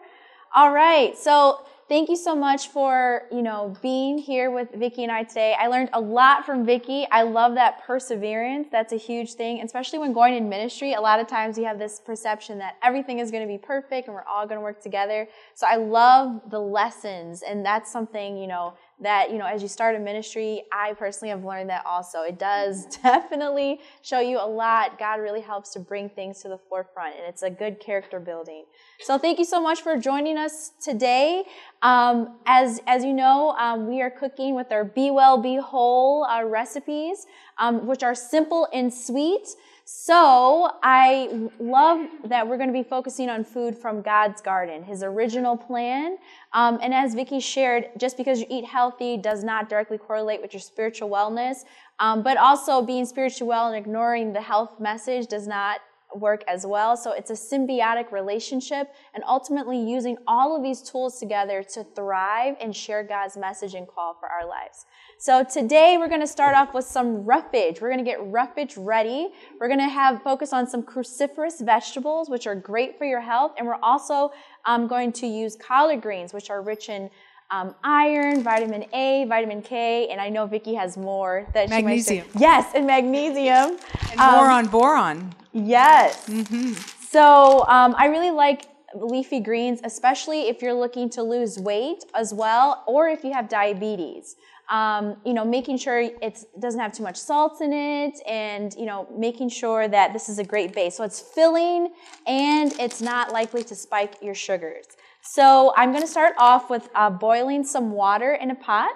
All 0.52 0.72
right. 0.72 1.16
So, 1.16 1.64
thank 1.88 2.08
you 2.08 2.16
so 2.16 2.34
much 2.34 2.68
for, 2.68 3.22
you 3.30 3.40
know, 3.40 3.76
being 3.80 4.18
here 4.18 4.50
with 4.50 4.72
Vicki 4.74 5.04
and 5.04 5.12
I 5.12 5.22
today. 5.22 5.54
I 5.56 5.68
learned 5.68 5.90
a 5.92 6.00
lot 6.00 6.44
from 6.44 6.66
Vicki. 6.66 7.06
I 7.12 7.22
love 7.22 7.54
that 7.54 7.84
perseverance. 7.86 8.66
That's 8.72 8.92
a 8.92 8.96
huge 8.96 9.34
thing, 9.34 9.62
especially 9.62 10.00
when 10.00 10.12
going 10.12 10.34
in 10.34 10.48
ministry. 10.48 10.94
A 10.94 11.00
lot 11.00 11.20
of 11.20 11.28
times 11.28 11.56
you 11.56 11.64
have 11.64 11.78
this 11.78 12.00
perception 12.00 12.58
that 12.58 12.76
everything 12.82 13.20
is 13.20 13.30
going 13.30 13.46
to 13.46 13.48
be 13.48 13.58
perfect 13.58 14.08
and 14.08 14.14
we're 14.14 14.24
all 14.24 14.44
going 14.44 14.58
to 14.58 14.62
work 14.62 14.82
together. 14.82 15.28
So 15.54 15.68
I 15.68 15.76
love 15.76 16.50
the 16.50 16.60
lessons 16.60 17.42
and 17.42 17.64
that's 17.64 17.92
something, 17.92 18.36
you 18.36 18.48
know, 18.48 18.74
that, 19.00 19.30
you 19.30 19.38
know, 19.38 19.46
as 19.46 19.62
you 19.62 19.68
start 19.68 19.94
a 19.94 19.98
ministry, 19.98 20.62
I 20.72 20.92
personally 20.94 21.30
have 21.30 21.44
learned 21.44 21.70
that 21.70 21.86
also. 21.86 22.22
It 22.22 22.38
does 22.38 22.86
definitely 23.02 23.80
show 24.02 24.20
you 24.20 24.38
a 24.38 24.46
lot. 24.46 24.98
God 24.98 25.20
really 25.20 25.40
helps 25.40 25.72
to 25.74 25.80
bring 25.80 26.08
things 26.08 26.42
to 26.42 26.48
the 26.48 26.58
forefront, 26.68 27.14
and 27.16 27.24
it's 27.26 27.42
a 27.42 27.50
good 27.50 27.78
character 27.78 28.18
building. 28.18 28.64
So 29.00 29.16
thank 29.16 29.38
you 29.38 29.44
so 29.44 29.60
much 29.60 29.82
for 29.82 29.96
joining 29.96 30.36
us 30.36 30.72
today. 30.80 31.44
Um, 31.82 32.38
as, 32.46 32.80
as 32.86 33.04
you 33.04 33.12
know, 33.12 33.50
um, 33.52 33.88
we 33.88 34.02
are 34.02 34.10
cooking 34.10 34.54
with 34.54 34.72
our 34.72 34.84
Be 34.84 35.10
Well, 35.10 35.40
Be 35.40 35.56
Whole 35.56 36.24
uh, 36.24 36.42
recipes, 36.44 37.26
um, 37.58 37.86
which 37.86 38.02
are 38.02 38.14
simple 38.14 38.66
and 38.72 38.92
sweet. 38.92 39.48
So 39.90 40.70
I 40.82 41.48
love 41.58 42.06
that 42.24 42.46
we're 42.46 42.58
going 42.58 42.68
to 42.68 42.74
be 42.74 42.82
focusing 42.82 43.30
on 43.30 43.42
food 43.42 43.74
from 43.74 44.02
God's 44.02 44.42
garden, 44.42 44.82
His 44.82 45.02
original 45.02 45.56
plan. 45.56 46.18
Um, 46.52 46.78
and 46.82 46.92
as 46.92 47.14
Vicki 47.14 47.40
shared, 47.40 47.88
just 47.96 48.18
because 48.18 48.40
you 48.40 48.46
eat 48.50 48.66
healthy 48.66 49.16
does 49.16 49.42
not 49.42 49.70
directly 49.70 49.96
correlate 49.96 50.42
with 50.42 50.52
your 50.52 50.60
spiritual 50.60 51.08
wellness. 51.08 51.64
Um, 52.00 52.22
but 52.22 52.36
also 52.36 52.82
being 52.82 53.06
spiritually 53.06 53.48
well 53.48 53.68
and 53.68 53.76
ignoring 53.76 54.34
the 54.34 54.42
health 54.42 54.78
message 54.78 55.26
does 55.26 55.46
not 55.46 55.80
work 56.14 56.42
as 56.48 56.66
well. 56.66 56.96
So 56.96 57.12
it's 57.12 57.30
a 57.30 57.34
symbiotic 57.34 58.12
relationship 58.12 58.88
and 59.14 59.22
ultimately 59.26 59.78
using 59.78 60.16
all 60.26 60.56
of 60.56 60.62
these 60.62 60.80
tools 60.82 61.18
together 61.18 61.62
to 61.74 61.84
thrive 61.84 62.56
and 62.60 62.74
share 62.74 63.02
God's 63.02 63.36
message 63.36 63.74
and 63.74 63.86
call 63.86 64.16
for 64.18 64.28
our 64.28 64.46
lives. 64.46 64.86
So 65.18 65.44
today 65.44 65.96
we're 65.98 66.08
going 66.08 66.20
to 66.20 66.26
start 66.26 66.54
off 66.56 66.74
with 66.74 66.84
some 66.84 67.24
roughage. 67.24 67.80
We're 67.80 67.90
going 67.90 68.04
to 68.04 68.10
get 68.10 68.24
roughage 68.24 68.76
ready. 68.76 69.28
We're 69.60 69.68
going 69.68 69.80
to 69.80 69.88
have 69.88 70.22
focus 70.22 70.52
on 70.52 70.66
some 70.66 70.82
cruciferous 70.82 71.64
vegetables, 71.64 72.30
which 72.30 72.46
are 72.46 72.54
great 72.54 72.96
for 72.98 73.04
your 73.04 73.20
health. 73.20 73.52
And 73.58 73.66
we're 73.66 73.82
also 73.82 74.32
um, 74.64 74.86
going 74.86 75.12
to 75.12 75.26
use 75.26 75.56
collard 75.56 76.00
greens, 76.00 76.32
which 76.32 76.50
are 76.50 76.62
rich 76.62 76.88
in 76.88 77.10
um, 77.50 77.74
iron, 77.82 78.42
vitamin 78.42 78.84
A, 78.92 79.24
vitamin 79.26 79.62
K, 79.62 80.08
and 80.08 80.20
I 80.20 80.28
know 80.28 80.46
Vicki 80.46 80.74
has 80.74 80.96
more 80.96 81.46
that 81.54 81.70
magnesium. 81.70 82.26
She 82.26 82.32
might 82.34 82.40
yes, 82.40 82.72
and 82.74 82.86
magnesium. 82.86 83.78
And 84.10 84.20
um, 84.20 84.34
more 84.34 84.50
on 84.50 84.66
boron. 84.66 85.34
Yes. 85.52 86.28
Mm-hmm. 86.28 86.74
So 87.00 87.64
um, 87.68 87.94
I 87.96 88.06
really 88.06 88.30
like 88.30 88.66
leafy 88.94 89.40
greens, 89.40 89.80
especially 89.84 90.48
if 90.48 90.60
you're 90.60 90.74
looking 90.74 91.08
to 91.10 91.22
lose 91.22 91.58
weight 91.58 92.04
as 92.14 92.34
well, 92.34 92.84
or 92.86 93.08
if 93.08 93.24
you 93.24 93.32
have 93.32 93.48
diabetes. 93.48 94.36
Um, 94.70 95.16
you 95.24 95.32
know, 95.32 95.46
making 95.46 95.78
sure 95.78 95.98
it 95.98 96.44
doesn't 96.60 96.78
have 96.78 96.92
too 96.92 97.02
much 97.02 97.16
salt 97.16 97.62
in 97.62 97.72
it, 97.72 98.20
and 98.28 98.74
you 98.74 98.84
know, 98.84 99.08
making 99.16 99.48
sure 99.48 99.88
that 99.88 100.12
this 100.12 100.28
is 100.28 100.38
a 100.38 100.44
great 100.44 100.74
base. 100.74 100.98
So 100.98 101.04
it's 101.04 101.20
filling, 101.20 101.94
and 102.26 102.74
it's 102.78 103.00
not 103.00 103.32
likely 103.32 103.64
to 103.64 103.74
spike 103.74 104.16
your 104.20 104.34
sugars. 104.34 104.97
So 105.30 105.74
I'm 105.76 105.90
going 105.90 106.02
to 106.02 106.08
start 106.08 106.32
off 106.38 106.70
with 106.70 106.88
uh, 106.94 107.10
boiling 107.10 107.62
some 107.62 107.90
water 107.90 108.32
in 108.32 108.50
a 108.50 108.54
pot, 108.54 108.94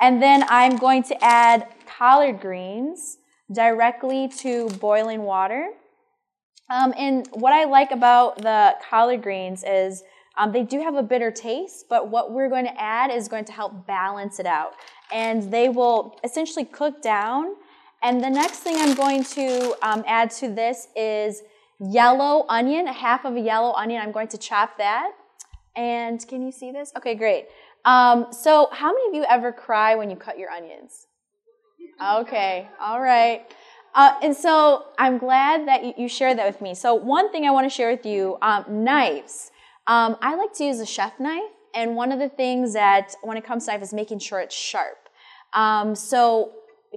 and 0.00 0.20
then 0.20 0.44
I'm 0.48 0.76
going 0.76 1.04
to 1.04 1.24
add 1.24 1.68
collard 1.86 2.40
greens 2.40 3.18
directly 3.52 4.26
to 4.38 4.68
boiling 4.80 5.22
water. 5.22 5.70
Um, 6.68 6.92
and 6.98 7.28
what 7.32 7.52
I 7.52 7.64
like 7.64 7.92
about 7.92 8.38
the 8.38 8.74
collard 8.90 9.22
greens 9.22 9.62
is 9.64 10.02
um, 10.36 10.50
they 10.50 10.64
do 10.64 10.80
have 10.82 10.96
a 10.96 11.02
bitter 11.02 11.30
taste, 11.30 11.84
but 11.88 12.08
what 12.10 12.32
we're 12.32 12.48
going 12.48 12.64
to 12.64 12.80
add 12.80 13.12
is 13.12 13.28
going 13.28 13.44
to 13.44 13.52
help 13.52 13.86
balance 13.86 14.40
it 14.40 14.46
out. 14.46 14.72
And 15.12 15.52
they 15.52 15.68
will 15.68 16.18
essentially 16.24 16.64
cook 16.64 17.02
down. 17.02 17.54
And 18.02 18.20
the 18.20 18.30
next 18.30 18.58
thing 18.58 18.74
I'm 18.78 18.96
going 18.96 19.22
to 19.24 19.76
um, 19.82 20.02
add 20.08 20.32
to 20.32 20.48
this 20.48 20.88
is 20.96 21.42
yellow 21.78 22.46
onion, 22.48 22.88
a 22.88 22.92
half 22.92 23.24
of 23.24 23.36
a 23.36 23.40
yellow 23.40 23.72
onion. 23.74 24.02
I'm 24.02 24.12
going 24.12 24.28
to 24.28 24.38
chop 24.38 24.76
that. 24.78 25.12
And 25.76 26.26
can 26.26 26.42
you 26.42 26.52
see 26.52 26.72
this? 26.72 26.92
Okay, 26.96 27.14
great. 27.14 27.46
Um, 27.84 28.26
so, 28.30 28.68
how 28.72 28.92
many 28.92 29.08
of 29.08 29.14
you 29.14 29.24
ever 29.28 29.52
cry 29.52 29.94
when 29.94 30.10
you 30.10 30.16
cut 30.16 30.38
your 30.38 30.50
onions? 30.50 31.06
Okay, 32.02 32.68
all 32.80 33.00
right. 33.00 33.46
Uh, 33.94 34.14
and 34.22 34.36
so 34.36 34.84
I'm 34.98 35.18
glad 35.18 35.66
that 35.66 35.98
you, 35.98 36.08
shared 36.08 36.38
that 36.38 36.46
with 36.46 36.60
me. 36.60 36.74
So 36.74 36.94
one 36.94 37.32
thing 37.32 37.46
I 37.46 37.50
want 37.50 37.64
to 37.64 37.70
share 37.70 37.90
with 37.90 38.06
you, 38.06 38.36
um, 38.42 38.84
knives. 38.84 39.50
Um, 39.86 40.16
I 40.20 40.36
like 40.36 40.52
to 40.54 40.64
use 40.64 40.78
a 40.80 40.86
chef 40.86 41.18
knife, 41.18 41.50
and 41.74 41.96
one 41.96 42.12
of 42.12 42.18
the 42.18 42.28
things 42.28 42.74
that 42.74 43.14
when 43.22 43.36
it 43.36 43.44
comes 43.44 43.64
to 43.64 43.72
knife 43.72 43.82
is 43.82 43.92
making 43.92 44.18
sure 44.18 44.40
it's 44.40 44.54
sharp. 44.54 45.08
Um, 45.54 45.94
so 45.94 46.52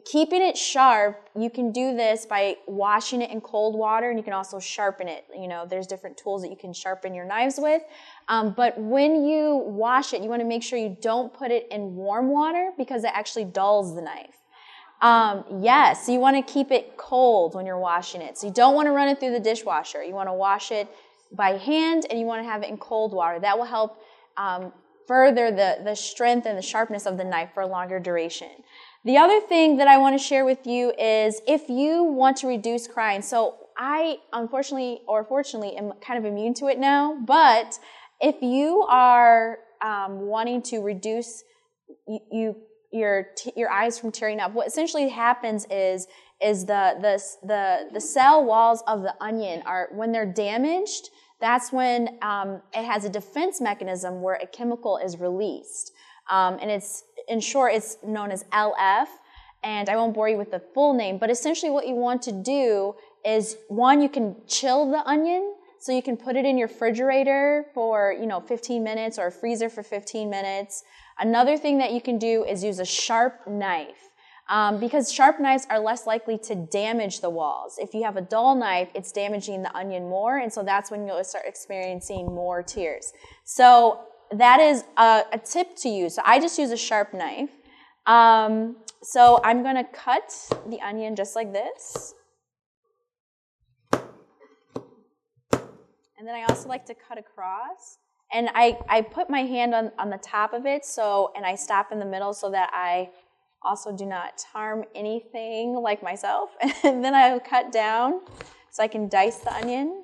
keeping 0.05 0.41
it 0.41 0.57
sharp, 0.57 1.29
you 1.37 1.49
can 1.49 1.71
do 1.71 1.95
this 1.95 2.25
by 2.25 2.55
washing 2.67 3.21
it 3.21 3.29
in 3.29 3.41
cold 3.41 3.75
water, 3.75 4.09
and 4.09 4.17
you 4.17 4.23
can 4.23 4.33
also 4.33 4.59
sharpen 4.59 5.07
it. 5.07 5.25
You 5.35 5.47
know, 5.47 5.65
there's 5.65 5.85
different 5.87 6.17
tools 6.17 6.41
that 6.43 6.49
you 6.49 6.55
can 6.55 6.73
sharpen 6.73 7.13
your 7.13 7.25
knives 7.25 7.59
with. 7.59 7.81
Um, 8.29 8.53
but 8.55 8.79
when 8.79 9.25
you 9.25 9.57
wash 9.65 10.13
it, 10.13 10.21
you 10.21 10.29
want 10.29 10.41
to 10.41 10.47
make 10.47 10.63
sure 10.63 10.79
you 10.79 10.95
don't 11.01 11.33
put 11.33 11.51
it 11.51 11.67
in 11.71 11.95
warm 11.95 12.29
water 12.29 12.71
because 12.77 13.03
it 13.03 13.11
actually 13.13 13.45
dulls 13.45 13.95
the 13.95 14.01
knife. 14.01 14.37
Um, 15.01 15.43
yes, 15.59 16.07
you 16.07 16.19
want 16.19 16.37
to 16.37 16.53
keep 16.53 16.71
it 16.71 16.95
cold 16.95 17.55
when 17.55 17.65
you're 17.65 17.79
washing 17.79 18.21
it. 18.21 18.37
So 18.37 18.47
you 18.47 18.53
don't 18.53 18.75
want 18.75 18.85
to 18.85 18.91
run 18.91 19.07
it 19.07 19.19
through 19.19 19.31
the 19.31 19.39
dishwasher. 19.39 20.03
You 20.03 20.13
want 20.13 20.29
to 20.29 20.33
wash 20.33 20.71
it 20.71 20.87
by 21.31 21.57
hand 21.57 22.05
and 22.09 22.19
you 22.19 22.25
want 22.25 22.43
to 22.43 22.49
have 22.49 22.63
it 22.63 22.69
in 22.69 22.77
cold 22.77 23.13
water. 23.13 23.39
That 23.39 23.57
will 23.57 23.65
help 23.65 23.99
um, 24.37 24.71
further 25.07 25.51
the, 25.51 25.79
the 25.83 25.95
strength 25.95 26.45
and 26.45 26.57
the 26.57 26.61
sharpness 26.61 27.05
of 27.05 27.17
the 27.17 27.23
knife 27.23 27.49
for 27.53 27.61
a 27.61 27.67
longer 27.67 27.99
duration. 27.99 28.49
The 29.03 29.17
other 29.17 29.39
thing 29.39 29.77
that 29.77 29.87
I 29.87 29.97
want 29.97 30.19
to 30.19 30.23
share 30.23 30.45
with 30.45 30.67
you 30.67 30.93
is 30.97 31.41
if 31.47 31.69
you 31.69 32.03
want 32.03 32.37
to 32.37 32.47
reduce 32.47 32.87
crying. 32.87 33.23
So 33.23 33.55
I, 33.77 34.17
unfortunately 34.31 35.01
or 35.07 35.23
fortunately, 35.23 35.75
am 35.75 35.93
kind 36.05 36.19
of 36.19 36.25
immune 36.25 36.53
to 36.55 36.67
it 36.67 36.77
now, 36.77 37.17
but 37.25 37.79
if 38.19 38.35
you 38.41 38.85
are 38.87 39.57
um, 39.81 40.21
wanting 40.27 40.61
to 40.63 40.81
reduce, 40.81 41.43
you, 42.07 42.19
you 42.31 42.55
your 42.91 43.27
t- 43.35 43.53
your 43.55 43.71
eyes 43.71 43.97
from 43.97 44.11
tearing 44.11 44.39
up. 44.39 44.53
What 44.53 44.67
essentially 44.67 45.09
happens 45.09 45.65
is 45.71 46.07
is 46.41 46.65
the 46.65 46.95
the 47.01 47.47
the 47.47 47.89
the 47.93 48.01
cell 48.01 48.43
walls 48.45 48.83
of 48.85 49.01
the 49.01 49.15
onion 49.21 49.63
are 49.65 49.89
when 49.93 50.11
they're 50.11 50.31
damaged. 50.31 51.09
That's 51.39 51.71
when 51.71 52.19
um, 52.21 52.61
it 52.73 52.85
has 52.85 53.03
a 53.03 53.09
defense 53.09 53.59
mechanism 53.59 54.21
where 54.21 54.35
a 54.35 54.45
chemical 54.45 54.97
is 54.97 55.19
released, 55.19 55.91
um, 56.29 56.59
and 56.61 56.69
it's 56.69 57.03
in 57.27 57.39
short 57.39 57.73
it's 57.73 57.97
known 58.05 58.31
as 58.31 58.43
LF. 58.51 59.07
And 59.63 59.89
I 59.89 59.95
won't 59.95 60.15
bore 60.15 60.27
you 60.27 60.37
with 60.37 60.51
the 60.51 60.59
full 60.73 60.95
name, 60.95 61.19
but 61.19 61.29
essentially 61.29 61.71
what 61.71 61.87
you 61.87 61.93
want 61.93 62.23
to 62.23 62.31
do 62.31 62.95
is 63.23 63.57
one, 63.67 64.01
you 64.01 64.09
can 64.09 64.35
chill 64.47 64.89
the 64.89 65.07
onion 65.07 65.53
so 65.79 65.91
you 65.91 66.01
can 66.01 66.17
put 66.17 66.35
it 66.35 66.45
in 66.45 66.57
your 66.57 66.67
refrigerator 66.67 67.65
for, 67.73 68.15
you 68.19 68.25
know, 68.25 68.39
15 68.39 68.83
minutes 68.83 69.17
or 69.17 69.27
a 69.27 69.31
freezer 69.31 69.69
for 69.69 69.83
15 69.83 70.29
minutes. 70.29 70.83
Another 71.19 71.57
thing 71.57 71.77
that 71.79 71.91
you 71.91 72.01
can 72.01 72.17
do 72.17 72.43
is 72.43 72.63
use 72.63 72.79
a 72.79 72.85
sharp 72.85 73.47
knife. 73.47 74.09
Um, 74.49 74.79
because 74.79 75.11
sharp 75.11 75.39
knives 75.39 75.65
are 75.69 75.79
less 75.79 76.05
likely 76.05 76.37
to 76.39 76.55
damage 76.55 77.21
the 77.21 77.29
walls. 77.29 77.77
If 77.79 77.93
you 77.93 78.03
have 78.03 78.17
a 78.17 78.21
dull 78.21 78.53
knife, 78.53 78.89
it's 78.93 79.11
damaging 79.11 79.63
the 79.63 79.73
onion 79.75 80.09
more, 80.09 80.39
and 80.39 80.51
so 80.51 80.61
that's 80.61 80.91
when 80.91 81.07
you'll 81.07 81.23
start 81.23 81.45
experiencing 81.47 82.25
more 82.25 82.61
tears. 82.61 83.13
So 83.45 84.01
that 84.31 84.59
is 84.59 84.83
a, 84.97 85.23
a 85.33 85.37
tip 85.37 85.75
to 85.77 85.89
use. 85.89 86.15
So 86.15 86.21
I 86.25 86.39
just 86.39 86.57
use 86.57 86.71
a 86.71 86.77
sharp 86.77 87.13
knife. 87.13 87.49
Um, 88.05 88.77
so 89.03 89.39
I'm 89.43 89.63
gonna 89.63 89.83
cut 89.83 90.33
the 90.67 90.79
onion 90.81 91.15
just 91.15 91.35
like 91.35 91.53
this. 91.53 92.13
And 96.17 96.27
then 96.27 96.35
I 96.35 96.43
also 96.49 96.69
like 96.69 96.85
to 96.85 96.93
cut 96.93 97.17
across. 97.17 97.97
And 98.31 98.49
I, 98.53 98.77
I 98.87 99.01
put 99.01 99.29
my 99.29 99.41
hand 99.41 99.73
on, 99.73 99.91
on 99.97 100.09
the 100.09 100.19
top 100.19 100.53
of 100.53 100.65
it, 100.65 100.85
so 100.85 101.31
and 101.35 101.45
I 101.45 101.55
stop 101.55 101.91
in 101.91 101.99
the 101.99 102.05
middle 102.05 102.33
so 102.33 102.49
that 102.51 102.69
I 102.73 103.09
also 103.63 103.95
do 103.95 104.05
not 104.05 104.41
harm 104.53 104.85
anything 104.95 105.73
like 105.73 106.01
myself. 106.01 106.51
And 106.83 107.03
then 107.03 107.13
I 107.13 107.37
cut 107.39 107.71
down 107.71 108.21
so 108.71 108.83
I 108.83 108.87
can 108.87 109.09
dice 109.09 109.37
the 109.37 109.53
onion 109.53 110.03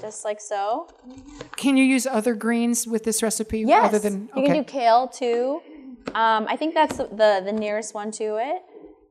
just 0.00 0.24
like 0.24 0.40
so. 0.40 0.88
Can 1.56 1.76
you 1.76 1.84
use 1.84 2.06
other 2.06 2.34
greens 2.34 2.86
with 2.86 3.04
this 3.04 3.22
recipe? 3.22 3.60
Yes, 3.60 3.86
other 3.86 3.98
than, 3.98 4.28
okay. 4.32 4.40
you 4.40 4.46
can 4.46 4.56
do 4.56 4.64
kale 4.64 5.08
too. 5.08 5.62
Um, 6.14 6.46
I 6.48 6.56
think 6.56 6.74
that's 6.74 6.96
the, 6.96 7.42
the, 7.44 7.52
nearest 7.52 7.94
one 7.94 8.10
to 8.12 8.36
it. 8.36 8.62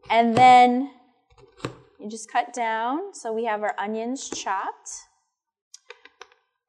And 0.10 0.36
then 0.36 0.92
you 2.00 2.10
just 2.10 2.32
cut 2.32 2.54
down. 2.54 3.14
So 3.14 3.34
we 3.34 3.46
have 3.46 3.64
our 3.64 3.76
onions 3.78 4.30
chopped. 4.30 4.90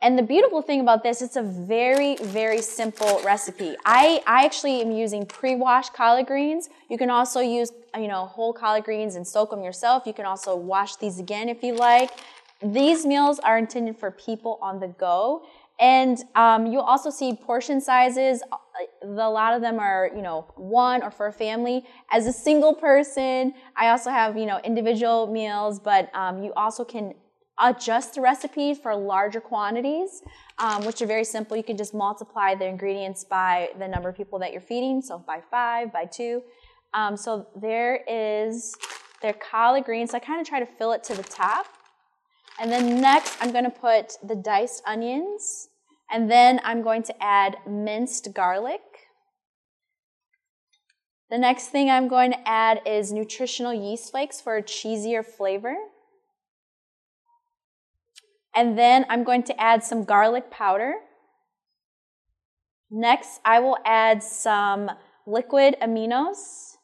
And 0.02 0.18
the 0.18 0.22
beautiful 0.22 0.60
thing 0.62 0.80
about 0.80 1.02
this, 1.02 1.22
it's 1.22 1.36
a 1.36 1.42
very, 1.42 2.16
very 2.16 2.60
simple 2.60 3.20
recipe. 3.24 3.76
I, 3.84 4.22
I 4.26 4.44
actually 4.44 4.82
am 4.82 4.90
using 4.90 5.24
pre-washed 5.24 5.94
collard 5.94 6.26
greens. 6.26 6.68
You 6.90 6.98
can 6.98 7.08
also 7.08 7.40
use, 7.40 7.72
you 7.96 8.06
know, 8.06 8.26
whole 8.26 8.52
collard 8.52 8.84
greens 8.84 9.16
and 9.16 9.26
soak 9.26 9.50
them 9.50 9.62
yourself. 9.62 10.02
You 10.06 10.12
can 10.12 10.26
also 10.26 10.54
wash 10.54 10.96
these 10.96 11.18
again 11.18 11.48
if 11.48 11.62
you 11.62 11.74
like. 11.74 12.10
These 12.62 13.04
meals 13.04 13.38
are 13.40 13.58
intended 13.58 13.98
for 13.98 14.10
people 14.10 14.58
on 14.62 14.80
the 14.80 14.88
go. 14.88 15.44
And 15.78 16.18
um, 16.34 16.66
you'll 16.66 16.80
also 16.80 17.10
see 17.10 17.34
portion 17.34 17.80
sizes. 17.80 18.42
A 19.02 19.06
lot 19.06 19.52
of 19.52 19.60
them 19.60 19.78
are, 19.78 20.10
you 20.16 20.22
know, 20.22 20.46
one 20.56 21.02
or 21.02 21.10
for 21.10 21.26
a 21.26 21.32
family. 21.32 21.84
As 22.10 22.26
a 22.26 22.32
single 22.32 22.74
person, 22.74 23.52
I 23.76 23.88
also 23.88 24.10
have, 24.10 24.38
you 24.38 24.46
know, 24.46 24.58
individual 24.64 25.26
meals, 25.26 25.78
but 25.78 26.10
um, 26.14 26.42
you 26.42 26.54
also 26.54 26.82
can 26.82 27.14
adjust 27.58 28.14
the 28.14 28.20
recipe 28.22 28.74
for 28.74 28.94
larger 28.94 29.40
quantities, 29.40 30.22
um, 30.58 30.84
which 30.84 31.00
are 31.02 31.06
very 31.06 31.24
simple. 31.24 31.56
You 31.56 31.62
can 31.62 31.76
just 31.76 31.94
multiply 31.94 32.54
the 32.54 32.66
ingredients 32.66 33.24
by 33.24 33.70
the 33.78 33.88
number 33.88 34.08
of 34.08 34.16
people 34.16 34.38
that 34.38 34.52
you're 34.52 34.60
feeding, 34.62 35.02
so 35.02 35.18
by 35.18 35.40
five, 35.50 35.92
by 35.92 36.06
two. 36.06 36.42
Um, 36.94 37.16
so 37.18 37.48
there 37.54 38.02
is 38.08 38.74
their 39.20 39.34
collard 39.34 39.84
greens. 39.84 40.10
So 40.12 40.16
I 40.16 40.20
kind 40.20 40.40
of 40.40 40.46
try 40.46 40.60
to 40.60 40.66
fill 40.66 40.92
it 40.92 41.04
to 41.04 41.14
the 41.14 41.22
top. 41.22 41.66
And 42.58 42.72
then 42.72 43.00
next, 43.00 43.36
I'm 43.40 43.52
going 43.52 43.64
to 43.64 43.70
put 43.70 44.14
the 44.22 44.34
diced 44.34 44.82
onions, 44.86 45.68
and 46.10 46.30
then 46.30 46.60
I'm 46.64 46.82
going 46.82 47.02
to 47.04 47.22
add 47.22 47.58
minced 47.68 48.32
garlic. 48.32 48.80
The 51.28 51.38
next 51.38 51.68
thing 51.68 51.90
I'm 51.90 52.08
going 52.08 52.30
to 52.32 52.48
add 52.48 52.80
is 52.86 53.12
nutritional 53.12 53.74
yeast 53.74 54.10
flakes 54.10 54.40
for 54.40 54.56
a 54.56 54.62
cheesier 54.62 55.24
flavor. 55.24 55.74
And 58.54 58.78
then 58.78 59.04
I'm 59.10 59.22
going 59.22 59.42
to 59.44 59.60
add 59.60 59.84
some 59.84 60.04
garlic 60.04 60.50
powder. 60.50 60.94
Next, 62.90 63.40
I 63.44 63.58
will 63.58 63.76
add 63.84 64.22
some 64.22 64.90
liquid 65.26 65.76
aminos. 65.82 66.75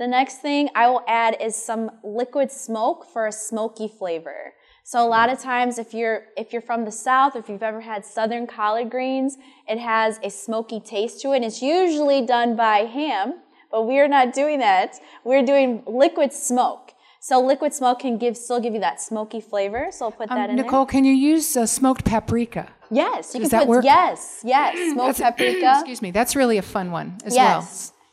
The 0.00 0.06
next 0.06 0.36
thing 0.36 0.70
I 0.74 0.88
will 0.88 1.02
add 1.06 1.36
is 1.42 1.54
some 1.54 1.90
liquid 2.02 2.50
smoke 2.50 3.04
for 3.12 3.26
a 3.26 3.32
smoky 3.32 3.86
flavor. 3.86 4.54
So 4.82 5.06
a 5.06 5.06
lot 5.06 5.28
of 5.28 5.38
times 5.38 5.78
if 5.78 5.92
you're 5.92 6.22
if 6.38 6.54
you're 6.54 6.62
from 6.62 6.86
the 6.86 6.90
south, 6.90 7.36
if 7.36 7.50
you've 7.50 7.62
ever 7.62 7.82
had 7.82 8.06
southern 8.06 8.46
collard 8.46 8.88
greens, 8.90 9.36
it 9.68 9.78
has 9.78 10.18
a 10.22 10.30
smoky 10.30 10.80
taste 10.80 11.20
to 11.20 11.32
it. 11.32 11.36
And 11.36 11.44
it's 11.44 11.60
usually 11.60 12.24
done 12.24 12.56
by 12.56 12.78
ham, 12.98 13.40
but 13.70 13.82
we 13.86 14.00
are 14.00 14.08
not 14.08 14.32
doing 14.32 14.58
that. 14.60 14.98
We're 15.22 15.44
doing 15.44 15.82
liquid 15.86 16.32
smoke. 16.32 16.94
So 17.20 17.38
liquid 17.38 17.74
smoke 17.74 17.98
can 17.98 18.16
give 18.16 18.38
still 18.38 18.58
give 18.58 18.72
you 18.72 18.80
that 18.80 19.02
smoky 19.02 19.42
flavor. 19.42 19.88
So 19.92 20.06
I'll 20.06 20.12
put 20.12 20.30
that 20.30 20.48
Um, 20.48 20.50
in 20.52 20.56
Nicole, 20.56 20.86
can 20.86 21.04
you 21.04 21.12
use 21.12 21.58
uh, 21.58 21.66
smoked 21.66 22.06
paprika? 22.06 22.70
Yes, 22.90 23.34
you 23.34 23.40
Does 23.40 23.50
can 23.50 23.58
that 23.58 23.66
put 23.66 23.68
work? 23.68 23.84
yes, 23.84 24.40
yes, 24.44 24.92
smoked 24.94 25.20
paprika. 25.26 25.72
Excuse 25.74 26.00
me. 26.00 26.10
That's 26.10 26.34
really 26.34 26.56
a 26.56 26.62
fun 26.62 26.90
one 26.90 27.18
as 27.26 27.34
well. 27.34 27.68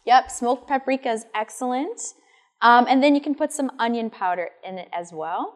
Yep, 0.08 0.32
smoked 0.32 0.68
paprika 0.68 1.12
is 1.12 1.26
excellent. 1.36 2.00
Um, 2.62 2.86
and 2.90 3.04
then 3.04 3.14
you 3.14 3.22
can 3.22 3.36
put 3.36 3.52
some 3.52 3.70
onion 3.78 4.10
powder 4.10 4.50
in 4.66 4.80
it 4.80 4.88
as 4.92 5.12
well. 5.14 5.54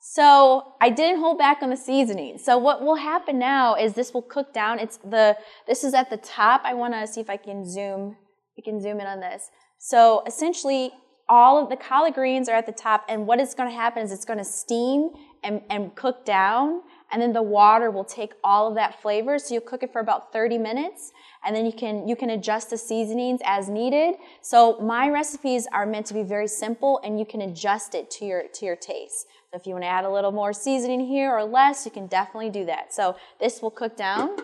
So 0.00 0.74
I 0.82 0.90
didn't 0.90 1.20
hold 1.20 1.38
back 1.38 1.62
on 1.62 1.70
the 1.70 1.76
seasoning. 1.76 2.36
So 2.36 2.58
what 2.58 2.82
will 2.82 2.96
happen 2.96 3.38
now 3.38 3.74
is 3.74 3.94
this 3.94 4.12
will 4.12 4.22
cook 4.22 4.52
down. 4.52 4.78
It's 4.78 4.98
the 4.98 5.38
this 5.66 5.82
is 5.82 5.94
at 5.94 6.10
the 6.10 6.18
top. 6.18 6.60
I 6.62 6.74
want 6.74 6.92
to 6.92 7.06
see 7.06 7.22
if 7.22 7.30
I 7.30 7.38
can 7.38 7.68
zoom. 7.68 8.16
We 8.54 8.62
can 8.62 8.82
zoom 8.82 9.00
in 9.00 9.06
on 9.06 9.20
this. 9.20 9.48
So 9.78 10.22
essentially, 10.26 10.92
all 11.26 11.62
of 11.62 11.70
the 11.70 11.76
collard 11.76 12.12
greens 12.14 12.50
are 12.50 12.54
at 12.54 12.66
the 12.66 12.72
top, 12.72 13.06
and 13.08 13.26
what 13.26 13.40
is 13.40 13.54
going 13.54 13.70
to 13.70 13.74
happen 13.74 14.02
is 14.02 14.12
it's 14.12 14.26
going 14.26 14.38
to 14.38 14.44
steam 14.44 15.08
and, 15.42 15.62
and 15.70 15.94
cook 15.94 16.26
down, 16.26 16.82
and 17.14 17.22
then 17.22 17.32
the 17.32 17.42
water 17.42 17.92
will 17.92 18.04
take 18.04 18.32
all 18.42 18.66
of 18.66 18.74
that 18.74 19.00
flavor. 19.00 19.38
So 19.38 19.54
you'll 19.54 19.62
cook 19.62 19.84
it 19.84 19.92
for 19.92 20.00
about 20.00 20.32
30 20.32 20.58
minutes, 20.58 21.12
and 21.46 21.54
then 21.54 21.64
you 21.64 21.72
can 21.72 22.08
you 22.08 22.16
can 22.16 22.30
adjust 22.30 22.70
the 22.70 22.76
seasonings 22.76 23.40
as 23.44 23.68
needed. 23.68 24.16
So 24.42 24.80
my 24.80 25.08
recipes 25.08 25.68
are 25.72 25.86
meant 25.86 26.06
to 26.06 26.14
be 26.14 26.24
very 26.24 26.48
simple, 26.48 27.00
and 27.04 27.16
you 27.20 27.24
can 27.24 27.42
adjust 27.42 27.94
it 27.94 28.10
to 28.12 28.24
your 28.24 28.48
to 28.54 28.66
your 28.66 28.74
taste. 28.74 29.28
So 29.52 29.60
if 29.60 29.64
you 29.64 29.74
want 29.74 29.84
to 29.84 29.88
add 29.88 30.04
a 30.04 30.10
little 30.10 30.32
more 30.32 30.52
seasoning 30.52 31.06
here 31.06 31.30
or 31.30 31.44
less, 31.44 31.84
you 31.84 31.92
can 31.92 32.08
definitely 32.08 32.50
do 32.50 32.64
that. 32.66 32.92
So 32.92 33.14
this 33.38 33.62
will 33.62 33.70
cook 33.70 33.96
down. 33.96 34.36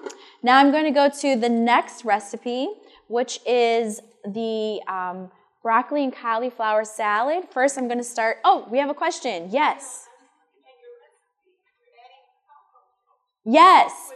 Now 0.45 0.59
I'm 0.61 0.71
going 0.71 0.85
to 0.85 0.93
go 0.93 1.11
to 1.11 1.35
the 1.35 1.49
next 1.49 2.05
recipe, 2.05 2.68
which 3.09 3.41
is 3.45 4.01
the 4.25 4.81
um, 4.87 5.33
broccoli 5.61 6.05
and 6.05 6.14
cauliflower 6.14 6.85
salad. 6.85 7.49
First, 7.51 7.77
I'm 7.77 7.89
going 7.89 7.99
to 7.99 8.05
start. 8.05 8.39
Oh, 8.45 8.68
we 8.71 8.79
have 8.79 8.91
a 8.91 8.95
question. 8.95 9.49
Yes. 9.51 10.07
Yes. 13.45 14.12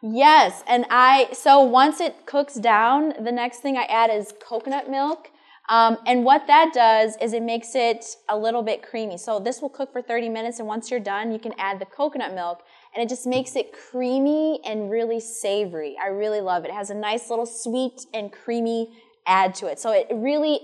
Yes, 0.00 0.62
and 0.68 0.86
I 0.90 1.28
so 1.32 1.60
once 1.60 2.00
it 2.00 2.24
cooks 2.24 2.54
down, 2.54 3.14
the 3.20 3.32
next 3.32 3.58
thing 3.58 3.76
I 3.76 3.82
add 3.84 4.10
is 4.10 4.32
coconut 4.40 4.88
milk. 4.88 5.30
Um, 5.68 5.98
and 6.06 6.24
what 6.24 6.46
that 6.46 6.70
does 6.72 7.16
is 7.20 7.34
it 7.34 7.42
makes 7.42 7.74
it 7.74 8.16
a 8.28 8.38
little 8.38 8.62
bit 8.62 8.82
creamy. 8.82 9.18
So 9.18 9.38
this 9.38 9.60
will 9.60 9.68
cook 9.68 9.92
for 9.92 10.00
30 10.00 10.28
minutes, 10.28 10.60
and 10.60 10.68
once 10.68 10.90
you're 10.90 11.00
done, 11.00 11.32
you 11.32 11.38
can 11.38 11.52
add 11.58 11.78
the 11.78 11.84
coconut 11.84 12.32
milk, 12.32 12.62
and 12.94 13.02
it 13.02 13.08
just 13.08 13.26
makes 13.26 13.54
it 13.56 13.72
creamy 13.72 14.60
and 14.64 14.90
really 14.90 15.20
savory. 15.20 15.96
I 16.02 16.08
really 16.08 16.40
love 16.40 16.64
it. 16.64 16.68
It 16.68 16.74
has 16.74 16.90
a 16.90 16.94
nice 16.94 17.28
little 17.28 17.44
sweet 17.44 18.06
and 18.14 18.32
creamy 18.32 18.96
add 19.26 19.54
to 19.56 19.66
it. 19.66 19.78
So 19.78 19.92
it 19.92 20.06
really 20.10 20.60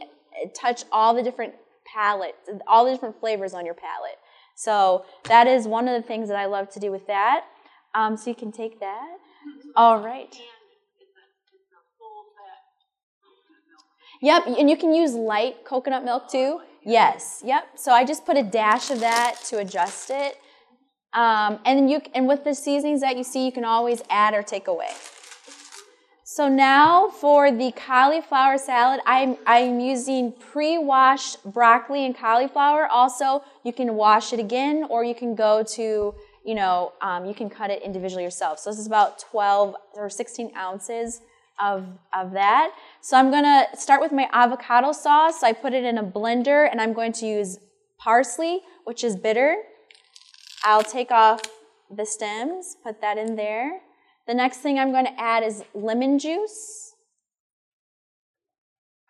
touch 0.54 0.84
all 0.90 1.12
the 1.12 1.22
different 1.22 1.54
palate, 1.84 2.36
all 2.66 2.84
the 2.84 2.92
different 2.92 3.18
flavors 3.20 3.52
on 3.52 3.66
your 3.66 3.74
palate. 3.74 4.18
So 4.54 5.04
that 5.24 5.46
is 5.46 5.66
one 5.66 5.88
of 5.88 6.00
the 6.00 6.06
things 6.06 6.28
that 6.28 6.36
I 6.36 6.46
love 6.46 6.70
to 6.70 6.80
do 6.80 6.90
with 6.90 7.06
that. 7.06 7.44
Um, 7.94 8.16
so 8.16 8.30
you 8.30 8.36
can 8.36 8.52
take 8.52 8.80
that. 8.80 9.16
All 9.76 9.98
right. 9.98 10.34
Yep, 14.22 14.46
and 14.58 14.70
you 14.70 14.76
can 14.76 14.94
use 14.94 15.12
light 15.12 15.64
coconut 15.64 16.04
milk 16.04 16.30
too. 16.30 16.60
Yes, 16.82 17.42
yep. 17.44 17.66
So 17.76 17.92
I 17.92 18.04
just 18.04 18.24
put 18.24 18.36
a 18.36 18.42
dash 18.42 18.90
of 18.90 19.00
that 19.00 19.36
to 19.48 19.58
adjust 19.58 20.10
it. 20.10 20.38
Um, 21.12 21.60
and 21.64 21.78
then 21.78 21.88
you 21.88 22.00
and 22.14 22.26
with 22.26 22.44
the 22.44 22.54
seasonings 22.54 23.00
that 23.02 23.16
you 23.16 23.24
see, 23.24 23.44
you 23.44 23.52
can 23.52 23.64
always 23.64 24.02
add 24.10 24.34
or 24.34 24.42
take 24.42 24.66
away. 24.66 24.90
So 26.34 26.48
now 26.48 27.10
for 27.10 27.52
the 27.52 27.70
cauliflower 27.70 28.58
salad, 28.58 28.98
I'm, 29.06 29.36
I'm 29.46 29.78
using 29.78 30.32
pre-washed 30.32 31.44
broccoli 31.44 32.04
and 32.04 32.12
cauliflower. 32.12 32.88
Also, 32.88 33.44
you 33.62 33.72
can 33.72 33.94
wash 33.94 34.32
it 34.32 34.40
again, 34.40 34.84
or 34.90 35.04
you 35.04 35.14
can 35.14 35.36
go 35.36 35.62
to, 35.62 36.12
you 36.44 36.54
know, 36.56 36.92
um, 37.00 37.24
you 37.24 37.34
can 37.34 37.48
cut 37.48 37.70
it 37.70 37.84
individually 37.84 38.24
yourself. 38.24 38.58
So 38.58 38.68
this 38.70 38.80
is 38.80 38.88
about 38.88 39.20
12 39.20 39.76
or 39.92 40.10
16 40.10 40.50
ounces 40.56 41.20
of, 41.62 41.86
of 42.12 42.32
that. 42.32 42.72
So 43.00 43.16
I'm 43.16 43.30
gonna 43.30 43.66
start 43.74 44.00
with 44.00 44.10
my 44.10 44.28
avocado 44.32 44.90
sauce. 44.90 45.44
I 45.44 45.52
put 45.52 45.72
it 45.72 45.84
in 45.84 45.98
a 45.98 46.02
blender, 46.02 46.68
and 46.68 46.80
I'm 46.80 46.94
going 46.94 47.12
to 47.12 47.26
use 47.26 47.60
parsley, 47.96 48.62
which 48.82 49.04
is 49.04 49.14
bitter. 49.14 49.58
I'll 50.64 50.82
take 50.82 51.12
off 51.12 51.42
the 51.88 52.04
stems, 52.04 52.76
put 52.82 53.00
that 53.02 53.18
in 53.18 53.36
there. 53.36 53.82
The 54.26 54.34
next 54.34 54.58
thing 54.58 54.78
I'm 54.78 54.90
going 54.90 55.04
to 55.04 55.20
add 55.20 55.42
is 55.42 55.62
lemon 55.74 56.18
juice. 56.18 56.94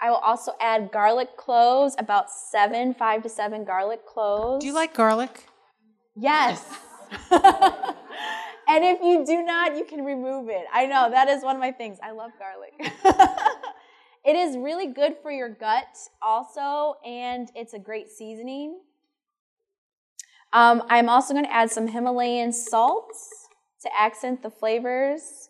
I 0.01 0.11
will 0.11 0.17
also 0.17 0.53
add 0.61 0.91
garlic 0.93 1.37
cloves, 1.37 1.95
about 1.99 2.31
seven, 2.31 2.95
five 2.95 3.23
to 3.23 3.29
seven 3.29 3.65
garlic 3.65 4.05
cloves. 4.07 4.63
Do 4.63 4.67
you 4.67 4.75
like 4.75 4.93
garlic? 4.93 5.47
Yes. 6.17 6.63
and 7.31 8.85
if 8.85 9.01
you 9.01 9.25
do 9.25 9.43
not, 9.43 9.77
you 9.77 9.85
can 9.85 10.05
remove 10.05 10.49
it. 10.49 10.65
I 10.73 10.87
know, 10.87 11.11
that 11.11 11.29
is 11.29 11.43
one 11.43 11.57
of 11.57 11.61
my 11.61 11.73
things. 11.73 11.99
I 12.03 12.11
love 12.11 12.33
garlic. 12.39 12.75
it 14.25 14.37
is 14.37 14.57
really 14.57 14.89
good 14.89 15.17
for 15.23 15.31
your 15.31 15.49
gut 15.49 15.97
also, 16.21 16.97
and 17.07 17.51
it's 17.55 17.73
a 17.73 17.79
great 17.79 18.09
seasoning. 18.11 18.81
Um, 20.53 20.83
I'm 20.89 21.09
also 21.09 21.35
going 21.35 21.47
to 21.47 21.53
add 21.53 21.71
some 21.71 21.87
Himalayan 21.87 22.53
salts 22.53 23.44
to 23.85 23.91
accent 23.99 24.43
the 24.43 24.51
flavors. 24.51 25.49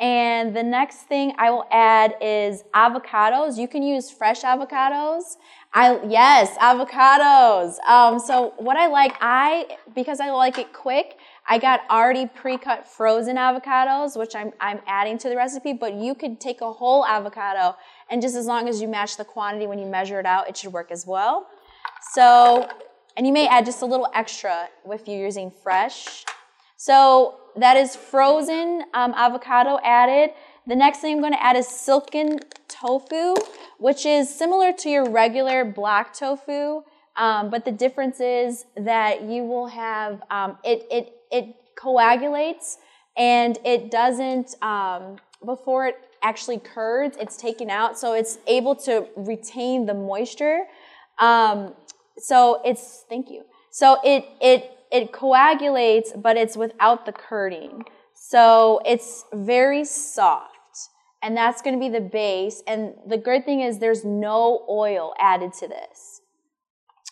And 0.00 0.56
the 0.56 0.64
next 0.64 1.02
thing 1.02 1.32
I 1.38 1.50
will 1.50 1.66
add 1.70 2.16
is 2.20 2.64
avocados. 2.74 3.56
You 3.56 3.68
can 3.68 3.84
use 3.84 4.10
fresh 4.10 4.42
avocados. 4.42 5.36
I 5.72 6.00
yes, 6.08 6.56
avocados. 6.58 7.78
Um, 7.88 8.18
so 8.18 8.52
what 8.56 8.76
I 8.76 8.88
like, 8.88 9.14
I 9.20 9.78
because 9.94 10.18
I 10.18 10.30
like 10.30 10.58
it 10.58 10.72
quick, 10.72 11.18
I 11.48 11.58
got 11.58 11.82
already 11.88 12.26
pre-cut 12.26 12.88
frozen 12.88 13.36
avocados, 13.36 14.18
which 14.18 14.34
I'm 14.34 14.52
I'm 14.60 14.80
adding 14.88 15.18
to 15.18 15.28
the 15.28 15.36
recipe. 15.36 15.72
But 15.72 15.94
you 15.94 16.16
could 16.16 16.40
take 16.40 16.62
a 16.62 16.72
whole 16.72 17.06
avocado, 17.06 17.76
and 18.10 18.20
just 18.20 18.34
as 18.34 18.46
long 18.46 18.68
as 18.68 18.82
you 18.82 18.88
match 18.88 19.16
the 19.16 19.24
quantity 19.24 19.68
when 19.68 19.78
you 19.78 19.86
measure 19.86 20.18
it 20.18 20.26
out, 20.26 20.48
it 20.48 20.56
should 20.56 20.72
work 20.72 20.90
as 20.90 21.06
well. 21.06 21.46
So, 22.12 22.68
and 23.16 23.24
you 23.24 23.32
may 23.32 23.46
add 23.46 23.66
just 23.66 23.82
a 23.82 23.86
little 23.86 24.08
extra 24.14 24.68
if 24.90 25.06
you're 25.06 25.24
using 25.24 25.52
fresh. 25.52 26.24
So 26.76 27.36
that 27.56 27.76
is 27.76 27.96
frozen 27.96 28.84
um, 28.94 29.12
avocado 29.14 29.78
added. 29.84 30.30
The 30.66 30.76
next 30.76 30.98
thing 30.98 31.16
I'm 31.16 31.20
going 31.20 31.32
to 31.32 31.42
add 31.42 31.56
is 31.56 31.66
silken 31.66 32.38
tofu, 32.68 33.34
which 33.78 34.06
is 34.06 34.34
similar 34.34 34.72
to 34.74 34.88
your 34.88 35.10
regular 35.10 35.64
black 35.64 36.14
tofu, 36.14 36.82
um, 37.16 37.50
but 37.50 37.64
the 37.64 37.72
difference 37.72 38.20
is 38.20 38.64
that 38.76 39.22
you 39.22 39.42
will 39.44 39.66
have 39.66 40.22
um, 40.30 40.58
it 40.64 40.86
it 40.90 41.14
it 41.30 41.54
coagulates 41.76 42.78
and 43.16 43.58
it 43.64 43.90
doesn't 43.90 44.54
um, 44.62 45.16
before 45.44 45.86
it 45.86 45.96
actually 46.22 46.58
curds. 46.58 47.16
It's 47.20 47.36
taken 47.36 47.68
out, 47.68 47.98
so 47.98 48.14
it's 48.14 48.38
able 48.46 48.74
to 48.76 49.06
retain 49.16 49.86
the 49.86 49.94
moisture. 49.94 50.64
Um, 51.18 51.74
so 52.18 52.62
it's 52.64 53.04
thank 53.08 53.30
you. 53.30 53.44
So 53.70 53.98
it 54.04 54.24
it 54.40 54.70
it 54.92 55.12
coagulates, 55.12 56.12
but 56.14 56.36
it's 56.36 56.56
without 56.56 57.06
the 57.06 57.12
curding. 57.12 57.84
So 58.14 58.80
it's 58.84 59.24
very 59.32 59.84
soft. 59.84 60.50
And 61.22 61.36
that's 61.36 61.62
going 61.62 61.74
to 61.74 61.80
be 61.80 61.88
the 61.88 62.00
base. 62.00 62.62
And 62.66 62.94
the 63.06 63.16
good 63.16 63.44
thing 63.44 63.60
is 63.60 63.78
there's 63.78 64.04
no 64.04 64.66
oil 64.68 65.14
added 65.18 65.52
to 65.54 65.68
this. 65.68 66.20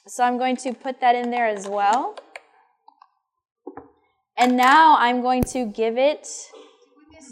So 0.07 0.25
I'm 0.25 0.37
going 0.37 0.57
to 0.59 0.75
put 0.75 1.01
that 1.01 1.15
in 1.15 1.31
there 1.31 1.47
as 1.47 1.69
well. 1.69 2.17
And 4.37 4.57
now 4.57 4.97
I'm 4.99 5.23
going 5.23 5.45
to 5.45 5.67
give 5.67 5.97
it. 5.97 6.29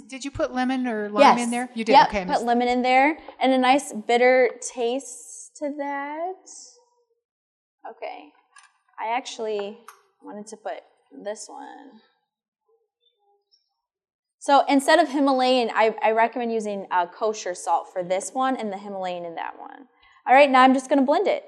Did 0.08 0.24
you 0.24 0.30
put 0.30 0.54
lemon 0.54 0.86
or 0.86 1.10
lime 1.10 1.38
yes. 1.38 1.44
in 1.44 1.50
there? 1.50 1.68
You 1.74 1.84
did. 1.84 1.92
Yep, 1.92 2.08
okay. 2.08 2.24
put 2.24 2.44
lemon 2.44 2.68
in 2.68 2.82
there 2.82 3.18
and 3.40 3.52
a 3.52 3.58
nice 3.58 3.92
bitter 3.92 4.50
taste 4.60 5.56
to 5.56 5.74
that. 5.78 6.48
Okay. 7.90 8.32
I 9.00 9.16
actually 9.16 9.78
wanted 10.22 10.46
to 10.48 10.56
put 10.56 10.82
this 11.12 11.46
one. 11.48 12.00
So 14.38 14.64
instead 14.68 14.98
of 14.98 15.08
Himalayan, 15.08 15.70
I, 15.74 15.94
I 16.02 16.12
recommend 16.12 16.52
using 16.52 16.86
uh, 16.90 17.06
kosher 17.06 17.54
salt 17.54 17.92
for 17.92 18.02
this 18.02 18.30
one 18.32 18.56
and 18.56 18.72
the 18.72 18.78
Himalayan 18.78 19.24
in 19.24 19.34
that 19.34 19.58
one. 19.58 19.88
All 20.26 20.34
right, 20.34 20.50
now 20.50 20.62
I'm 20.62 20.74
just 20.74 20.88
going 20.88 20.98
to 20.98 21.04
blend 21.04 21.26
it. 21.26 21.44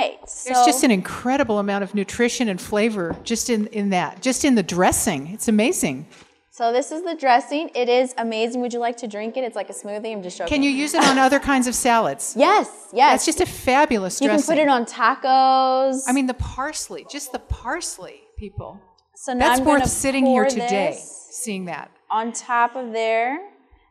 right. 0.00 0.28
So, 0.28 0.52
There's 0.52 0.66
just 0.80 0.84
an 0.86 0.90
incredible 0.90 1.58
amount 1.58 1.84
of 1.84 1.94
nutrition 1.94 2.48
and 2.48 2.58
flavor 2.58 3.14
just 3.22 3.50
in, 3.50 3.66
in 3.66 3.90
that, 3.90 4.22
just 4.22 4.46
in 4.46 4.54
the 4.54 4.62
dressing. 4.62 5.26
It's 5.28 5.46
amazing. 5.46 6.06
so 6.50 6.72
this 6.72 6.90
is 6.90 7.02
the 7.02 7.14
dressing. 7.14 7.70
It 7.74 7.90
is 7.90 8.14
amazing. 8.16 8.62
Would 8.62 8.72
you 8.72 8.78
like 8.80 8.96
to 8.98 9.06
drink 9.06 9.36
it? 9.36 9.44
It's 9.44 9.56
like 9.56 9.68
a 9.68 9.74
smoothie. 9.74 10.10
I'm 10.10 10.22
just 10.22 10.38
joking. 10.38 10.54
Can 10.54 10.62
you 10.62 10.70
use 10.70 10.94
it 10.94 11.04
on 11.04 11.18
other 11.18 11.38
kinds 11.38 11.66
of 11.66 11.74
salads? 11.74 12.34
Yes, 12.38 12.88
yes. 12.94 13.12
That's 13.12 13.26
just 13.26 13.40
a 13.42 13.46
fabulous 13.46 14.22
you 14.22 14.28
dressing. 14.28 14.56
You 14.56 14.64
can 14.64 14.66
put 14.66 14.70
it 14.70 14.70
on 14.74 14.86
tacos. 14.86 16.04
I 16.08 16.12
mean, 16.12 16.26
the 16.26 16.34
parsley, 16.34 17.04
just 17.10 17.32
the 17.32 17.40
parsley, 17.40 18.22
people. 18.38 18.80
so 19.16 19.34
now 19.34 19.48
That's 19.48 19.60
I'm 19.60 19.66
worth 19.66 19.86
sitting 19.86 20.24
here 20.24 20.46
today, 20.46 20.98
seeing 20.98 21.66
that. 21.66 21.90
on 22.10 22.32
top 22.32 22.74
of 22.74 22.92
there. 22.92 23.38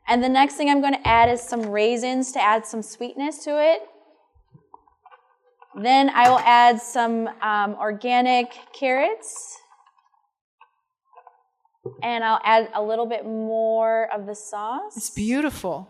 And 0.08 0.24
the 0.24 0.30
next 0.30 0.56
thing 0.56 0.72
I'm 0.72 0.82
going 0.82 0.96
to 0.96 1.08
add 1.08 1.30
is 1.30 1.40
some 1.40 1.62
raisins 1.68 2.32
to 2.32 2.42
add 2.42 2.66
some 2.66 2.82
sweetness 2.82 3.44
to 3.44 3.52
it. 3.62 3.82
Then 5.82 6.10
I 6.10 6.30
will 6.30 6.40
add 6.40 6.82
some 6.82 7.30
um, 7.42 7.76
organic 7.80 8.52
carrots. 8.74 9.58
And 12.04 12.24
I'll 12.24 12.42
add 12.44 12.70
a 12.74 12.84
little 12.84 13.06
bit 13.06 13.26
more 13.26 14.10
of 14.14 14.26
the 14.26 14.36
sauce. 14.36 14.98
It's 14.98 15.10
beautiful. 15.10 15.88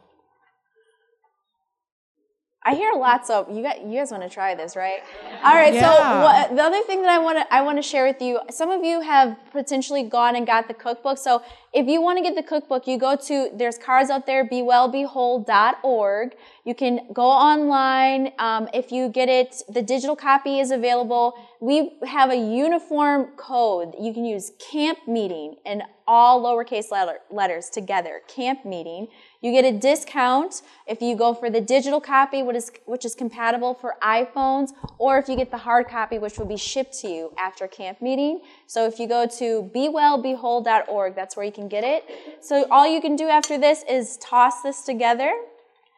I 2.70 2.76
hear 2.76 2.92
lots 2.94 3.32
of 3.32 3.50
you 3.50 3.64
got 3.64 3.82
you 3.82 3.98
guys 3.98 4.12
want 4.12 4.22
to 4.22 4.30
try 4.30 4.54
this, 4.54 4.76
right? 4.76 5.00
All 5.44 5.56
right. 5.56 5.74
So 5.74 5.80
Yeah. 5.80 6.22
what, 6.22 6.56
the 6.56 6.62
other 6.62 6.84
thing 6.84 7.02
that 7.02 7.10
I 7.10 7.18
want 7.18 7.40
to 7.40 7.52
I 7.52 7.64
want 7.64 7.80
to 7.80 7.82
share 7.82 8.06
with 8.06 8.22
you, 8.22 8.40
some 8.52 8.70
of 8.70 8.84
you 8.84 9.02
have 9.02 9.36
potentially 9.52 10.04
gone 10.04 10.36
and 10.36 10.46
got 10.46 10.68
the 10.68 10.76
cookbook. 10.76 11.18
So 11.18 11.42
if 11.74 11.88
you 11.88 12.00
want 12.00 12.20
to 12.20 12.24
get 12.24 12.36
the 12.36 12.44
cookbook, 12.44 12.86
you 12.86 13.00
go 13.00 13.16
to 13.16 13.50
there's 13.56 13.80
cards 13.80 14.12
out 14.12 14.28
there, 14.28 14.48
bewellbewhole.org. 14.48 16.36
You 16.64 16.76
can 16.76 17.08
go 17.12 17.26
online. 17.26 18.34
Um, 18.38 18.70
if 18.72 18.92
you 18.92 19.10
get 19.10 19.30
it, 19.30 19.64
the 19.68 19.82
digital 19.82 20.16
copy 20.16 20.60
is 20.60 20.70
available. 20.70 21.34
We 21.60 21.98
have 22.06 22.30
a 22.30 22.36
uniform 22.36 23.30
code. 23.36 23.96
You 24.00 24.14
can 24.14 24.26
use 24.26 24.52
camp 24.60 25.00
meeting 25.08 25.56
and 25.66 25.82
all 26.08 26.44
lowercase 26.44 26.92
letter, 26.92 27.20
letters 27.32 27.70
together. 27.70 28.22
Camp 28.28 28.64
meeting. 28.64 29.08
You 29.42 29.54
get 29.54 29.64
a 29.64 29.72
discount 29.72 30.62
if 30.86 31.02
you 31.02 31.16
go 31.16 31.34
for 31.34 31.50
the 31.50 31.62
digital 31.62 32.02
copy, 32.02 32.44
which 32.44 32.58
is, 32.58 32.72
which 32.86 33.06
is 33.06 33.16
compatible 33.16 33.74
for 33.74 33.96
iPhones, 34.04 34.72
or 34.98 35.18
if 35.18 35.30
you 35.30 35.38
get 35.38 35.50
the 35.50 35.58
hard 35.58 35.88
copy, 35.88 36.20
which 36.20 36.38
will 36.38 36.46
be 36.46 36.58
shipped 36.58 37.00
to 37.00 37.08
you 37.08 37.34
after 37.38 37.66
camp 37.66 38.02
meeting. 38.02 38.42
So 38.68 38.86
if 38.86 39.00
you 39.00 39.08
go 39.08 39.26
to 39.38 39.72
bewellbewhole.org, 39.74 41.16
that's 41.16 41.38
where 41.38 41.46
you 41.46 41.54
can 41.54 41.70
get 41.70 41.86
it. 41.86 42.04
So 42.42 42.68
all 42.70 42.86
you 42.86 43.00
can 43.00 43.16
do 43.16 43.30
after 43.30 43.58
this 43.58 43.86
is 43.90 44.18
toss 44.18 44.62
this 44.62 44.82
together, 44.82 45.32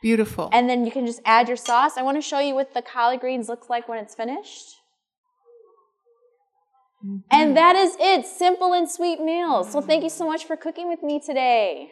Beautiful. 0.03 0.49
and 0.53 0.69
then 0.69 0.85
you 0.85 0.91
can 0.91 1.07
just 1.07 1.21
add 1.25 1.47
your 1.47 1.57
sauce. 1.57 1.97
I 1.97 2.03
want 2.03 2.17
to 2.17 2.21
show 2.21 2.39
you 2.39 2.53
what 2.53 2.75
the 2.75 2.83
collard 2.83 3.21
greens 3.21 3.49
looks 3.49 3.71
like 3.71 3.89
when 3.89 3.97
it's 3.97 4.13
finished. 4.13 4.75
Mm-hmm. 7.03 7.17
And 7.31 7.57
that 7.57 7.75
is 7.75 7.97
it. 7.99 8.27
Simple 8.27 8.73
and 8.73 8.87
sweet 8.87 9.19
meals. 9.19 9.71
So 9.71 9.81
thank 9.81 10.03
you 10.03 10.09
so 10.11 10.27
much 10.27 10.45
for 10.45 10.55
cooking 10.55 10.87
with 10.87 11.01
me 11.01 11.19
today. 11.19 11.91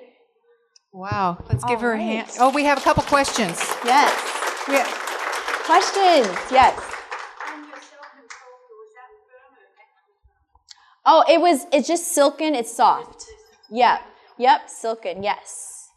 Wow. 0.92 1.38
Let's 1.50 1.64
give 1.64 1.80
All 1.80 1.86
her 1.86 1.94
a 1.94 2.02
hand. 2.02 2.30
Oh, 2.40 2.52
we 2.52 2.64
have 2.66 2.78
a 2.78 2.82
couple 2.82 3.04
questions. 3.04 3.60
Yes. 3.86 4.12
Questions? 5.66 6.28
Yes. 6.52 6.80
Oh, 11.06 11.24
it 11.30 11.40
was. 11.40 11.66
It's 11.72 11.88
just 11.88 12.14
silken. 12.14 12.56
It's 12.56 12.72
soft. 12.72 13.26
Yep. 13.72 14.02
Yep. 14.38 14.70
Silken. 14.70 15.24
Yes. 15.24 15.90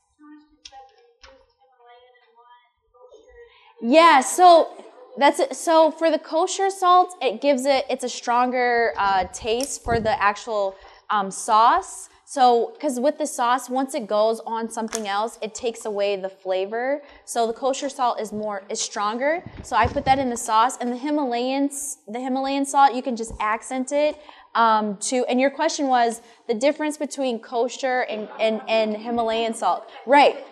Yeah. 3.80 4.20
So 4.20 4.70
that's 5.18 5.40
it. 5.40 5.56
So 5.56 5.90
for 5.90 6.10
the 6.10 6.18
kosher 6.18 6.70
salt, 6.70 7.14
it 7.20 7.40
gives 7.40 7.66
it. 7.66 7.84
It's 7.90 8.04
a 8.04 8.08
stronger 8.08 8.94
uh, 8.96 9.24
taste 9.32 9.82
for 9.84 10.00
the 10.00 10.20
actual 10.22 10.76
um, 11.10 11.30
sauce. 11.30 12.08
So, 12.32 12.70
because 12.72 12.98
with 12.98 13.18
the 13.18 13.26
sauce, 13.26 13.68
once 13.68 13.94
it 13.94 14.06
goes 14.06 14.40
on 14.46 14.70
something 14.70 15.06
else, 15.06 15.38
it 15.42 15.54
takes 15.54 15.84
away 15.84 16.16
the 16.16 16.30
flavor. 16.30 17.02
So 17.26 17.46
the 17.46 17.52
kosher 17.52 17.90
salt 17.90 18.22
is 18.22 18.32
more 18.32 18.62
is 18.70 18.80
stronger. 18.80 19.44
So 19.62 19.76
I 19.76 19.86
put 19.86 20.06
that 20.06 20.18
in 20.18 20.30
the 20.30 20.36
sauce, 20.38 20.78
and 20.78 20.90
the 20.90 20.96
Himalayans, 20.96 21.98
the 22.08 22.20
Himalayan 22.20 22.64
salt, 22.64 22.94
you 22.94 23.02
can 23.02 23.16
just 23.16 23.34
accent 23.38 23.92
it 23.92 24.18
um, 24.54 24.96
to. 25.08 25.26
And 25.26 25.38
your 25.38 25.50
question 25.50 25.88
was 25.88 26.22
the 26.48 26.54
difference 26.54 26.96
between 26.96 27.38
kosher 27.38 28.06
and 28.08 28.30
and, 28.40 28.62
and 28.66 28.96
Himalayan 28.96 29.52
salt, 29.52 29.90
right? 30.06 30.42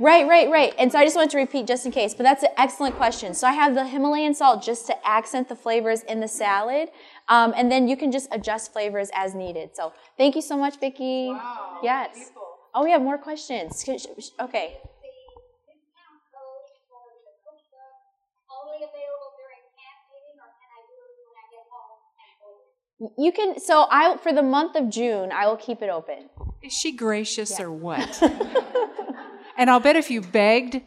Right, 0.00 0.26
right, 0.26 0.50
right. 0.50 0.74
And 0.78 0.90
so 0.90 0.98
I 0.98 1.04
just 1.04 1.14
wanted 1.14 1.30
to 1.32 1.36
repeat 1.36 1.66
just 1.66 1.84
in 1.84 1.92
case, 1.92 2.14
but 2.14 2.22
that's 2.22 2.42
an 2.42 2.48
excellent 2.56 2.96
question. 2.96 3.34
So 3.34 3.46
I 3.46 3.52
have 3.52 3.74
the 3.74 3.86
Himalayan 3.86 4.34
salt 4.34 4.62
just 4.62 4.86
to 4.86 5.06
accent 5.06 5.50
the 5.50 5.56
flavors 5.56 6.02
in 6.04 6.20
the 6.20 6.28
salad, 6.28 6.88
um, 7.30 7.54
and 7.56 7.70
then 7.72 7.88
you 7.88 7.96
can 7.96 8.10
just 8.12 8.28
adjust 8.32 8.72
flavors 8.72 9.08
as 9.14 9.34
needed. 9.34 9.70
So 9.74 9.92
thank 10.18 10.34
you 10.36 10.42
so 10.42 10.56
much, 10.56 10.78
Vicki. 10.78 11.28
Wow, 11.28 11.78
yes. 11.82 12.10
people. 12.28 12.42
Oh, 12.74 12.84
we 12.84 12.90
have 12.90 13.02
more 13.02 13.18
questions. 13.18 13.82
Sh- 13.82 14.02
sh- 14.02 14.06
sh- 14.24 14.30
Okay. 14.40 14.76
discount 14.76 16.20
code 16.34 16.70
for 16.88 17.02
the 17.24 17.32
cookbook 17.46 17.94
only 18.50 18.78
available 18.84 19.30
during 19.40 19.62
camp 19.78 19.98
meeting, 20.12 20.36
or 20.38 20.50
can 20.58 20.70
I 20.78 20.82
do 20.90 20.96
it 21.06 21.12
when 21.26 21.36
I 21.38 21.46
get 21.54 21.64
home 21.70 21.98
and 22.20 22.34
order? 22.46 23.22
You 23.24 23.32
can. 23.32 23.58
So 23.60 23.86
I 23.90 24.16
for 24.18 24.32
the 24.32 24.42
month 24.42 24.76
of 24.76 24.90
June, 24.90 25.32
I 25.32 25.46
will 25.48 25.56
keep 25.56 25.82
it 25.82 25.88
open. 25.90 26.28
Is 26.62 26.72
she 26.72 26.92
gracious 26.92 27.58
or 27.58 27.70
what? 27.72 28.22
and 29.56 29.70
I'll 29.70 29.80
bet 29.80 29.96
if 29.96 30.10
you 30.10 30.20
begged 30.20 30.82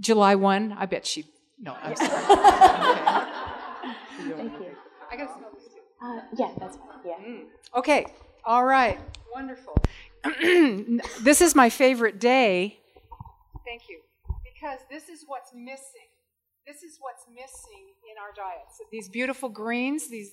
July 0.00 0.34
1, 0.34 0.72
I 0.78 0.86
bet 0.86 1.06
she. 1.06 1.24
No, 1.60 1.74
I'm 1.82 1.94
sorry. 1.96 2.24
Thank 4.36 4.52
you. 4.60 4.76
I 5.10 5.16
gotta 5.16 5.32
smell 5.38 5.50
this 5.54 5.64
too. 5.72 5.80
Uh, 6.02 6.20
yeah, 6.36 6.50
that's 6.58 6.76
fine. 6.76 6.88
Yeah. 7.04 7.16
Okay, 7.76 8.06
all 8.44 8.64
right, 8.64 8.98
wonderful. 9.34 9.76
this 11.22 11.40
is 11.40 11.54
my 11.54 11.68
favorite 11.70 12.18
day. 12.18 12.78
Thank 13.64 13.88
you. 13.88 14.00
Because 14.42 14.80
this 14.90 15.08
is 15.08 15.24
what's 15.26 15.52
missing. 15.54 16.08
This 16.66 16.82
is 16.82 16.98
what's 17.00 17.24
missing 17.28 17.84
in 18.10 18.16
our 18.20 18.32
diets. 18.34 18.80
These 18.90 19.08
beautiful 19.08 19.48
greens, 19.48 20.08
these. 20.08 20.32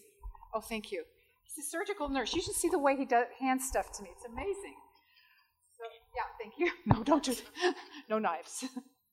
Oh, 0.53 0.61
thank 0.61 0.91
you. 0.91 1.03
He's 1.43 1.65
a 1.65 1.69
surgical 1.69 2.09
nurse. 2.09 2.33
You 2.33 2.41
should 2.41 2.55
see 2.55 2.69
the 2.69 2.79
way 2.79 2.95
he 2.95 3.05
does 3.05 3.27
hand 3.39 3.61
stuff 3.61 3.91
to 3.93 4.03
me. 4.03 4.09
It's 4.15 4.25
amazing. 4.25 4.75
So, 5.77 5.83
yeah, 6.15 6.23
thank 6.41 6.53
you. 6.57 6.71
No, 6.85 7.03
don't 7.03 7.23
do 7.23 7.35
No 8.09 8.19
knives. 8.19 8.65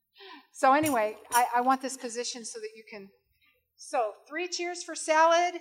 so, 0.53 0.73
anyway, 0.73 1.17
I, 1.33 1.47
I 1.57 1.61
want 1.61 1.83
this 1.83 1.97
position 1.97 2.45
so 2.45 2.59
that 2.61 2.71
you 2.77 2.85
can. 2.89 3.09
So, 3.77 4.13
three 4.29 4.49
cheers 4.49 4.83
for 4.83 4.95
salad. 4.95 5.61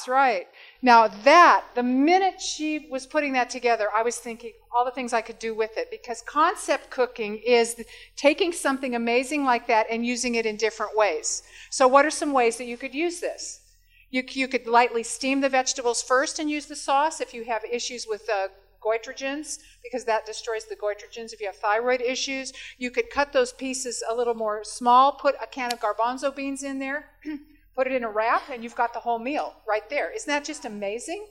That's 0.00 0.08
right. 0.08 0.48
Now, 0.80 1.08
that, 1.08 1.62
the 1.74 1.82
minute 1.82 2.40
she 2.40 2.88
was 2.90 3.04
putting 3.04 3.34
that 3.34 3.50
together, 3.50 3.88
I 3.94 4.02
was 4.02 4.16
thinking 4.16 4.52
all 4.74 4.82
the 4.82 4.90
things 4.90 5.12
I 5.12 5.20
could 5.20 5.38
do 5.38 5.54
with 5.54 5.76
it 5.76 5.90
because 5.90 6.22
concept 6.22 6.88
cooking 6.88 7.36
is 7.36 7.84
taking 8.16 8.50
something 8.50 8.94
amazing 8.94 9.44
like 9.44 9.66
that 9.66 9.88
and 9.90 10.06
using 10.06 10.36
it 10.36 10.46
in 10.46 10.56
different 10.56 10.96
ways. 10.96 11.42
So, 11.68 11.86
what 11.86 12.06
are 12.06 12.10
some 12.10 12.32
ways 12.32 12.56
that 12.56 12.64
you 12.64 12.78
could 12.78 12.94
use 12.94 13.20
this? 13.20 13.60
You, 14.08 14.22
you 14.26 14.48
could 14.48 14.66
lightly 14.66 15.02
steam 15.02 15.42
the 15.42 15.50
vegetables 15.50 16.02
first 16.02 16.38
and 16.38 16.50
use 16.50 16.64
the 16.64 16.76
sauce 16.76 17.20
if 17.20 17.34
you 17.34 17.44
have 17.44 17.62
issues 17.70 18.06
with 18.08 18.26
uh, 18.30 18.48
goitrogens, 18.82 19.58
because 19.82 20.06
that 20.06 20.24
destroys 20.24 20.64
the 20.64 20.76
goitrogens. 20.76 21.34
If 21.34 21.42
you 21.42 21.46
have 21.46 21.56
thyroid 21.56 22.00
issues, 22.00 22.54
you 22.78 22.90
could 22.90 23.10
cut 23.10 23.34
those 23.34 23.52
pieces 23.52 24.02
a 24.10 24.14
little 24.14 24.32
more 24.32 24.64
small, 24.64 25.12
put 25.12 25.34
a 25.42 25.46
can 25.46 25.74
of 25.74 25.80
garbanzo 25.80 26.34
beans 26.34 26.62
in 26.62 26.78
there, 26.78 27.10
put 27.80 27.86
it 27.86 27.94
in 27.94 28.04
a 28.04 28.10
wrap, 28.10 28.42
and 28.52 28.62
you've 28.62 28.74
got 28.74 28.92
the 28.92 29.00
whole 29.00 29.18
meal 29.18 29.54
right 29.66 29.88
there. 29.88 30.14
Isn't 30.14 30.28
that 30.28 30.44
just 30.44 30.66
amazing? 30.66 31.24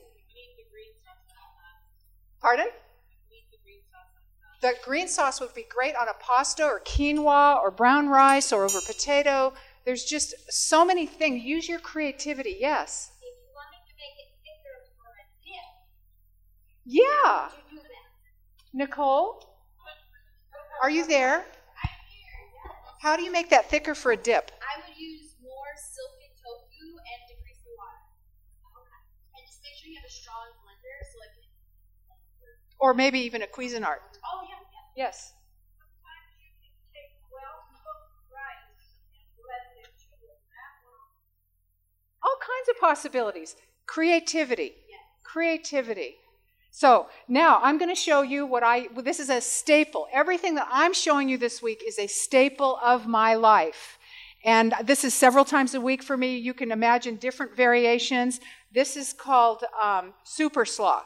Pardon? 2.40 2.66
The 4.60 4.74
green 4.84 5.06
sauce 5.06 5.40
would 5.40 5.54
be 5.54 5.64
great 5.70 5.94
on 5.94 6.08
a 6.08 6.14
pasta 6.14 6.64
or 6.64 6.80
quinoa 6.80 7.62
or 7.62 7.70
brown 7.70 8.08
rice 8.08 8.52
or 8.52 8.64
over 8.64 8.80
potato. 8.84 9.52
There's 9.84 10.02
just 10.02 10.34
so 10.48 10.84
many 10.84 11.06
things. 11.06 11.44
Use 11.44 11.68
your 11.68 11.78
creativity, 11.78 12.56
yes. 12.58 13.12
If 13.20 13.26
you 13.26 13.54
want 13.54 13.68
me 13.70 13.78
to 13.86 13.94
make 14.02 14.16
it 14.18 14.30
thicker 14.42 14.76
for 14.98 15.10
a 15.22 15.26
dip, 15.46 15.70
Yeah. 16.84 17.50
Nicole, 18.72 19.54
are 20.82 20.90
you 20.90 21.06
there? 21.06 21.36
I'm 21.36 21.96
here, 22.10 22.40
yeah. 22.56 22.72
How 23.02 23.16
do 23.16 23.22
you 23.22 23.30
make 23.30 23.50
that 23.50 23.70
thicker 23.70 23.94
for 23.94 24.10
a 24.10 24.16
dip? 24.16 24.50
I 24.60 24.80
would 24.80 24.96
use 24.98 25.36
more 25.42 25.72
silken 25.76 26.19
Or 32.80 32.94
maybe 32.94 33.20
even 33.20 33.42
a 33.42 33.46
Cuisinart. 33.46 34.02
Oh 34.24 34.40
yeah, 34.48 34.56
yeah. 34.96 35.04
Yes. 35.04 35.34
Sometimes 35.76 36.32
you 36.40 36.50
can 36.62 36.72
take 36.94 37.12
well-cooked 37.30 38.32
rice 38.32 38.96
and 39.12 39.24
blend 39.36 39.68
it 39.76 39.88
into 39.88 40.16
a 40.24 40.36
macaroni. 40.48 41.20
All 42.22 42.38
kinds 42.40 42.68
of 42.70 42.80
possibilities. 42.80 43.56
Creativity. 43.86 44.72
Creativity. 45.22 46.16
So 46.72 47.08
now 47.28 47.60
I'm 47.62 47.78
going 47.78 47.90
to 47.90 48.00
show 48.00 48.22
you 48.22 48.46
what 48.46 48.62
I, 48.62 48.88
well, 48.94 49.04
this 49.04 49.20
is 49.20 49.28
a 49.28 49.40
staple. 49.40 50.06
Everything 50.12 50.54
that 50.54 50.68
I'm 50.70 50.94
showing 50.94 51.28
you 51.28 51.36
this 51.36 51.60
week 51.60 51.82
is 51.86 51.98
a 51.98 52.06
staple 52.06 52.78
of 52.82 53.06
my 53.06 53.34
life. 53.34 53.98
And 54.44 54.72
this 54.84 55.04
is 55.04 55.12
several 55.12 55.44
times 55.44 55.74
a 55.74 55.80
week 55.80 56.02
for 56.02 56.16
me. 56.16 56.38
You 56.38 56.54
can 56.54 56.72
imagine 56.72 57.16
different 57.16 57.56
variations. 57.56 58.40
This 58.72 58.96
is 58.96 59.12
called 59.12 59.64
um, 59.82 60.14
super 60.24 60.64
slaw. 60.64 61.02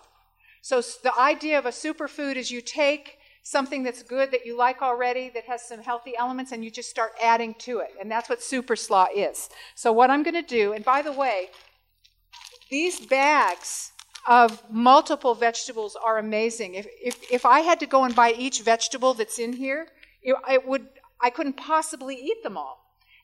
So 0.64 0.80
the 0.80 1.12
idea 1.20 1.58
of 1.58 1.66
a 1.66 1.70
superfood 1.70 2.36
is 2.36 2.50
you 2.50 2.62
take 2.62 3.18
something 3.42 3.82
that's 3.82 4.02
good 4.02 4.30
that 4.30 4.46
you 4.46 4.56
like 4.56 4.80
already 4.80 5.28
that 5.34 5.44
has 5.44 5.60
some 5.60 5.82
healthy 5.82 6.14
elements 6.18 6.52
and 6.52 6.64
you 6.64 6.70
just 6.70 6.88
start 6.88 7.12
adding 7.22 7.52
to 7.66 7.80
it. 7.80 7.90
And 8.00 8.10
that's 8.10 8.30
what 8.30 8.42
super 8.42 8.74
slaw 8.74 9.08
is. 9.14 9.50
So 9.74 9.92
what 9.92 10.08
I'm 10.08 10.22
going 10.22 10.42
to 10.42 10.54
do, 10.60 10.72
and 10.72 10.82
by 10.82 11.02
the 11.02 11.12
way, 11.12 11.50
these 12.70 13.04
bags 13.04 13.92
of 14.26 14.62
multiple 14.70 15.34
vegetables 15.34 15.98
are 16.02 16.16
amazing. 16.16 16.76
If, 16.76 16.86
if, 16.98 17.30
if 17.30 17.44
I 17.44 17.60
had 17.60 17.78
to 17.80 17.86
go 17.86 18.04
and 18.04 18.16
buy 18.16 18.32
each 18.32 18.62
vegetable 18.62 19.12
that's 19.12 19.38
in 19.38 19.52
here, 19.52 19.88
it, 20.22 20.34
it 20.48 20.66
would, 20.66 20.88
I 21.20 21.28
couldn't 21.28 21.58
possibly 21.58 22.14
eat 22.16 22.42
them 22.42 22.56
all. 22.56 22.78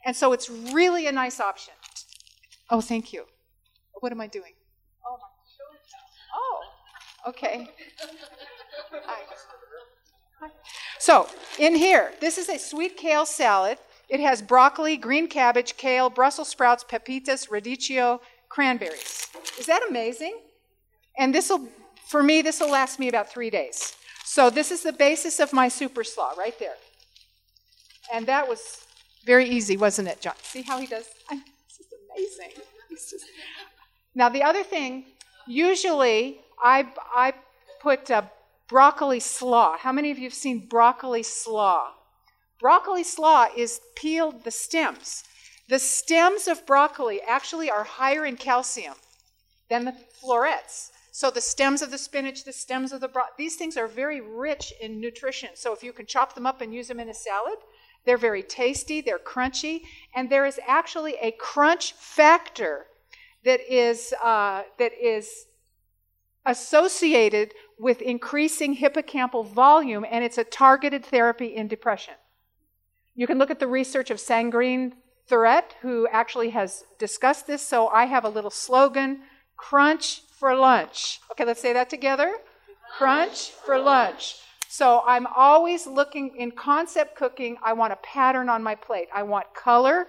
And 0.05 0.15
so 0.15 0.35
it's 0.35 0.51
really 0.51 1.07
a 1.07 1.13
nice 1.13 1.41
option. 1.41 1.73
Oh, 2.69 2.83
thank 2.83 3.15
you. 3.15 3.25
What 4.01 4.13
am 4.13 4.21
I 4.21 4.27
doing? 4.27 4.53
Okay. 7.27 7.69
Hi. 8.93 9.21
Hi. 10.41 10.49
So, 10.99 11.29
in 11.59 11.75
here, 11.75 12.13
this 12.21 12.39
is 12.39 12.49
a 12.49 12.59
sweet 12.59 12.97
kale 12.97 13.27
salad. 13.27 13.79
It 14.09 14.21
has 14.21 14.43
broccoli, 14.43 14.97
green 14.97 15.29
cabbage, 15.29 15.77
kale, 15.77 16.11
Brussels 16.11 16.49
sprouts, 16.49 16.85
pepitas, 16.85 17.49
radicchio, 17.49 18.21
cranberries. 18.49 19.29
Is 19.59 19.67
that 19.67 19.83
amazing? 19.89 20.39
And 21.19 21.35
this 21.35 21.51
will, 21.51 21.69
for 22.09 22.23
me, 22.23 22.43
this 22.43 22.61
will 22.61 22.71
last 22.71 22.99
me 22.99 23.09
about 23.09 23.31
three 23.31 23.51
days. 23.51 23.95
So, 24.25 24.49
this 24.51 24.71
is 24.71 24.83
the 24.83 24.93
basis 24.93 25.41
of 25.41 25.53
my 25.53 25.69
super 25.69 26.05
slaw 26.05 26.33
right 26.39 26.59
there. 26.59 26.77
And 28.13 28.27
that 28.27 28.49
was 28.49 28.85
very 29.25 29.49
easy, 29.49 29.77
wasn't 29.77 30.09
it, 30.09 30.21
John? 30.21 30.35
See 30.43 30.63
how 30.63 30.79
he 30.79 30.87
does? 30.87 31.07
It's 31.67 31.79
just 31.79 31.95
amazing. 32.15 32.63
Just... 32.91 33.15
Now, 34.15 34.29
the 34.29 34.43
other 34.43 34.65
thing, 34.65 35.05
usually 35.47 36.41
I, 36.63 36.93
I 37.15 37.35
put 37.81 38.11
uh, 38.11 38.23
broccoli 38.69 39.21
slaw. 39.21 39.77
How 39.79 39.93
many 39.93 40.11
of 40.11 40.19
you 40.19 40.25
have 40.25 40.35
seen 40.35 40.67
broccoli 40.67 41.23
slaw? 41.23 41.93
Broccoli 42.61 43.05
slaw 43.05 43.47
is 43.57 43.81
peeled 43.97 44.45
the 44.45 44.51
stems. 44.51 45.25
The 45.69 45.79
stems 45.79 46.49
of 46.49 46.67
broccoli 46.67 47.21
actually 47.23 47.71
are 47.71 47.85
higher 47.85 48.27
in 48.27 48.37
calcium 48.37 48.95
than 49.69 49.85
the 49.85 49.95
florets. 50.21 50.91
So 51.13 51.31
the 51.31 51.41
stems 51.41 51.83
of 51.83 51.91
the 51.91 51.99
spinach, 51.99 52.45
the 52.45 52.53
stems 52.53 52.93
of 52.93 53.01
the 53.01 53.09
bro- 53.09 53.25
these 53.37 53.57
things 53.57 53.77
are 53.77 53.87
very 53.87 54.21
rich 54.21 54.73
in 54.81 55.01
nutrition. 55.01 55.51
So 55.55 55.73
if 55.73 55.83
you 55.83 55.93
can 55.93 56.07
chop 56.07 56.35
them 56.35 56.47
up 56.47 56.61
and 56.61 56.75
use 56.75 56.89
them 56.89 57.01
in 57.01 57.09
a 57.09 57.15
salad, 57.15 57.59
they're 58.05 58.17
very 58.17 58.43
tasty, 58.43 59.01
they're 59.01 59.19
crunchy, 59.19 59.83
and 60.15 60.31
there 60.31 60.47
is 60.47 60.59
actually 60.67 61.17
a 61.21 61.33
crunch 61.33 61.93
factor 61.95 62.87
that 63.45 63.61
is 63.61 64.15
uh, 64.23 64.63
that 64.79 64.93
is 65.01 65.47
associated 66.47 67.53
with 67.79 68.03
increasing 68.03 68.77
hippocampal 68.77 69.47
volume, 69.47 70.05
and 70.11 70.25
it's 70.25 70.39
a 70.39 70.45
targeted 70.45 71.05
therapy 71.05 71.47
in 71.47 71.69
depression. 71.69 72.15
You 73.15 73.27
can 73.27 73.39
look 73.39 73.51
at 73.51 73.59
the 73.59 73.67
research 73.67 74.11
of 74.11 74.19
Sandrine 74.19 74.93
Thuret, 75.29 75.73
who 75.83 76.09
actually 76.09 76.51
has 76.51 76.85
discussed 76.99 77.47
this. 77.47 77.67
So 77.67 77.89
I 77.89 78.07
have 78.07 78.25
a 78.25 78.29
little 78.29 78.51
slogan 78.51 79.21
crunch 79.57 80.23
for 80.39 80.55
lunch. 80.55 81.21
Okay, 81.31 81.45
let's 81.45 81.61
say 81.61 81.73
that 81.73 81.91
together. 81.91 82.35
Crunch 82.97 83.51
for 83.51 83.79
lunch. 83.79 84.37
So 84.69 85.03
I'm 85.07 85.27
always 85.27 85.87
looking 85.87 86.37
in 86.37 86.53
concept 86.53 87.17
cooking, 87.17 87.57
I 87.63 87.73
want 87.73 87.93
a 87.93 87.97
pattern 87.97 88.49
on 88.49 88.63
my 88.63 88.75
plate. 88.75 89.09
I 89.13 89.25
want 89.25 89.53
color, 89.53 90.07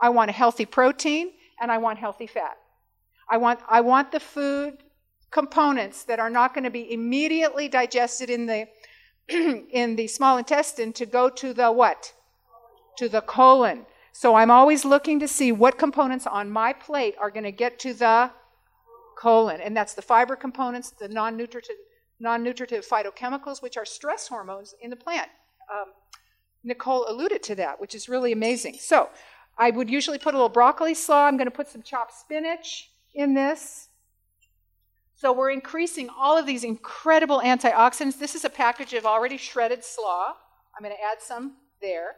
I 0.00 0.08
want 0.08 0.30
a 0.30 0.32
healthy 0.32 0.64
protein, 0.64 1.32
and 1.60 1.70
I 1.70 1.78
want 1.78 1.98
healthy 1.98 2.26
fat. 2.26 2.56
I 3.28 3.36
want, 3.36 3.60
I 3.68 3.82
want 3.82 4.10
the 4.10 4.20
food 4.20 4.78
components 5.32 6.04
that 6.04 6.20
are 6.20 6.30
not 6.30 6.54
going 6.54 6.64
to 6.64 6.70
be 6.70 6.92
immediately 6.92 7.66
digested 7.66 8.30
in 8.30 8.46
the 8.46 8.68
in 9.28 9.96
the 9.96 10.06
small 10.06 10.36
intestine 10.38 10.92
to 10.92 11.06
go 11.06 11.28
to 11.28 11.52
the 11.52 11.72
what? 11.72 12.12
To 12.98 13.08
the 13.08 13.22
colon. 13.22 13.86
So 14.12 14.34
I'm 14.34 14.50
always 14.50 14.84
looking 14.84 15.18
to 15.20 15.28
see 15.28 15.50
what 15.52 15.78
components 15.78 16.26
on 16.26 16.50
my 16.50 16.72
plate 16.72 17.14
are 17.18 17.30
going 17.30 17.44
to 17.44 17.52
get 17.52 17.78
to 17.80 17.94
the 17.94 18.30
colon. 19.16 19.60
And 19.60 19.76
that's 19.76 19.94
the 19.94 20.02
fiber 20.02 20.36
components, 20.36 20.90
the 20.90 21.08
non-nutritive, 21.08 21.76
non-nutritive 22.20 22.86
phytochemicals, 22.86 23.62
which 23.62 23.78
are 23.78 23.86
stress 23.86 24.28
hormones 24.28 24.74
in 24.82 24.90
the 24.90 24.96
plant. 24.96 25.30
Um, 25.72 25.92
Nicole 26.62 27.06
alluded 27.08 27.42
to 27.44 27.54
that, 27.54 27.80
which 27.80 27.94
is 27.94 28.08
really 28.08 28.32
amazing. 28.32 28.76
So 28.80 29.08
I 29.56 29.70
would 29.70 29.88
usually 29.88 30.18
put 30.18 30.34
a 30.34 30.36
little 30.36 30.50
broccoli 30.50 30.94
slaw. 30.94 31.26
I'm 31.26 31.36
going 31.36 31.46
to 31.46 31.50
put 31.50 31.68
some 31.68 31.82
chopped 31.82 32.12
spinach 32.12 32.90
in 33.14 33.34
this. 33.34 33.88
So 35.22 35.32
we're 35.32 35.52
increasing 35.52 36.08
all 36.18 36.36
of 36.36 36.46
these 36.46 36.64
incredible 36.64 37.40
antioxidants. 37.44 38.18
This 38.18 38.34
is 38.34 38.44
a 38.44 38.50
package 38.50 38.92
of 38.92 39.06
already 39.06 39.36
shredded 39.36 39.84
slaw. 39.84 40.32
I'm 40.76 40.82
going 40.82 40.92
to 40.92 41.00
add 41.00 41.22
some 41.22 41.58
there. 41.80 42.16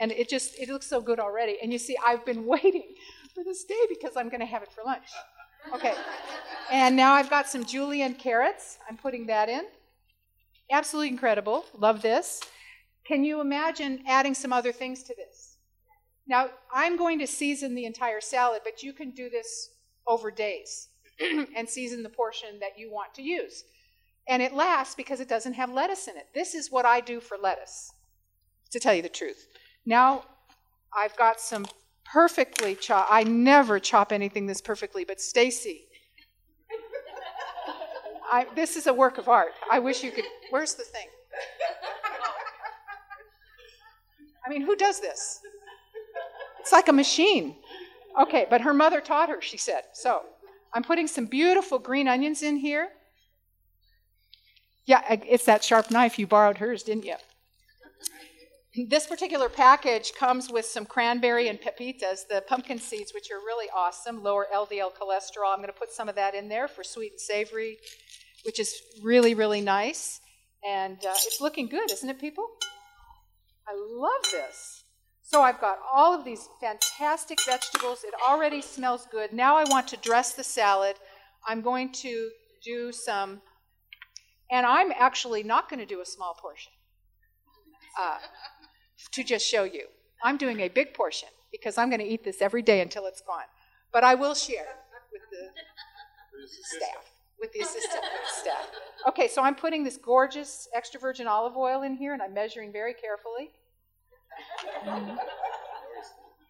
And 0.00 0.10
it 0.10 0.30
just 0.30 0.58
it 0.58 0.70
looks 0.70 0.86
so 0.86 1.02
good 1.02 1.20
already. 1.20 1.58
And 1.62 1.70
you 1.70 1.78
see 1.78 1.94
I've 2.02 2.24
been 2.24 2.46
waiting 2.54 2.94
for 3.34 3.44
this 3.44 3.64
day 3.64 3.82
because 3.90 4.16
I'm 4.16 4.30
going 4.30 4.40
to 4.40 4.46
have 4.46 4.62
it 4.62 4.72
for 4.72 4.82
lunch. 4.82 5.08
Okay. 5.74 5.92
And 6.72 6.96
now 6.96 7.12
I've 7.12 7.28
got 7.28 7.50
some 7.50 7.66
julienne 7.66 8.14
carrots. 8.14 8.78
I'm 8.88 8.96
putting 8.96 9.26
that 9.26 9.50
in. 9.50 9.66
Absolutely 10.70 11.10
incredible. 11.10 11.66
Love 11.76 12.00
this. 12.00 12.40
Can 13.06 13.24
you 13.24 13.42
imagine 13.42 14.04
adding 14.06 14.32
some 14.32 14.54
other 14.54 14.72
things 14.72 15.02
to 15.02 15.14
this? 15.14 15.58
Now, 16.26 16.48
I'm 16.72 16.96
going 16.96 17.18
to 17.18 17.26
season 17.26 17.74
the 17.74 17.84
entire 17.84 18.22
salad, 18.22 18.62
but 18.64 18.82
you 18.82 18.94
can 18.94 19.10
do 19.10 19.28
this 19.28 19.68
over 20.06 20.30
days 20.30 20.88
and 21.56 21.68
season 21.68 22.02
the 22.02 22.08
portion 22.08 22.58
that 22.60 22.78
you 22.78 22.90
want 22.90 23.14
to 23.14 23.22
use. 23.22 23.64
And 24.28 24.42
it 24.42 24.54
lasts 24.54 24.94
because 24.94 25.20
it 25.20 25.28
doesn't 25.28 25.52
have 25.54 25.70
lettuce 25.70 26.08
in 26.08 26.16
it. 26.16 26.26
This 26.34 26.54
is 26.54 26.70
what 26.70 26.86
I 26.86 27.00
do 27.00 27.20
for 27.20 27.36
lettuce, 27.36 27.92
to 28.70 28.80
tell 28.80 28.94
you 28.94 29.02
the 29.02 29.08
truth. 29.08 29.46
Now, 29.84 30.24
I've 30.96 31.16
got 31.16 31.40
some 31.40 31.66
perfectly 32.04 32.74
chopped. 32.74 33.10
I 33.12 33.24
never 33.24 33.78
chop 33.78 34.12
anything 34.12 34.46
this 34.46 34.60
perfectly, 34.60 35.04
but 35.04 35.20
Stacy, 35.20 35.86
this 38.54 38.76
is 38.76 38.86
a 38.86 38.94
work 38.94 39.18
of 39.18 39.28
art. 39.28 39.52
I 39.70 39.78
wish 39.78 40.02
you 40.02 40.10
could. 40.10 40.24
Where's 40.50 40.74
the 40.74 40.84
thing? 40.84 41.06
I 44.46 44.50
mean, 44.50 44.62
who 44.62 44.76
does 44.76 45.00
this? 45.00 45.40
It's 46.60 46.72
like 46.72 46.88
a 46.88 46.92
machine. 46.92 47.56
Okay, 48.20 48.46
but 48.48 48.60
her 48.60 48.74
mother 48.74 49.00
taught 49.00 49.28
her, 49.28 49.40
she 49.40 49.56
said. 49.56 49.84
So 49.92 50.22
I'm 50.74 50.82
putting 50.82 51.06
some 51.06 51.26
beautiful 51.26 51.78
green 51.78 52.08
onions 52.08 52.42
in 52.42 52.56
here. 52.56 52.88
Yeah, 54.86 55.02
it's 55.08 55.46
that 55.46 55.64
sharp 55.64 55.90
knife. 55.90 56.18
You 56.18 56.26
borrowed 56.26 56.58
hers, 56.58 56.82
didn't 56.82 57.04
you? 57.04 57.14
This 58.88 59.06
particular 59.06 59.48
package 59.48 60.12
comes 60.14 60.50
with 60.50 60.66
some 60.66 60.84
cranberry 60.84 61.46
and 61.46 61.60
pepitas, 61.60 62.26
the 62.28 62.42
pumpkin 62.48 62.80
seeds, 62.80 63.14
which 63.14 63.30
are 63.30 63.38
really 63.38 63.68
awesome, 63.74 64.22
lower 64.22 64.48
LDL 64.52 64.90
cholesterol. 64.92 65.52
I'm 65.52 65.58
going 65.58 65.68
to 65.68 65.72
put 65.72 65.92
some 65.92 66.08
of 66.08 66.16
that 66.16 66.34
in 66.34 66.48
there 66.48 66.66
for 66.66 66.82
sweet 66.82 67.12
and 67.12 67.20
savory, 67.20 67.78
which 68.44 68.58
is 68.58 68.74
really, 69.00 69.34
really 69.34 69.60
nice. 69.60 70.20
And 70.68 70.96
uh, 71.04 71.14
it's 71.24 71.40
looking 71.40 71.68
good, 71.68 71.90
isn't 71.92 72.10
it, 72.10 72.18
people? 72.20 72.48
I 73.68 73.74
love 73.76 74.22
this. 74.32 74.83
So 75.26 75.40
I've 75.40 75.58
got 75.58 75.78
all 75.90 76.14
of 76.14 76.22
these 76.22 76.48
fantastic 76.60 77.38
vegetables. 77.46 78.04
It 78.04 78.12
already 78.28 78.60
smells 78.60 79.08
good. 79.10 79.32
Now 79.32 79.56
I 79.56 79.64
want 79.64 79.88
to 79.88 79.96
dress 79.96 80.34
the 80.34 80.44
salad. 80.44 80.96
I'm 81.48 81.62
going 81.62 81.92
to 81.92 82.30
do 82.62 82.92
some, 82.92 83.40
and 84.50 84.66
I'm 84.66 84.92
actually 84.92 85.42
not 85.42 85.70
going 85.70 85.80
to 85.80 85.86
do 85.86 86.02
a 86.02 86.06
small 86.06 86.36
portion 86.40 86.72
uh, 87.98 88.18
to 89.12 89.24
just 89.24 89.46
show 89.46 89.64
you. 89.64 89.86
I'm 90.22 90.36
doing 90.36 90.60
a 90.60 90.68
big 90.68 90.92
portion 90.92 91.30
because 91.50 91.78
I'm 91.78 91.88
going 91.88 92.00
to 92.00 92.06
eat 92.06 92.22
this 92.22 92.42
every 92.42 92.62
day 92.62 92.82
until 92.82 93.06
it's 93.06 93.22
gone. 93.22 93.48
But 93.94 94.04
I 94.04 94.14
will 94.14 94.34
share 94.34 94.76
with 95.10 95.22
the 95.30 96.46
staff, 96.76 97.04
with 97.40 97.50
the 97.52 97.60
assistant 97.60 98.04
staff. 98.26 98.70
Okay, 99.08 99.28
so 99.28 99.42
I'm 99.42 99.54
putting 99.54 99.84
this 99.84 99.96
gorgeous 99.96 100.68
extra 100.74 101.00
virgin 101.00 101.26
olive 101.26 101.56
oil 101.56 101.82
in 101.82 101.96
here 101.96 102.12
and 102.12 102.20
I'm 102.20 102.34
measuring 102.34 102.72
very 102.72 102.92
carefully. 102.92 103.52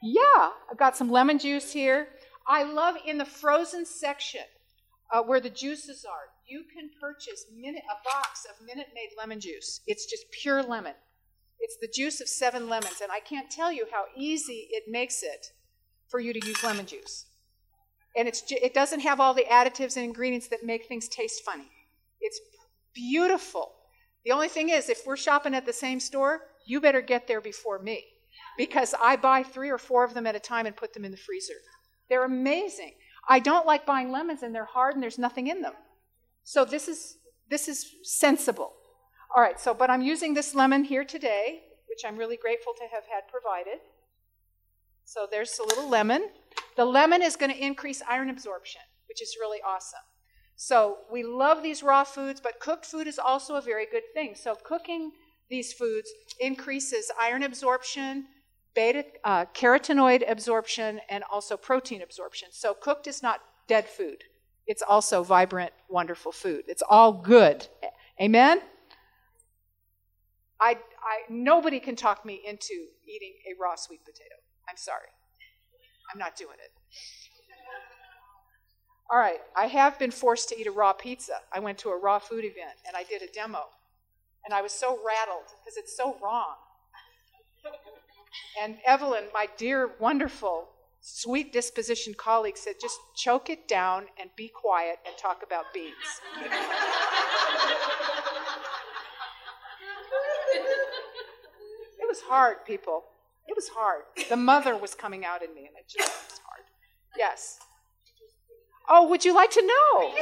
Yeah, 0.02 0.50
I've 0.70 0.78
got 0.78 0.96
some 0.96 1.10
lemon 1.10 1.38
juice 1.38 1.72
here. 1.72 2.08
I 2.46 2.62
love 2.64 2.96
in 3.06 3.16
the 3.16 3.24
frozen 3.24 3.86
section 3.86 4.42
uh, 5.10 5.22
where 5.22 5.40
the 5.40 5.50
juices 5.50 6.04
are, 6.04 6.28
you 6.46 6.64
can 6.74 6.90
purchase 7.00 7.46
minute, 7.56 7.84
a 7.90 8.04
box 8.04 8.44
of 8.44 8.66
Minute 8.66 8.88
Maid 8.94 9.10
lemon 9.16 9.40
juice. 9.40 9.80
It's 9.86 10.04
just 10.04 10.24
pure 10.30 10.62
lemon. 10.62 10.94
It's 11.60 11.78
the 11.80 11.88
juice 11.88 12.20
of 12.20 12.28
seven 12.28 12.68
lemons, 12.68 13.00
and 13.02 13.10
I 13.10 13.20
can't 13.20 13.50
tell 13.50 13.72
you 13.72 13.86
how 13.90 14.04
easy 14.14 14.68
it 14.70 14.84
makes 14.88 15.22
it 15.22 15.46
for 16.08 16.20
you 16.20 16.34
to 16.34 16.46
use 16.46 16.62
lemon 16.62 16.84
juice. 16.84 17.26
And 18.16 18.28
it's, 18.28 18.42
it 18.50 18.74
doesn't 18.74 19.00
have 19.00 19.20
all 19.20 19.32
the 19.32 19.46
additives 19.50 19.96
and 19.96 20.04
ingredients 20.04 20.48
that 20.48 20.64
make 20.64 20.86
things 20.86 21.08
taste 21.08 21.42
funny. 21.44 21.70
It's 22.20 22.40
beautiful. 22.94 23.72
The 24.24 24.32
only 24.32 24.48
thing 24.48 24.68
is, 24.68 24.88
if 24.88 25.06
we're 25.06 25.16
shopping 25.16 25.54
at 25.54 25.64
the 25.64 25.72
same 25.72 25.98
store, 25.98 26.42
you 26.64 26.80
better 26.80 27.00
get 27.00 27.26
there 27.26 27.40
before 27.40 27.78
me 27.78 28.04
because 28.56 28.94
I 29.00 29.16
buy 29.16 29.42
three 29.42 29.70
or 29.70 29.78
four 29.78 30.04
of 30.04 30.14
them 30.14 30.26
at 30.26 30.36
a 30.36 30.40
time 30.40 30.66
and 30.66 30.76
put 30.76 30.92
them 30.92 31.04
in 31.04 31.10
the 31.10 31.16
freezer. 31.16 31.54
They're 32.08 32.24
amazing. 32.24 32.92
I 33.28 33.38
don't 33.38 33.66
like 33.66 33.86
buying 33.86 34.10
lemons 34.10 34.42
and 34.42 34.54
they're 34.54 34.64
hard 34.64 34.94
and 34.94 35.02
there's 35.02 35.18
nothing 35.18 35.46
in 35.46 35.62
them. 35.62 35.74
So 36.44 36.64
this 36.64 36.88
is 36.88 37.16
this 37.50 37.68
is 37.68 37.86
sensible. 38.02 38.72
All 39.34 39.42
right, 39.42 39.58
so 39.58 39.74
but 39.74 39.90
I'm 39.90 40.02
using 40.02 40.34
this 40.34 40.54
lemon 40.54 40.84
here 40.84 41.04
today, 41.04 41.62
which 41.88 42.04
I'm 42.06 42.16
really 42.16 42.36
grateful 42.36 42.72
to 42.74 42.84
have 42.92 43.04
had 43.10 43.28
provided. 43.28 43.80
So 45.04 45.26
there's 45.30 45.58
a 45.58 45.64
little 45.64 45.88
lemon. 45.88 46.30
The 46.76 46.84
lemon 46.84 47.22
is 47.22 47.36
going 47.36 47.52
to 47.52 47.58
increase 47.58 48.02
iron 48.08 48.30
absorption, 48.30 48.82
which 49.08 49.22
is 49.22 49.36
really 49.40 49.58
awesome. 49.66 50.00
So 50.56 50.98
we 51.10 51.24
love 51.24 51.62
these 51.62 51.82
raw 51.82 52.04
foods, 52.04 52.40
but 52.40 52.60
cooked 52.60 52.86
food 52.86 53.06
is 53.06 53.18
also 53.18 53.56
a 53.56 53.60
very 53.60 53.86
good 53.90 54.04
thing. 54.14 54.34
So 54.34 54.54
cooking 54.54 55.12
these 55.50 55.72
foods 55.72 56.10
increases 56.40 57.10
iron 57.20 57.42
absorption, 57.42 58.26
beta 58.74 59.04
uh, 59.24 59.44
carotenoid 59.54 60.28
absorption, 60.28 61.00
and 61.08 61.24
also 61.30 61.56
protein 61.56 62.02
absorption. 62.02 62.48
So 62.52 62.74
cooked 62.74 63.06
is 63.06 63.22
not 63.22 63.40
dead 63.68 63.88
food. 63.88 64.24
It's 64.66 64.82
also 64.82 65.22
vibrant, 65.22 65.72
wonderful 65.88 66.32
food. 66.32 66.64
It's 66.68 66.82
all 66.88 67.12
good. 67.12 67.68
Amen. 68.20 68.60
I, 70.60 70.70
I 70.70 71.20
nobody 71.28 71.80
can 71.80 71.96
talk 71.96 72.24
me 72.24 72.40
into 72.46 72.86
eating 73.06 73.34
a 73.50 73.60
raw 73.60 73.74
sweet 73.74 74.04
potato. 74.04 74.36
I'm 74.68 74.76
sorry. 74.76 75.08
I'm 76.12 76.18
not 76.18 76.36
doing 76.36 76.56
it. 76.62 76.70
All 79.10 79.18
right, 79.18 79.40
I 79.54 79.66
have 79.66 79.98
been 79.98 80.10
forced 80.10 80.48
to 80.48 80.58
eat 80.58 80.66
a 80.66 80.70
raw 80.70 80.92
pizza. 80.94 81.34
I 81.52 81.60
went 81.60 81.76
to 81.78 81.90
a 81.90 81.98
raw 81.98 82.18
food 82.18 82.44
event 82.44 82.78
and 82.86 82.96
I 82.96 83.02
did 83.02 83.20
a 83.20 83.26
demo. 83.26 83.64
And 84.44 84.52
I 84.52 84.62
was 84.62 84.72
so 84.72 84.98
rattled 85.04 85.46
because 85.62 85.76
it's 85.76 85.96
so 85.96 86.16
wrong. 86.22 86.54
And 88.62 88.76
Evelyn, 88.86 89.24
my 89.32 89.48
dear, 89.56 89.92
wonderful, 89.98 90.68
sweet 91.00 91.52
disposition 91.52 92.14
colleague, 92.14 92.56
said, 92.56 92.74
just 92.80 92.98
choke 93.16 93.48
it 93.50 93.66
down 93.68 94.06
and 94.20 94.30
be 94.36 94.48
quiet 94.48 94.98
and 95.06 95.16
talk 95.16 95.42
about 95.42 95.72
beans. 95.72 95.94
it 101.98 102.06
was 102.06 102.20
hard, 102.22 102.64
people. 102.66 103.04
It 103.48 103.56
was 103.56 103.68
hard. 103.68 104.02
The 104.28 104.36
mother 104.36 104.76
was 104.76 104.94
coming 104.94 105.24
out 105.24 105.42
in 105.42 105.54
me, 105.54 105.66
and 105.66 105.76
it 105.76 105.88
just 105.88 106.30
was 106.30 106.40
hard. 106.46 106.62
Yes. 107.16 107.58
Oh, 108.88 109.08
would 109.08 109.24
you 109.24 109.34
like 109.34 109.50
to 109.52 109.62
know? 109.62 110.14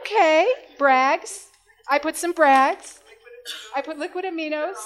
Okay, 0.00 0.52
Bragg's. 0.78 1.49
I 1.90 1.98
put 1.98 2.16
some 2.16 2.32
Bragg's. 2.32 3.00
I 3.74 3.82
put 3.82 3.98
liquid 3.98 4.24
aminos. 4.24 4.76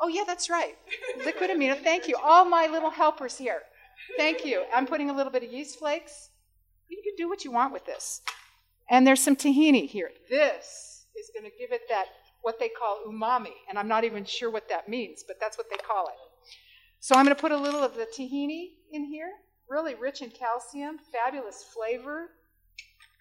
Oh, 0.00 0.08
yeah, 0.08 0.24
that's 0.26 0.50
right. 0.50 0.74
Liquid 1.24 1.50
amino. 1.50 1.80
Thank 1.80 2.08
you. 2.08 2.16
All 2.22 2.44
my 2.44 2.66
little 2.66 2.90
helpers 2.90 3.38
here. 3.38 3.62
Thank 4.18 4.44
you. 4.44 4.64
I'm 4.74 4.86
putting 4.86 5.08
a 5.08 5.14
little 5.14 5.32
bit 5.32 5.44
of 5.44 5.52
yeast 5.52 5.78
flakes. 5.78 6.30
You 6.88 7.00
can 7.02 7.14
do 7.16 7.28
what 7.28 7.44
you 7.44 7.52
want 7.52 7.72
with 7.72 7.86
this. 7.86 8.20
And 8.90 9.06
there's 9.06 9.22
some 9.22 9.36
tahini 9.36 9.88
here. 9.88 10.10
This 10.28 11.06
is 11.18 11.30
going 11.32 11.50
to 11.50 11.56
give 11.58 11.72
it 11.72 11.82
that, 11.88 12.06
what 12.42 12.58
they 12.58 12.68
call 12.68 13.02
umami. 13.08 13.54
And 13.68 13.78
I'm 13.78 13.88
not 13.88 14.04
even 14.04 14.24
sure 14.24 14.50
what 14.50 14.68
that 14.68 14.88
means, 14.88 15.24
but 15.26 15.36
that's 15.40 15.56
what 15.56 15.70
they 15.70 15.78
call 15.78 16.08
it. 16.08 16.14
So 17.00 17.14
I'm 17.14 17.24
going 17.24 17.34
to 17.34 17.40
put 17.40 17.52
a 17.52 17.56
little 17.56 17.82
of 17.82 17.94
the 17.94 18.06
tahini 18.06 18.72
in 18.92 19.04
here. 19.04 19.30
Really 19.70 19.94
rich 19.94 20.20
in 20.20 20.30
calcium, 20.30 20.98
fabulous 21.12 21.64
flavor. 21.72 22.30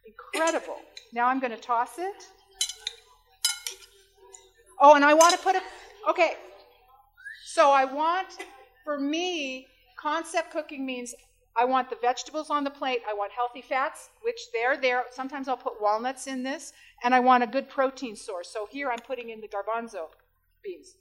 Incredible. 0.05 0.77
Now 1.13 1.27
I'm 1.27 1.39
going 1.39 1.51
to 1.51 1.57
toss 1.57 1.97
it. 1.97 2.23
Oh, 4.79 4.95
and 4.95 5.05
I 5.05 5.13
want 5.13 5.33
to 5.33 5.39
put 5.39 5.55
a, 5.55 5.61
okay. 6.09 6.33
So 7.45 7.71
I 7.71 7.85
want, 7.85 8.27
for 8.83 8.99
me, 8.99 9.67
concept 9.99 10.51
cooking 10.51 10.85
means 10.85 11.13
I 11.55 11.65
want 11.65 11.89
the 11.89 11.97
vegetables 12.01 12.49
on 12.49 12.63
the 12.63 12.71
plate. 12.71 13.01
I 13.07 13.13
want 13.13 13.31
healthy 13.31 13.61
fats, 13.61 14.09
which 14.23 14.39
they're 14.51 14.75
there. 14.75 15.03
Sometimes 15.11 15.47
I'll 15.47 15.55
put 15.55 15.79
walnuts 15.79 16.27
in 16.27 16.43
this. 16.43 16.73
And 17.03 17.13
I 17.13 17.19
want 17.19 17.43
a 17.43 17.47
good 17.47 17.69
protein 17.69 18.15
source. 18.15 18.49
So 18.51 18.67
here 18.71 18.89
I'm 18.91 18.99
putting 18.99 19.29
in 19.29 19.39
the 19.39 19.47
garbanzo 19.47 20.07
beans. 20.63 20.95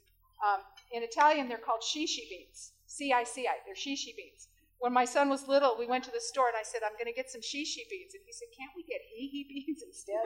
Um, 0.46 0.60
in 0.92 1.02
Italian, 1.02 1.48
they're 1.48 1.58
called 1.58 1.80
shishi 1.82 2.28
beans. 2.28 2.72
C 2.86 3.12
I 3.12 3.24
C 3.24 3.46
I. 3.46 3.54
They're 3.64 3.74
shishi 3.74 4.14
beans. 4.16 4.48
When 4.82 4.92
my 4.92 5.04
son 5.04 5.28
was 5.28 5.46
little, 5.46 5.76
we 5.78 5.86
went 5.86 6.02
to 6.04 6.10
the 6.10 6.20
store 6.20 6.48
and 6.48 6.56
I 6.58 6.64
said, 6.64 6.80
I'm 6.84 6.98
going 6.98 7.06
to 7.06 7.12
get 7.14 7.30
some 7.30 7.40
shishi 7.40 7.86
beans. 7.88 8.14
And 8.14 8.22
he 8.26 8.32
said, 8.32 8.48
Can't 8.58 8.72
we 8.74 8.82
get 8.82 9.00
hee 9.14 9.28
hee 9.28 9.46
beans 9.48 9.80
instead? 9.80 10.24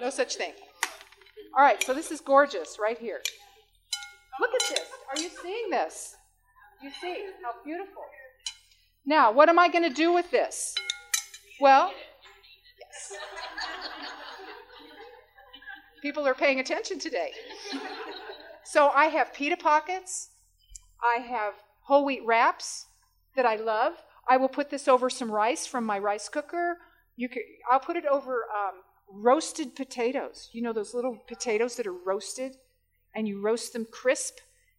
no 0.00 0.08
such 0.08 0.36
thing. 0.36 0.54
All 1.54 1.62
right, 1.62 1.82
so 1.82 1.92
this 1.92 2.10
is 2.10 2.22
gorgeous 2.22 2.78
right 2.80 2.96
here. 2.96 3.20
Look 4.40 4.50
at 4.54 4.66
this. 4.70 4.88
Are 5.14 5.20
you 5.20 5.28
seeing 5.42 5.68
this? 5.68 6.16
You 6.82 6.90
see 7.02 7.26
how 7.44 7.52
beautiful. 7.62 8.02
Now, 9.04 9.30
what 9.30 9.50
am 9.50 9.58
I 9.58 9.68
going 9.68 9.86
to 9.86 9.94
do 9.94 10.14
with 10.14 10.30
this? 10.30 10.74
Well, 11.60 11.92
yes. 12.80 13.20
People 16.00 16.26
are 16.26 16.32
paying 16.34 16.60
attention 16.60 16.98
today. 16.98 17.32
So 18.64 18.88
I 18.88 19.06
have 19.06 19.34
pita 19.34 19.58
pockets. 19.58 20.30
I 21.04 21.20
have 21.20 21.52
whole 21.90 22.04
wheat 22.04 22.24
wraps 22.24 22.86
that 23.34 23.44
I 23.44 23.56
love. 23.56 23.94
I 24.28 24.36
will 24.36 24.48
put 24.48 24.70
this 24.70 24.86
over 24.86 25.10
some 25.10 25.28
rice 25.28 25.66
from 25.66 25.84
my 25.84 25.98
rice 25.98 26.28
cooker. 26.28 26.78
You 27.16 27.28
could, 27.28 27.42
I'll 27.68 27.80
put 27.80 27.96
it 27.96 28.06
over 28.06 28.44
um, 28.44 28.76
roasted 29.12 29.74
potatoes. 29.74 30.50
You 30.52 30.62
know 30.62 30.72
those 30.72 30.94
little 30.94 31.18
potatoes 31.26 31.74
that 31.76 31.88
are 31.88 32.00
roasted, 32.06 32.52
and 33.16 33.26
you 33.26 33.40
roast 33.40 33.72
them 33.72 33.88
crisp, 33.90 34.36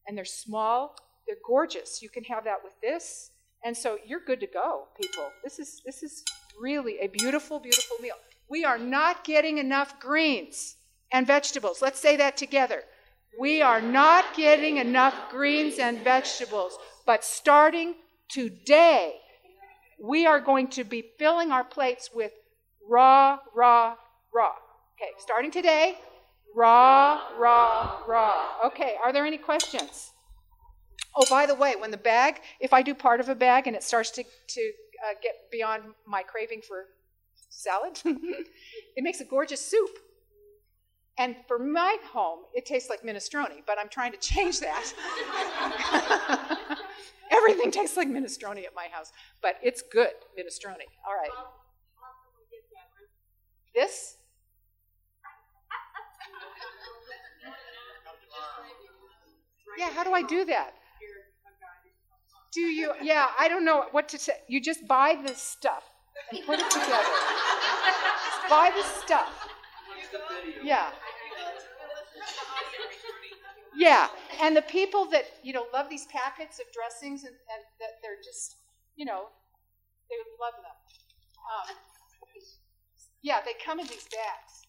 and 0.07 0.17
they're 0.17 0.23
small. 0.23 0.95
They're 1.27 1.35
gorgeous. 1.45 2.01
You 2.01 2.07
can 2.07 2.23
have 2.23 2.45
that 2.45 2.63
with 2.63 2.79
this, 2.81 3.31
and 3.65 3.75
so 3.75 3.97
you're 4.07 4.23
good 4.25 4.39
to 4.39 4.47
go, 4.47 4.87
people. 4.99 5.27
This 5.43 5.59
is 5.59 5.81
this 5.85 6.03
is 6.03 6.23
really 6.61 6.95
a 7.01 7.07
beautiful, 7.07 7.59
beautiful 7.59 7.97
meal. 8.01 8.15
We 8.49 8.63
are 8.63 8.77
not 8.77 9.25
getting 9.25 9.57
enough 9.57 9.99
greens 9.99 10.77
and 11.11 11.27
vegetables. 11.27 11.81
Let's 11.81 11.99
say 11.99 12.15
that 12.15 12.37
together. 12.37 12.83
We 13.39 13.61
are 13.61 13.81
not 13.81 14.35
getting 14.35 14.77
enough 14.77 15.15
greens 15.29 15.79
and 15.79 15.99
vegetables. 15.99 16.77
But 17.05 17.23
starting 17.23 17.95
today, 18.29 19.15
we 20.01 20.25
are 20.25 20.39
going 20.39 20.67
to 20.69 20.83
be 20.83 21.03
filling 21.17 21.51
our 21.51 21.63
plates 21.63 22.09
with 22.13 22.31
raw, 22.87 23.39
raw, 23.55 23.95
raw. 24.33 24.53
Okay, 24.97 25.11
starting 25.19 25.51
today, 25.51 25.97
raw, 26.55 27.21
raw, 27.37 27.99
raw. 28.07 28.45
Okay, 28.65 28.95
are 29.03 29.13
there 29.13 29.25
any 29.25 29.37
questions? 29.37 30.11
Oh, 31.15 31.25
by 31.29 31.45
the 31.45 31.55
way, 31.55 31.75
when 31.77 31.91
the 31.91 31.97
bag, 31.97 32.41
if 32.59 32.73
I 32.73 32.81
do 32.81 32.93
part 32.93 33.19
of 33.19 33.29
a 33.29 33.35
bag 33.35 33.67
and 33.67 33.75
it 33.75 33.83
starts 33.83 34.11
to, 34.11 34.23
to 34.23 34.71
uh, 35.05 35.13
get 35.21 35.33
beyond 35.51 35.83
my 36.07 36.23
craving 36.23 36.61
for 36.65 36.85
salad, 37.49 37.99
it 38.05 39.03
makes 39.03 39.19
a 39.19 39.25
gorgeous 39.25 39.65
soup. 39.65 39.89
And 41.21 41.35
for 41.47 41.59
my 41.59 41.97
home, 42.11 42.39
it 42.55 42.65
tastes 42.65 42.89
like 42.89 43.03
minestrone, 43.03 43.61
but 43.67 43.77
I'm 43.79 43.89
trying 43.89 44.11
to 44.11 44.17
change 44.17 44.59
that. 44.59 44.91
Everything 47.31 47.69
tastes 47.69 47.95
like 47.95 48.07
minestrone 48.07 48.57
at 48.65 48.73
my 48.75 48.87
house, 48.91 49.11
but 49.39 49.57
it's 49.61 49.83
good 49.83 50.13
minestrone. 50.35 50.81
All 51.07 51.13
right. 51.13 51.29
This? 53.75 54.17
Yeah, 59.77 59.91
how 59.91 60.03
do 60.03 60.13
I 60.13 60.23
do 60.23 60.43
that? 60.45 60.71
Do 62.51 62.61
you? 62.61 62.93
Yeah, 62.99 63.27
I 63.39 63.47
don't 63.47 63.63
know 63.63 63.85
what 63.91 64.09
to 64.09 64.17
say. 64.17 64.33
You 64.47 64.59
just 64.59 64.87
buy 64.87 65.19
this 65.23 65.37
stuff 65.37 65.83
and 66.31 66.43
put 66.47 66.57
it 66.57 66.71
together. 66.71 66.89
buy 68.49 68.71
the 68.75 68.83
stuff. 69.05 69.49
Yeah. 70.63 70.89
Yeah, 73.75 74.07
and 74.41 74.55
the 74.55 74.61
people 74.61 75.05
that 75.11 75.25
you 75.43 75.53
know 75.53 75.65
love 75.73 75.89
these 75.89 76.05
packets 76.07 76.59
of 76.59 76.65
dressings 76.73 77.23
and, 77.23 77.33
and 77.33 77.61
that 77.79 78.01
they're 78.01 78.21
just 78.23 78.57
you 78.95 79.05
know 79.05 79.27
they 80.09 80.17
love 80.39 80.53
them. 80.61 80.77
Um, 81.49 81.75
yeah, 83.23 83.39
they 83.45 83.53
come 83.63 83.79
in 83.79 83.87
these 83.87 84.07
bags, 84.11 84.67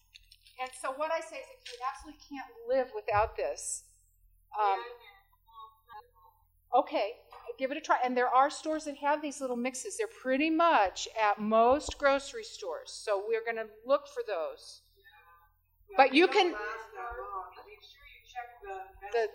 and 0.61 0.69
so 0.81 0.93
what 0.95 1.11
I 1.11 1.19
say 1.19 1.37
is 1.37 1.47
that 1.47 1.61
you 1.67 1.77
absolutely 1.83 2.21
can't 2.29 2.47
live 2.67 2.91
without 2.95 3.35
this. 3.35 3.83
Um, 4.59 4.79
okay, 6.75 7.13
give 7.57 7.71
it 7.71 7.77
a 7.77 7.81
try. 7.81 7.97
And 8.03 8.15
there 8.15 8.29
are 8.29 8.49
stores 8.49 8.85
that 8.85 8.97
have 8.97 9.21
these 9.21 9.41
little 9.41 9.57
mixes. 9.57 9.97
They're 9.97 10.07
pretty 10.07 10.49
much 10.49 11.07
at 11.21 11.39
most 11.39 11.97
grocery 11.97 12.43
stores, 12.43 12.91
so 12.91 13.23
we're 13.27 13.43
going 13.43 13.57
to 13.57 13.71
look 13.85 14.07
for 14.07 14.23
those. 14.25 14.82
But 15.97 16.13
you 16.13 16.27
can. 16.27 16.53
The, 19.11 19.27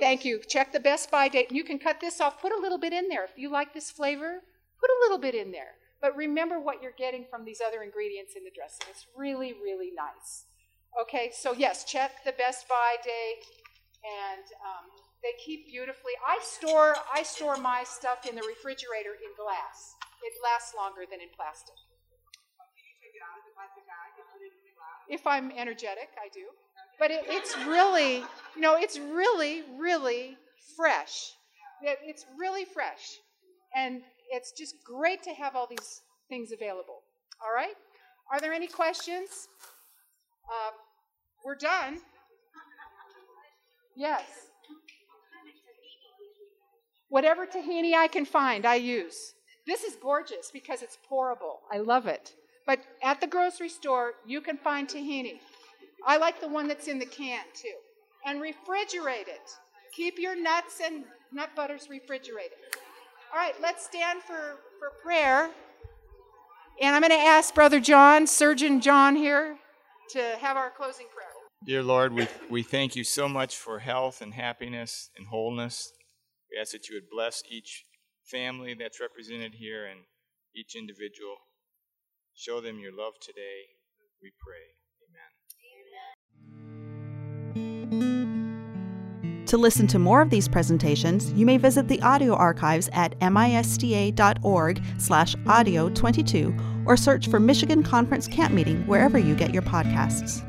thank 0.00 0.24
you. 0.24 0.40
Check 0.46 0.72
the 0.72 0.80
best 0.80 1.10
by 1.10 1.28
date. 1.28 1.50
You 1.50 1.64
can 1.64 1.78
cut 1.78 2.00
this 2.00 2.20
off. 2.20 2.42
Put 2.42 2.52
a 2.52 2.60
little 2.60 2.78
bit 2.78 2.92
in 2.92 3.08
there. 3.08 3.24
If 3.24 3.38
you 3.38 3.50
like 3.50 3.72
this 3.72 3.90
flavor, 3.90 4.42
put 4.80 4.90
a 4.90 4.98
little 5.02 5.18
bit 5.18 5.34
in 5.34 5.50
there. 5.50 5.76
But 6.02 6.14
remember 6.16 6.60
what 6.60 6.82
you're 6.82 6.92
getting 6.98 7.24
from 7.30 7.46
these 7.46 7.62
other 7.66 7.82
ingredients 7.82 8.34
in 8.36 8.44
the 8.44 8.50
dressing. 8.54 8.84
It's 8.90 9.06
really, 9.16 9.54
really 9.54 9.90
nice. 9.96 10.44
Okay, 11.00 11.32
so 11.32 11.52
yes, 11.52 11.84
check 11.84 12.22
the 12.24 12.32
best 12.32 12.68
by 12.68 12.96
date, 13.02 13.42
and 14.04 14.44
um, 14.62 14.86
they 15.22 15.32
keep 15.42 15.66
beautifully. 15.66 16.12
I 16.20 16.38
store 16.42 16.94
I 17.12 17.22
store 17.22 17.56
my 17.56 17.82
stuff 17.82 18.26
in 18.28 18.36
the 18.36 18.44
refrigerator 18.46 19.16
in 19.18 19.32
glass. 19.34 19.96
It 20.22 20.34
lasts 20.44 20.74
longer 20.76 21.02
than 21.10 21.20
in 21.20 21.32
plastic. 21.34 21.74
If 25.08 25.26
I'm 25.26 25.50
energetic, 25.52 26.08
I 26.18 26.28
do. 26.32 26.46
But 26.98 27.10
it, 27.10 27.24
it's 27.26 27.56
really, 27.66 28.16
you 28.54 28.60
know, 28.60 28.76
it's 28.76 28.98
really, 28.98 29.62
really 29.78 30.36
fresh. 30.76 31.32
It, 31.82 31.98
it's 32.02 32.24
really 32.38 32.64
fresh. 32.64 33.18
And 33.76 34.02
it's 34.30 34.52
just 34.52 34.76
great 34.84 35.22
to 35.24 35.30
have 35.34 35.56
all 35.56 35.66
these 35.68 36.02
things 36.28 36.52
available. 36.52 37.02
All 37.42 37.54
right? 37.54 37.74
Are 38.32 38.40
there 38.40 38.52
any 38.52 38.68
questions? 38.68 39.48
Uh, 40.48 40.70
we're 41.44 41.56
done. 41.56 41.98
Yes. 43.96 44.22
Whatever 47.08 47.46
tahini 47.46 47.94
I 47.94 48.08
can 48.08 48.24
find, 48.24 48.66
I 48.66 48.76
use. 48.76 49.34
This 49.66 49.84
is 49.84 49.96
gorgeous 49.96 50.50
because 50.52 50.82
it's 50.82 50.98
pourable. 51.10 51.60
I 51.72 51.78
love 51.78 52.06
it. 52.06 52.34
But 52.66 52.80
at 53.02 53.20
the 53.20 53.26
grocery 53.26 53.68
store, 53.68 54.14
you 54.26 54.40
can 54.40 54.56
find 54.56 54.88
tahini. 54.88 55.40
I 56.06 56.16
like 56.16 56.40
the 56.40 56.48
one 56.48 56.68
that's 56.68 56.88
in 56.88 56.98
the 56.98 57.06
can 57.06 57.44
too. 57.54 57.68
And 58.26 58.40
refrigerate 58.40 59.28
it. 59.28 59.50
Keep 59.94 60.18
your 60.18 60.34
nuts 60.40 60.80
and 60.82 61.04
nut 61.32 61.50
butters 61.54 61.88
refrigerated. 61.90 62.58
All 63.32 63.38
right, 63.38 63.54
let's 63.60 63.84
stand 63.84 64.22
for, 64.22 64.56
for 64.78 64.90
prayer. 65.02 65.50
And 66.80 66.94
I'm 66.94 67.02
going 67.02 67.10
to 67.12 67.26
ask 67.26 67.54
Brother 67.54 67.80
John, 67.80 68.26
Surgeon 68.26 68.80
John 68.80 69.14
here, 69.14 69.56
to 70.10 70.36
have 70.40 70.56
our 70.56 70.70
closing 70.70 71.06
prayer. 71.14 71.28
Dear 71.66 71.82
Lord, 71.82 72.12
we, 72.12 72.28
we 72.50 72.62
thank 72.62 72.96
you 72.96 73.04
so 73.04 73.28
much 73.28 73.56
for 73.56 73.78
health 73.78 74.20
and 74.20 74.34
happiness 74.34 75.10
and 75.16 75.28
wholeness. 75.28 75.92
We 76.50 76.60
ask 76.60 76.72
that 76.72 76.88
you 76.88 76.96
would 76.96 77.10
bless 77.10 77.42
each 77.48 77.84
family 78.24 78.74
that's 78.74 79.00
represented 79.00 79.54
here 79.54 79.86
and 79.86 80.00
each 80.54 80.74
individual. 80.76 81.36
Show 82.34 82.60
them 82.60 82.78
your 82.80 82.92
love 82.92 83.14
today, 83.20 83.62
we 84.20 84.32
pray. 84.38 84.74
Amen. 87.54 89.44
To 89.46 89.56
listen 89.56 89.86
to 89.88 90.00
more 90.00 90.20
of 90.20 90.30
these 90.30 90.48
presentations, 90.48 91.32
you 91.34 91.46
may 91.46 91.58
visit 91.58 91.86
the 91.86 92.02
audio 92.02 92.34
archives 92.34 92.90
at 92.92 93.16
misda.org 93.20 94.82
slash 94.98 95.36
audio 95.46 95.88
22 95.90 96.56
or 96.86 96.96
search 96.96 97.28
for 97.28 97.38
Michigan 97.38 97.84
Conference 97.84 98.26
Camp 98.26 98.52
Meeting 98.52 98.84
wherever 98.86 99.16
you 99.16 99.36
get 99.36 99.54
your 99.54 99.62
podcasts. 99.62 100.42